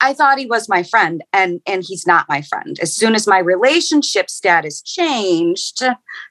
[0.00, 2.78] I thought he was my friend, and and he's not my friend.
[2.80, 5.82] As soon as my relationship status changed,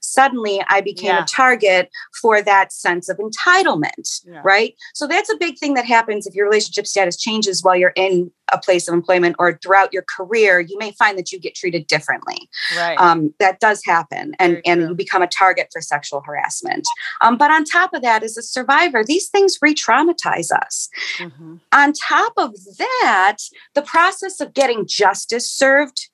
[0.02, 1.24] suddenly I became Yeah.
[1.24, 1.90] a target
[2.22, 4.22] for that sense of entitlement.
[4.26, 4.42] Yeah.
[4.44, 4.76] Right.
[4.94, 8.32] So that's a big thing that happens if your relationship status changes while you're in
[8.52, 10.60] a place of employment or throughout your career.
[10.60, 13.00] You may find that you get treated differently Right.
[13.00, 14.90] um, that does happen and Very and true.
[14.90, 16.88] you become a target for sexual harassment
[17.22, 21.60] um, but on top of that as a survivor these things re-traumatize us Mhm.
[21.72, 23.38] on top of that
[23.76, 26.10] the process of getting justice served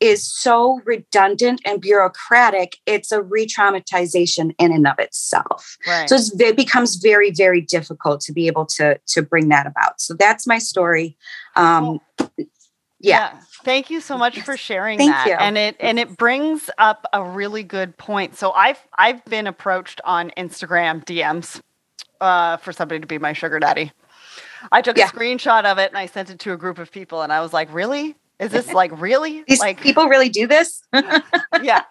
[0.00, 6.08] is so redundant and bureaucratic it's a re-traumatization in and of itself Right.
[6.08, 10.00] so it's, it becomes very very difficult to be able to to bring that about
[10.00, 11.16] so that's my story
[11.56, 12.00] um,
[13.00, 15.26] yeah Thank you so much for sharing Thank that.
[15.28, 15.34] you.
[15.34, 18.34] And it and it brings up a really good point.
[18.36, 21.60] So I've I've been approached on Instagram DMs
[22.20, 23.92] uh, for somebody to be my sugar daddy.
[24.70, 25.06] I took yeah.
[25.06, 27.40] a screenshot of it and I sent it to a group of people, and I
[27.40, 28.16] was like, "Really?
[28.38, 29.44] Is this like really?
[29.48, 30.82] These like people really do this?"
[31.62, 31.84] yeah.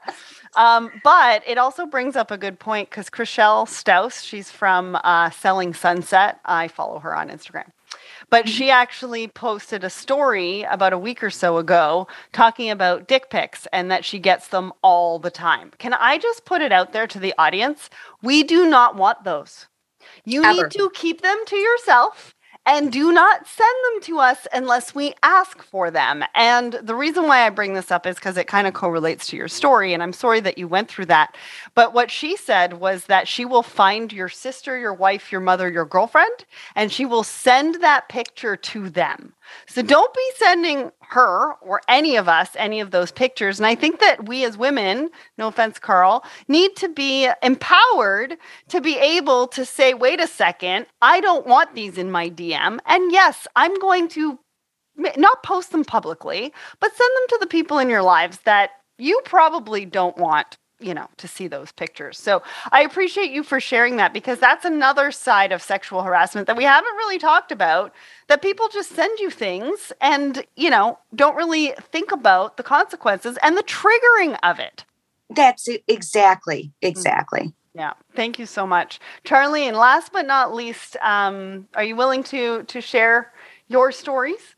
[0.55, 5.29] Um, but it also brings up a good point because Chrishell Stause, she's from uh,
[5.29, 6.39] Selling Sunset.
[6.45, 7.71] I follow her on Instagram.
[8.29, 13.29] But she actually posted a story about a week or so ago talking about dick
[13.29, 15.71] pics and that she gets them all the time.
[15.77, 17.89] Can I just put it out there to the audience?
[18.21, 19.67] We do not want those.
[20.23, 20.63] You Ever.
[20.63, 22.33] need to keep them to yourself
[22.65, 26.23] and do not send them to us unless we ask for them.
[26.35, 29.37] And the reason why I bring this up is because it kind of correlates to
[29.37, 29.93] your story.
[29.93, 31.35] And I'm sorry that you went through that.
[31.73, 35.69] But what she said was that she will find your sister, your wife, your mother,
[35.69, 39.33] your girlfriend, and she will send that picture to them.
[39.67, 43.59] So don't be sending her or any of us any of those pictures.
[43.59, 48.37] And I think that we as women, no offense, Carl, need to be empowered
[48.69, 52.79] to be able to say, wait a second, I don't want these in my DM.
[52.85, 54.39] And yes, I'm going to
[54.95, 59.21] not post them publicly, but send them to the people in your lives that you
[59.25, 62.41] probably don't want you know to see those pictures so
[62.71, 66.63] i appreciate you for sharing that because that's another side of sexual harassment that we
[66.63, 67.93] haven't really talked about
[68.27, 73.37] that people just send you things and you know don't really think about the consequences
[73.43, 74.83] and the triggering of it
[75.29, 75.83] that's it.
[75.87, 76.87] exactly mm.
[76.87, 81.95] exactly yeah thank you so much charlie and last but not least um, are you
[81.95, 83.31] willing to to share
[83.67, 84.55] your stories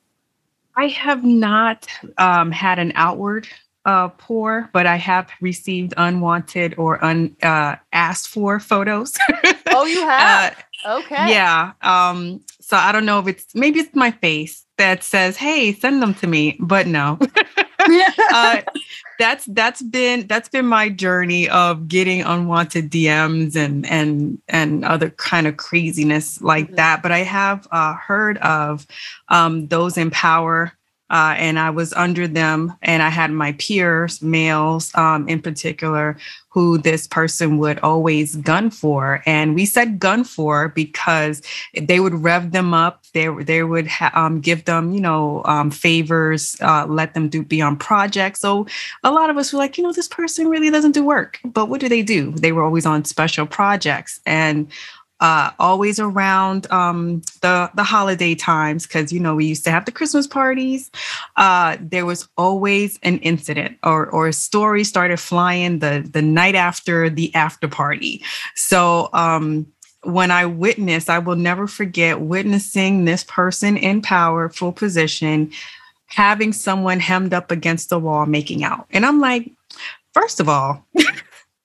[0.78, 1.88] i have not
[2.18, 3.48] um, had an outward
[3.86, 9.18] uh, poor, but I have received unwanted or un uh, asked for photos.
[9.68, 10.66] oh, you have?
[10.86, 11.32] Uh, okay.
[11.32, 11.74] Yeah.
[11.82, 16.02] Um, so I don't know if it's maybe it's my face that says, "Hey, send
[16.02, 17.20] them to me," but no.
[17.80, 18.62] uh,
[19.20, 25.10] that's that's been that's been my journey of getting unwanted DMs and and and other
[25.12, 26.76] kind of craziness like mm-hmm.
[26.76, 27.04] that.
[27.04, 28.88] But I have uh, heard of
[29.28, 30.72] um, those in power
[31.14, 36.18] uh, and I was under them, and I had my peers, males um, in particular,
[36.50, 39.22] who this person would always gun for.
[39.28, 41.44] And we said gun for because
[41.80, 43.04] they would rev them up.
[43.14, 47.44] They, they would ha- um, give them, you know, um, favors, uh, let them do
[47.44, 48.40] be on projects.
[48.40, 48.66] So
[49.04, 51.40] a lot of us were like, you know, this person really doesn't do work.
[51.44, 52.32] But what do they do?
[52.32, 54.20] They were always on special projects.
[54.26, 54.68] And
[55.24, 59.86] uh, always around um, the the holiday times because you know we used to have
[59.86, 60.92] the Christmas parties.
[61.38, 66.56] Uh, there was always an incident or or a story started flying the the night
[66.56, 68.22] after the after party.
[68.56, 69.66] So um,
[70.04, 75.54] when I witnessed, I will never forget witnessing this person in power, full position,
[76.08, 79.50] having someone hemmed up against the wall making out, and I'm like,
[80.14, 80.86] first of all.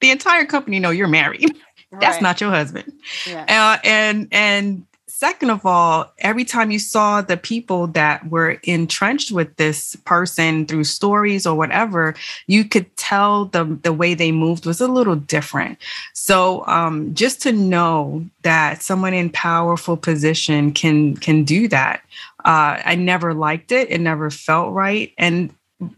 [0.00, 1.50] the entire company know you're married
[1.92, 2.22] that's right.
[2.22, 2.92] not your husband.
[3.26, 3.44] Yeah.
[3.48, 4.84] Uh, and and
[5.18, 10.64] second of all, every time you saw the people that were entrenched with this person
[10.64, 12.14] through stories or whatever,
[12.46, 15.78] you could tell the the way they moved was a little different.
[16.12, 22.02] So um, just to know that someone in powerful position can can do that,
[22.44, 23.90] uh, I never liked it.
[23.90, 25.52] It never felt right, and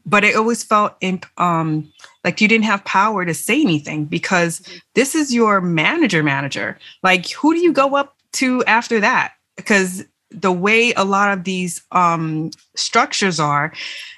[0.06, 1.92] but it always felt imp, um,
[2.24, 4.78] like you didn't have power to say anything because mm-hmm.
[4.94, 10.04] this is your manager manager like who do you go up to after that because
[10.30, 13.72] the way a lot of these um, structures are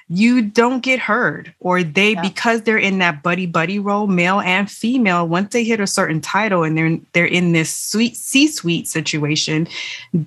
[0.09, 2.21] you don't get heard or they yeah.
[2.21, 6.21] because they're in that buddy buddy role male and female once they hit a certain
[6.21, 9.67] title and they're they're in this sweet c-suite situation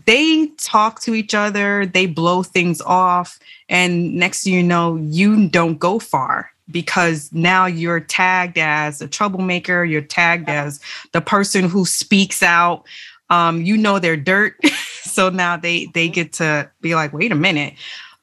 [0.07, 3.39] they talk to each other they blow things off
[3.69, 9.85] and next you know you don't go far because now you're tagged as a troublemaker
[9.85, 10.81] you're tagged as
[11.13, 12.85] the person who speaks out.
[13.29, 14.57] Um, you know they're dirt.
[15.07, 17.73] So now they they get to be like wait a minute.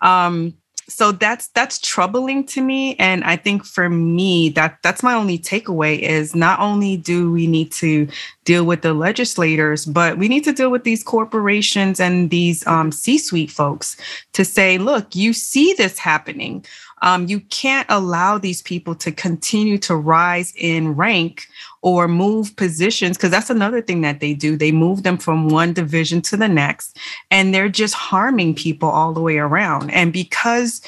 [0.02, 0.54] Um,
[0.88, 2.96] so that's that's troubling to me.
[2.98, 7.48] And i think for me that that's my only takeaway is not only do we
[7.48, 8.08] need to
[8.46, 12.92] deal with the legislators but we need to deal with these corporations and these um,
[12.92, 13.98] c-suite folks
[14.34, 16.64] to say look you see this happening
[17.04, 21.46] um, you can't allow these people to continue to rise in rank
[21.82, 24.56] or move positions because that's another thing that they do.
[24.56, 26.98] They move them from one division to the next,
[27.30, 29.92] and they're just harming people all the way around.
[29.92, 30.82] And because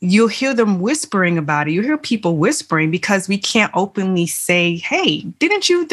[0.00, 1.72] you'll hear them whispering about it.
[1.72, 5.86] You hear people whispering because we can't openly say, "Hey, didn't you?"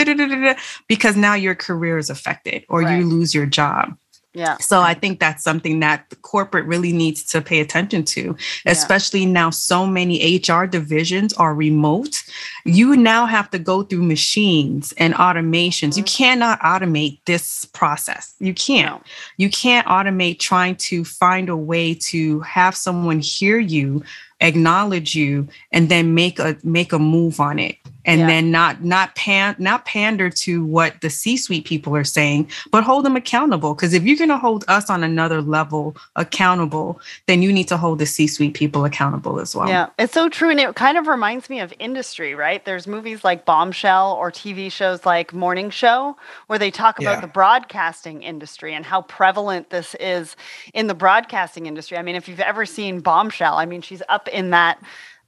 [0.87, 2.99] Because now your career is affected, or right.
[2.99, 3.97] you lose your job.
[4.33, 4.57] Yeah.
[4.57, 8.35] So I think that's something that the corporate really needs to pay attention to,
[8.65, 9.31] especially yeah.
[9.31, 12.23] now so many HR divisions are remote.
[12.65, 15.89] You now have to go through machines and automations.
[15.89, 15.99] Mm-hmm.
[15.99, 18.33] You cannot automate this process.
[18.39, 19.01] You can't.
[19.01, 19.03] No.
[19.37, 24.03] You can't automate trying to find a way to have someone hear you
[24.41, 28.27] acknowledge you and then make a make a move on it and yeah.
[28.27, 33.05] then not not pan not pander to what the c-suite people are saying but hold
[33.05, 37.51] them accountable because if you're going to hold us on another level accountable then you
[37.51, 40.75] need to hold the c-suite people accountable as well yeah it's so true and it
[40.75, 45.33] kind of reminds me of industry right there's movies like bombshell or tv shows like
[45.33, 46.15] morning show
[46.47, 47.21] where they talk about yeah.
[47.21, 50.35] the broadcasting industry and how prevalent this is
[50.73, 54.27] in the broadcasting industry i mean if you've ever seen bombshell i mean she's up
[54.27, 54.81] in that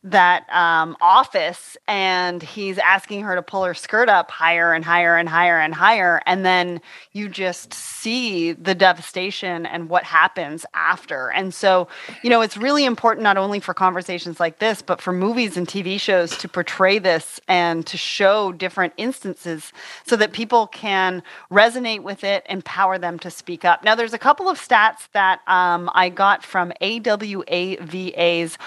[0.06, 5.18] that um, office and he's asking her to pull her skirt up higher and higher
[5.18, 6.22] and higher and higher.
[6.28, 6.80] And then
[7.12, 11.32] you just see the devastation and what happens after.
[11.32, 11.88] And so
[12.22, 15.68] you know it's really important not only for conversations like this but for movies and
[15.68, 19.74] tv shows to portray this and to show different instances
[20.06, 23.84] so that people can resonate with it empower them to speak up.
[23.84, 28.58] Now there's a couple of stats that um, i got from AWAVA's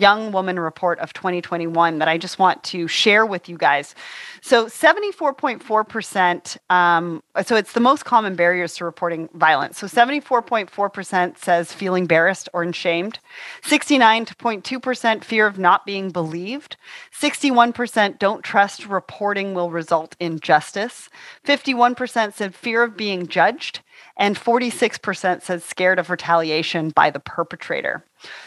[0.00, 3.96] young woman report report of 2021 that I just want to share with you guys.
[4.42, 9.76] So 74.4%, um, so it's the most common barriers to reporting violence.
[9.76, 13.18] So 74.4% says feel embarrassed or ashamed,
[13.64, 16.76] 69.2% fear of not being believed,
[17.12, 21.08] 61% don't trust reporting will result in justice,
[21.44, 23.80] 51% said fear of being judged,
[24.16, 28.04] and 46% said scared of retaliation by the perpetrator.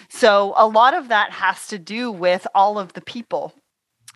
[0.09, 3.53] So a lot of that has to do with all of the people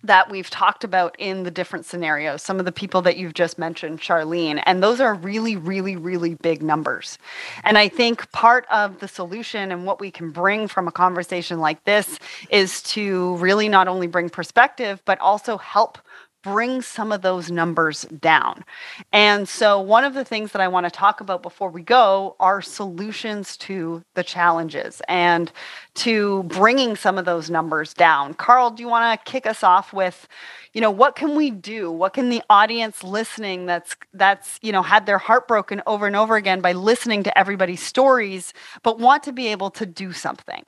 [0.05, 3.57] that we've talked about in the different scenarios, some of the people that you've just
[3.57, 7.17] mentioned, Charlene, and those are really, really, really big numbers.
[7.63, 11.59] And I think part of the solution and what we can bring from a conversation
[11.59, 12.19] like this
[12.49, 15.97] is to really not only bring perspective, but also help
[16.45, 18.63] bring some of those numbers down.
[19.11, 22.35] And so, one of the things that I want to talk about before we go
[22.39, 25.51] are solutions to the challenges and
[25.95, 28.35] to bringing some of those numbers down.
[28.35, 30.27] Carl, do you want to kick us off with?
[30.73, 34.83] you know what can we do what can the audience listening that's that's you know
[34.83, 38.53] had their heart broken over and over again by listening to everybody's stories
[38.83, 40.63] but want to be able to do something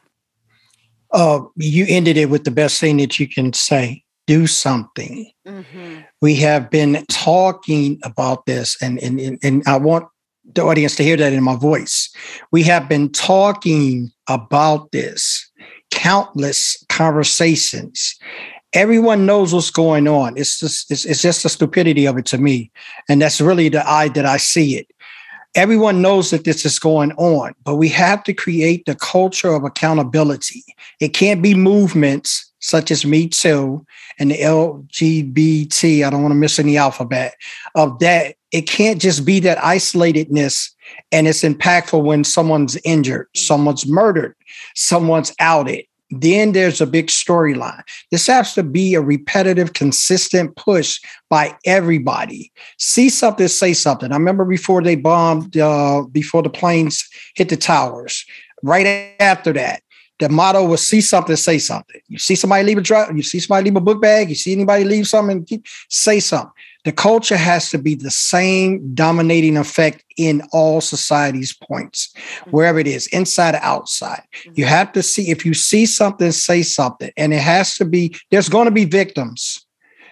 [1.11, 5.31] uh, you ended it with the best thing that you can say do something.
[5.47, 6.01] Mm-hmm.
[6.21, 10.07] We have been talking about this, and, and, and I want
[10.53, 12.09] the audience to hear that in my voice.
[12.51, 15.49] We have been talking about this,
[15.91, 18.15] countless conversations.
[18.73, 20.37] Everyone knows what's going on.
[20.37, 22.69] It's just it's, it's just the stupidity of it to me,
[23.09, 24.87] and that's really the eye that I see it.
[25.55, 29.63] Everyone knows that this is going on, but we have to create the culture of
[29.63, 30.63] accountability.
[30.99, 33.85] It can't be movements such as Me Too
[34.19, 37.35] and the LGBT, I don't want to miss any alphabet
[37.75, 38.35] of that.
[38.51, 40.71] It can't just be that isolatedness
[41.11, 44.35] and it's impactful when someone's injured, someone's murdered,
[44.75, 45.85] someone's outed.
[46.09, 47.83] Then there's a big storyline.
[48.11, 52.51] This has to be a repetitive, consistent push by everybody.
[52.77, 54.13] See something, say something.
[54.13, 57.05] I remember before they bombed, uh, before the planes
[57.35, 58.25] hit the towers,
[58.63, 59.81] right after that,
[60.19, 62.01] the motto was see something, say something.
[62.07, 64.51] You see somebody leave a drug, you see somebody leave a book bag, you see
[64.51, 65.45] anybody leave something,
[65.89, 66.51] say something.
[66.85, 72.51] The culture has to be the same dominating effect in all society's points, mm-hmm.
[72.51, 74.23] wherever it is, inside or outside.
[74.43, 74.63] You mm-hmm.
[74.63, 77.11] have to see if you see something, say something.
[77.17, 79.66] And it has to be, there's going to be victims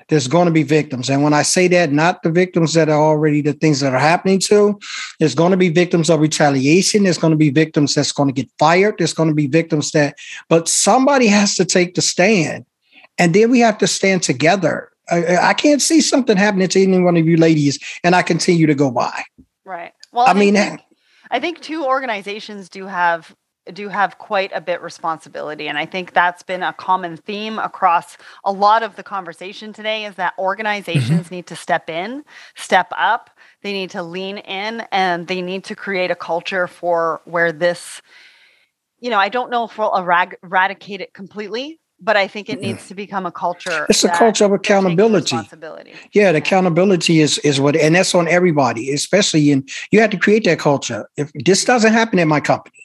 [0.09, 1.09] there's going to be victims.
[1.09, 3.99] And when I say that, not the victims that are already the things that are
[3.99, 4.79] happening to,
[5.19, 7.03] there's going to be victims of retaliation.
[7.03, 8.95] There's going to be victims that's going to get fired.
[8.97, 10.15] There's going to be victims that,
[10.47, 12.65] but somebody has to take the stand.
[13.17, 14.91] And then we have to stand together.
[15.09, 18.67] I, I can't see something happening to any one of you ladies and I continue
[18.67, 19.23] to go by.
[19.63, 19.93] Right.
[20.11, 20.57] Well, I, I mean,
[21.31, 23.35] I think two organizations do have
[23.73, 28.17] do have quite a bit responsibility and i think that's been a common theme across
[28.43, 31.35] a lot of the conversation today is that organizations mm-hmm.
[31.35, 32.23] need to step in
[32.55, 33.29] step up
[33.61, 38.01] they need to lean in and they need to create a culture for where this
[38.99, 42.87] you know i don't know if we'll eradicate it completely but I think it needs
[42.89, 43.85] to become a culture.
[43.89, 45.37] It's a culture of accountability.
[46.13, 49.65] Yeah, the accountability is is what, and that's on everybody, especially in.
[49.91, 51.09] You have to create that culture.
[51.17, 52.84] If this doesn't happen in my company,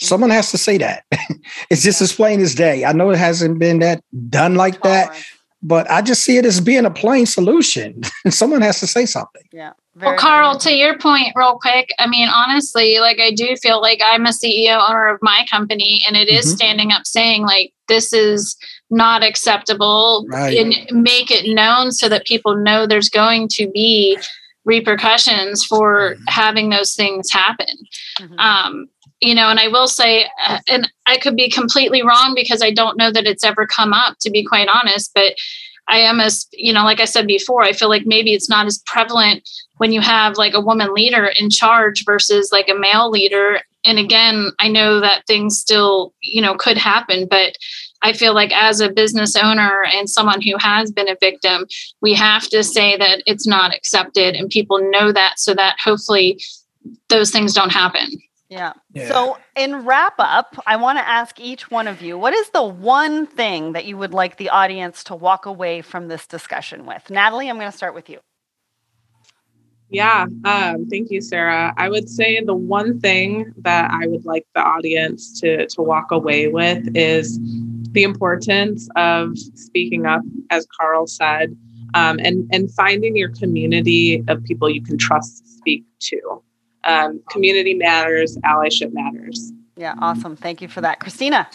[0.00, 1.04] Someone has to say that.
[1.70, 2.84] it's just as plain as day.
[2.84, 5.16] I know it hasn't been that done like that,
[5.62, 8.02] but I just see it as being a plain solution.
[8.24, 9.42] and Someone has to say something.
[9.52, 9.72] Yeah.
[9.96, 13.80] Very, well, Carl, to your point, real quick, I mean, honestly, like I do feel
[13.80, 16.56] like I'm a CEO owner of my company, and it is mm-hmm.
[16.56, 18.56] standing up saying, like, this is
[18.90, 20.58] not acceptable, right.
[20.58, 24.18] and make it known so that people know there's going to be
[24.64, 26.22] repercussions for mm-hmm.
[26.26, 27.66] having those things happen.
[28.20, 28.38] Mm-hmm.
[28.38, 28.86] Um,
[29.20, 32.70] you know, and I will say, uh, and I could be completely wrong because I
[32.70, 35.34] don't know that it's ever come up, to be quite honest, but
[35.86, 38.66] I am as, you know, like I said before, I feel like maybe it's not
[38.66, 43.10] as prevalent when you have like a woman leader in charge versus like a male
[43.10, 43.60] leader.
[43.84, 47.56] And again, I know that things still, you know, could happen, but
[48.00, 51.66] I feel like as a business owner and someone who has been a victim,
[52.00, 56.40] we have to say that it's not accepted and people know that so that hopefully
[57.08, 58.10] those things don't happen.
[58.54, 58.72] Yeah.
[58.92, 59.08] yeah.
[59.08, 62.62] So, in wrap up, I want to ask each one of you what is the
[62.62, 67.10] one thing that you would like the audience to walk away from this discussion with?
[67.10, 68.20] Natalie, I'm going to start with you.
[69.90, 71.74] Yeah, um, thank you, Sarah.
[71.76, 76.12] I would say the one thing that I would like the audience to to walk
[76.12, 77.40] away with is
[77.90, 81.56] the importance of speaking up, as Carl said,
[81.94, 86.42] um, and and finding your community of people you can trust to speak to
[86.84, 89.52] um, community matters, allyship matters.
[89.76, 90.36] Yeah, awesome.
[90.36, 91.00] Thank you for that.
[91.00, 91.48] Christina.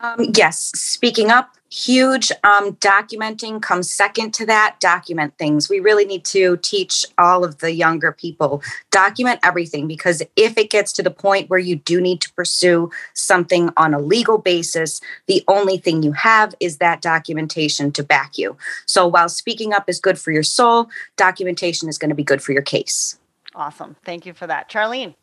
[0.00, 2.32] Um, yes, speaking up, huge.
[2.42, 4.76] Um, documenting comes second to that.
[4.80, 5.68] Document things.
[5.68, 10.70] We really need to teach all of the younger people document everything because if it
[10.70, 15.00] gets to the point where you do need to pursue something on a legal basis,
[15.28, 18.56] the only thing you have is that documentation to back you.
[18.86, 22.42] So while speaking up is good for your soul, documentation is going to be good
[22.42, 23.18] for your case.
[23.54, 23.96] Awesome.
[24.04, 24.70] Thank you for that.
[24.70, 25.14] Charlene.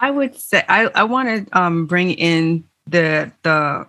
[0.00, 3.86] I would say I, I want to um, bring in the the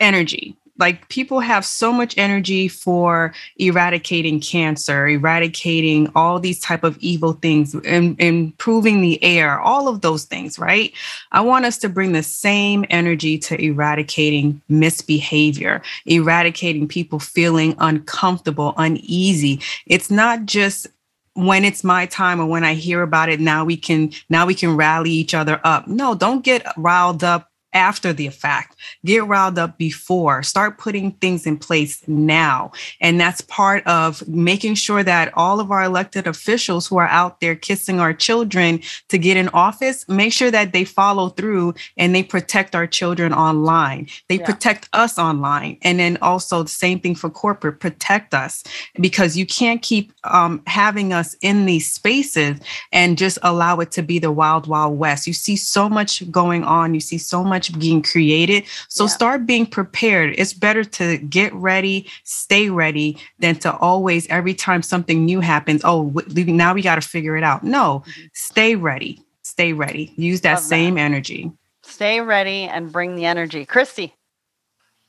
[0.00, 6.98] energy like people have so much energy for eradicating cancer eradicating all these type of
[6.98, 10.92] evil things and improving the air all of those things right
[11.32, 18.74] i want us to bring the same energy to eradicating misbehavior eradicating people feeling uncomfortable
[18.78, 20.86] uneasy it's not just
[21.34, 24.54] when it's my time or when I hear about it, now we can now we
[24.54, 25.88] can rally each other up.
[25.88, 28.76] No, don't get riled up after the fact.
[29.04, 30.42] Get riled up before.
[30.42, 32.72] Start putting things in place now.
[33.00, 37.40] And that's part of making sure that all of our elected officials who are out
[37.40, 42.14] there kissing our children to get in office, make sure that they follow through and
[42.14, 44.06] they protect our children online.
[44.28, 44.46] They yeah.
[44.46, 45.78] protect us online.
[45.82, 48.62] And then also the same thing for corporate, protect us
[49.00, 52.60] because you can't keep um, having us in these spaces
[52.92, 55.26] and just allow it to be the wild, wild west.
[55.26, 56.94] You see so much going on.
[56.94, 58.64] You see so much much being created.
[58.88, 59.08] So yeah.
[59.08, 60.34] start being prepared.
[60.38, 65.82] It's better to get ready, stay ready than to always, every time something new happens,
[65.84, 67.64] oh, now we got to figure it out.
[67.64, 68.22] No, mm-hmm.
[68.32, 69.20] stay ready.
[69.42, 70.12] Stay ready.
[70.16, 71.02] Use that Love same that.
[71.02, 71.52] energy.
[71.82, 73.64] Stay ready and bring the energy.
[73.66, 74.14] Christy.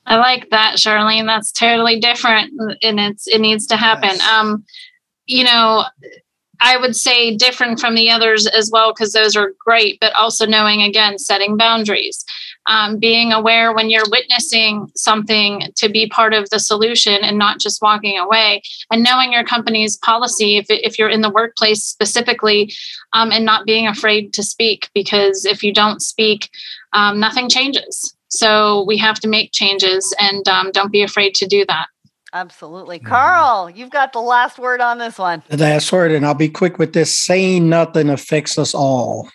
[0.06, 1.26] I like that, Charlene.
[1.26, 2.52] That's totally different
[2.84, 4.10] and it's it needs to happen.
[4.12, 4.30] Yes.
[4.30, 4.64] Um,
[5.26, 5.86] you know,
[6.66, 10.48] I would say different from the others as well, because those are great, but also
[10.48, 12.26] knowing again, setting boundaries,
[12.66, 17.60] um, being aware when you're witnessing something to be part of the solution and not
[17.60, 22.74] just walking away, and knowing your company's policy if, if you're in the workplace specifically,
[23.14, 26.50] um, and not being afraid to speak, because if you don't speak,
[26.94, 28.16] um, nothing changes.
[28.30, 31.88] So we have to make changes and um, don't be afraid to do that.
[32.34, 33.00] Absolutely.
[33.00, 35.44] Carl, you've got the last word on this one.
[35.48, 39.30] The last word, and I'll be quick with this saying nothing affects us all.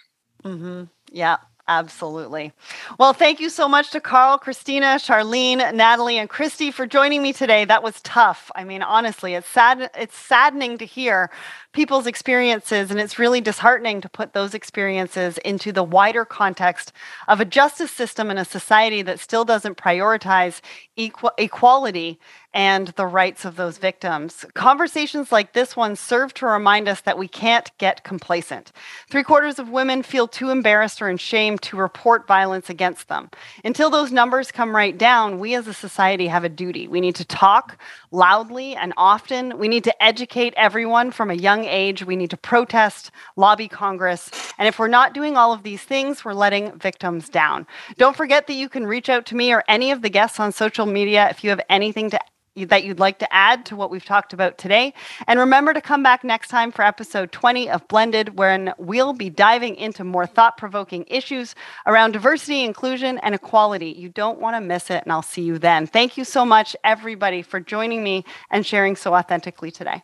[0.44, 0.84] Mm-hmm.
[1.12, 1.38] Yeah.
[1.68, 2.52] Absolutely.
[2.98, 7.32] Well, thank you so much to Carl, Christina, Charlene, Natalie, and Christy for joining me
[7.32, 7.64] today.
[7.64, 8.50] That was tough.
[8.56, 9.88] I mean, honestly, it's sad.
[9.96, 11.30] It's saddening to hear
[11.72, 16.92] people's experiences, and it's really disheartening to put those experiences into the wider context
[17.28, 20.60] of a justice system and a society that still doesn't prioritize
[20.96, 22.18] equal, equality
[22.52, 24.44] and the rights of those victims.
[24.54, 28.72] Conversations like this one serve to remind us that we can't get complacent.
[29.08, 33.30] Three quarters of women feel too embarrassed or ashamed to report violence against them.
[33.64, 36.88] Until those numbers come right down, we as a society have a duty.
[36.88, 37.80] We need to talk
[38.10, 39.56] loudly and often.
[39.58, 42.04] We need to educate everyone from a young age.
[42.04, 44.30] We need to protest, lobby Congress.
[44.58, 47.66] And if we're not doing all of these things, we're letting victims down.
[47.96, 50.52] Don't forget that you can reach out to me or any of the guests on
[50.52, 52.18] social media if you have anything to
[52.56, 54.92] that you'd like to add to what we've talked about today.
[55.26, 59.30] And remember to come back next time for episode 20 of Blended, wherein we'll be
[59.30, 61.54] diving into more thought provoking issues
[61.86, 63.90] around diversity, inclusion, and equality.
[63.90, 65.86] You don't want to miss it, and I'll see you then.
[65.86, 70.02] Thank you so much, everybody, for joining me and sharing so authentically today.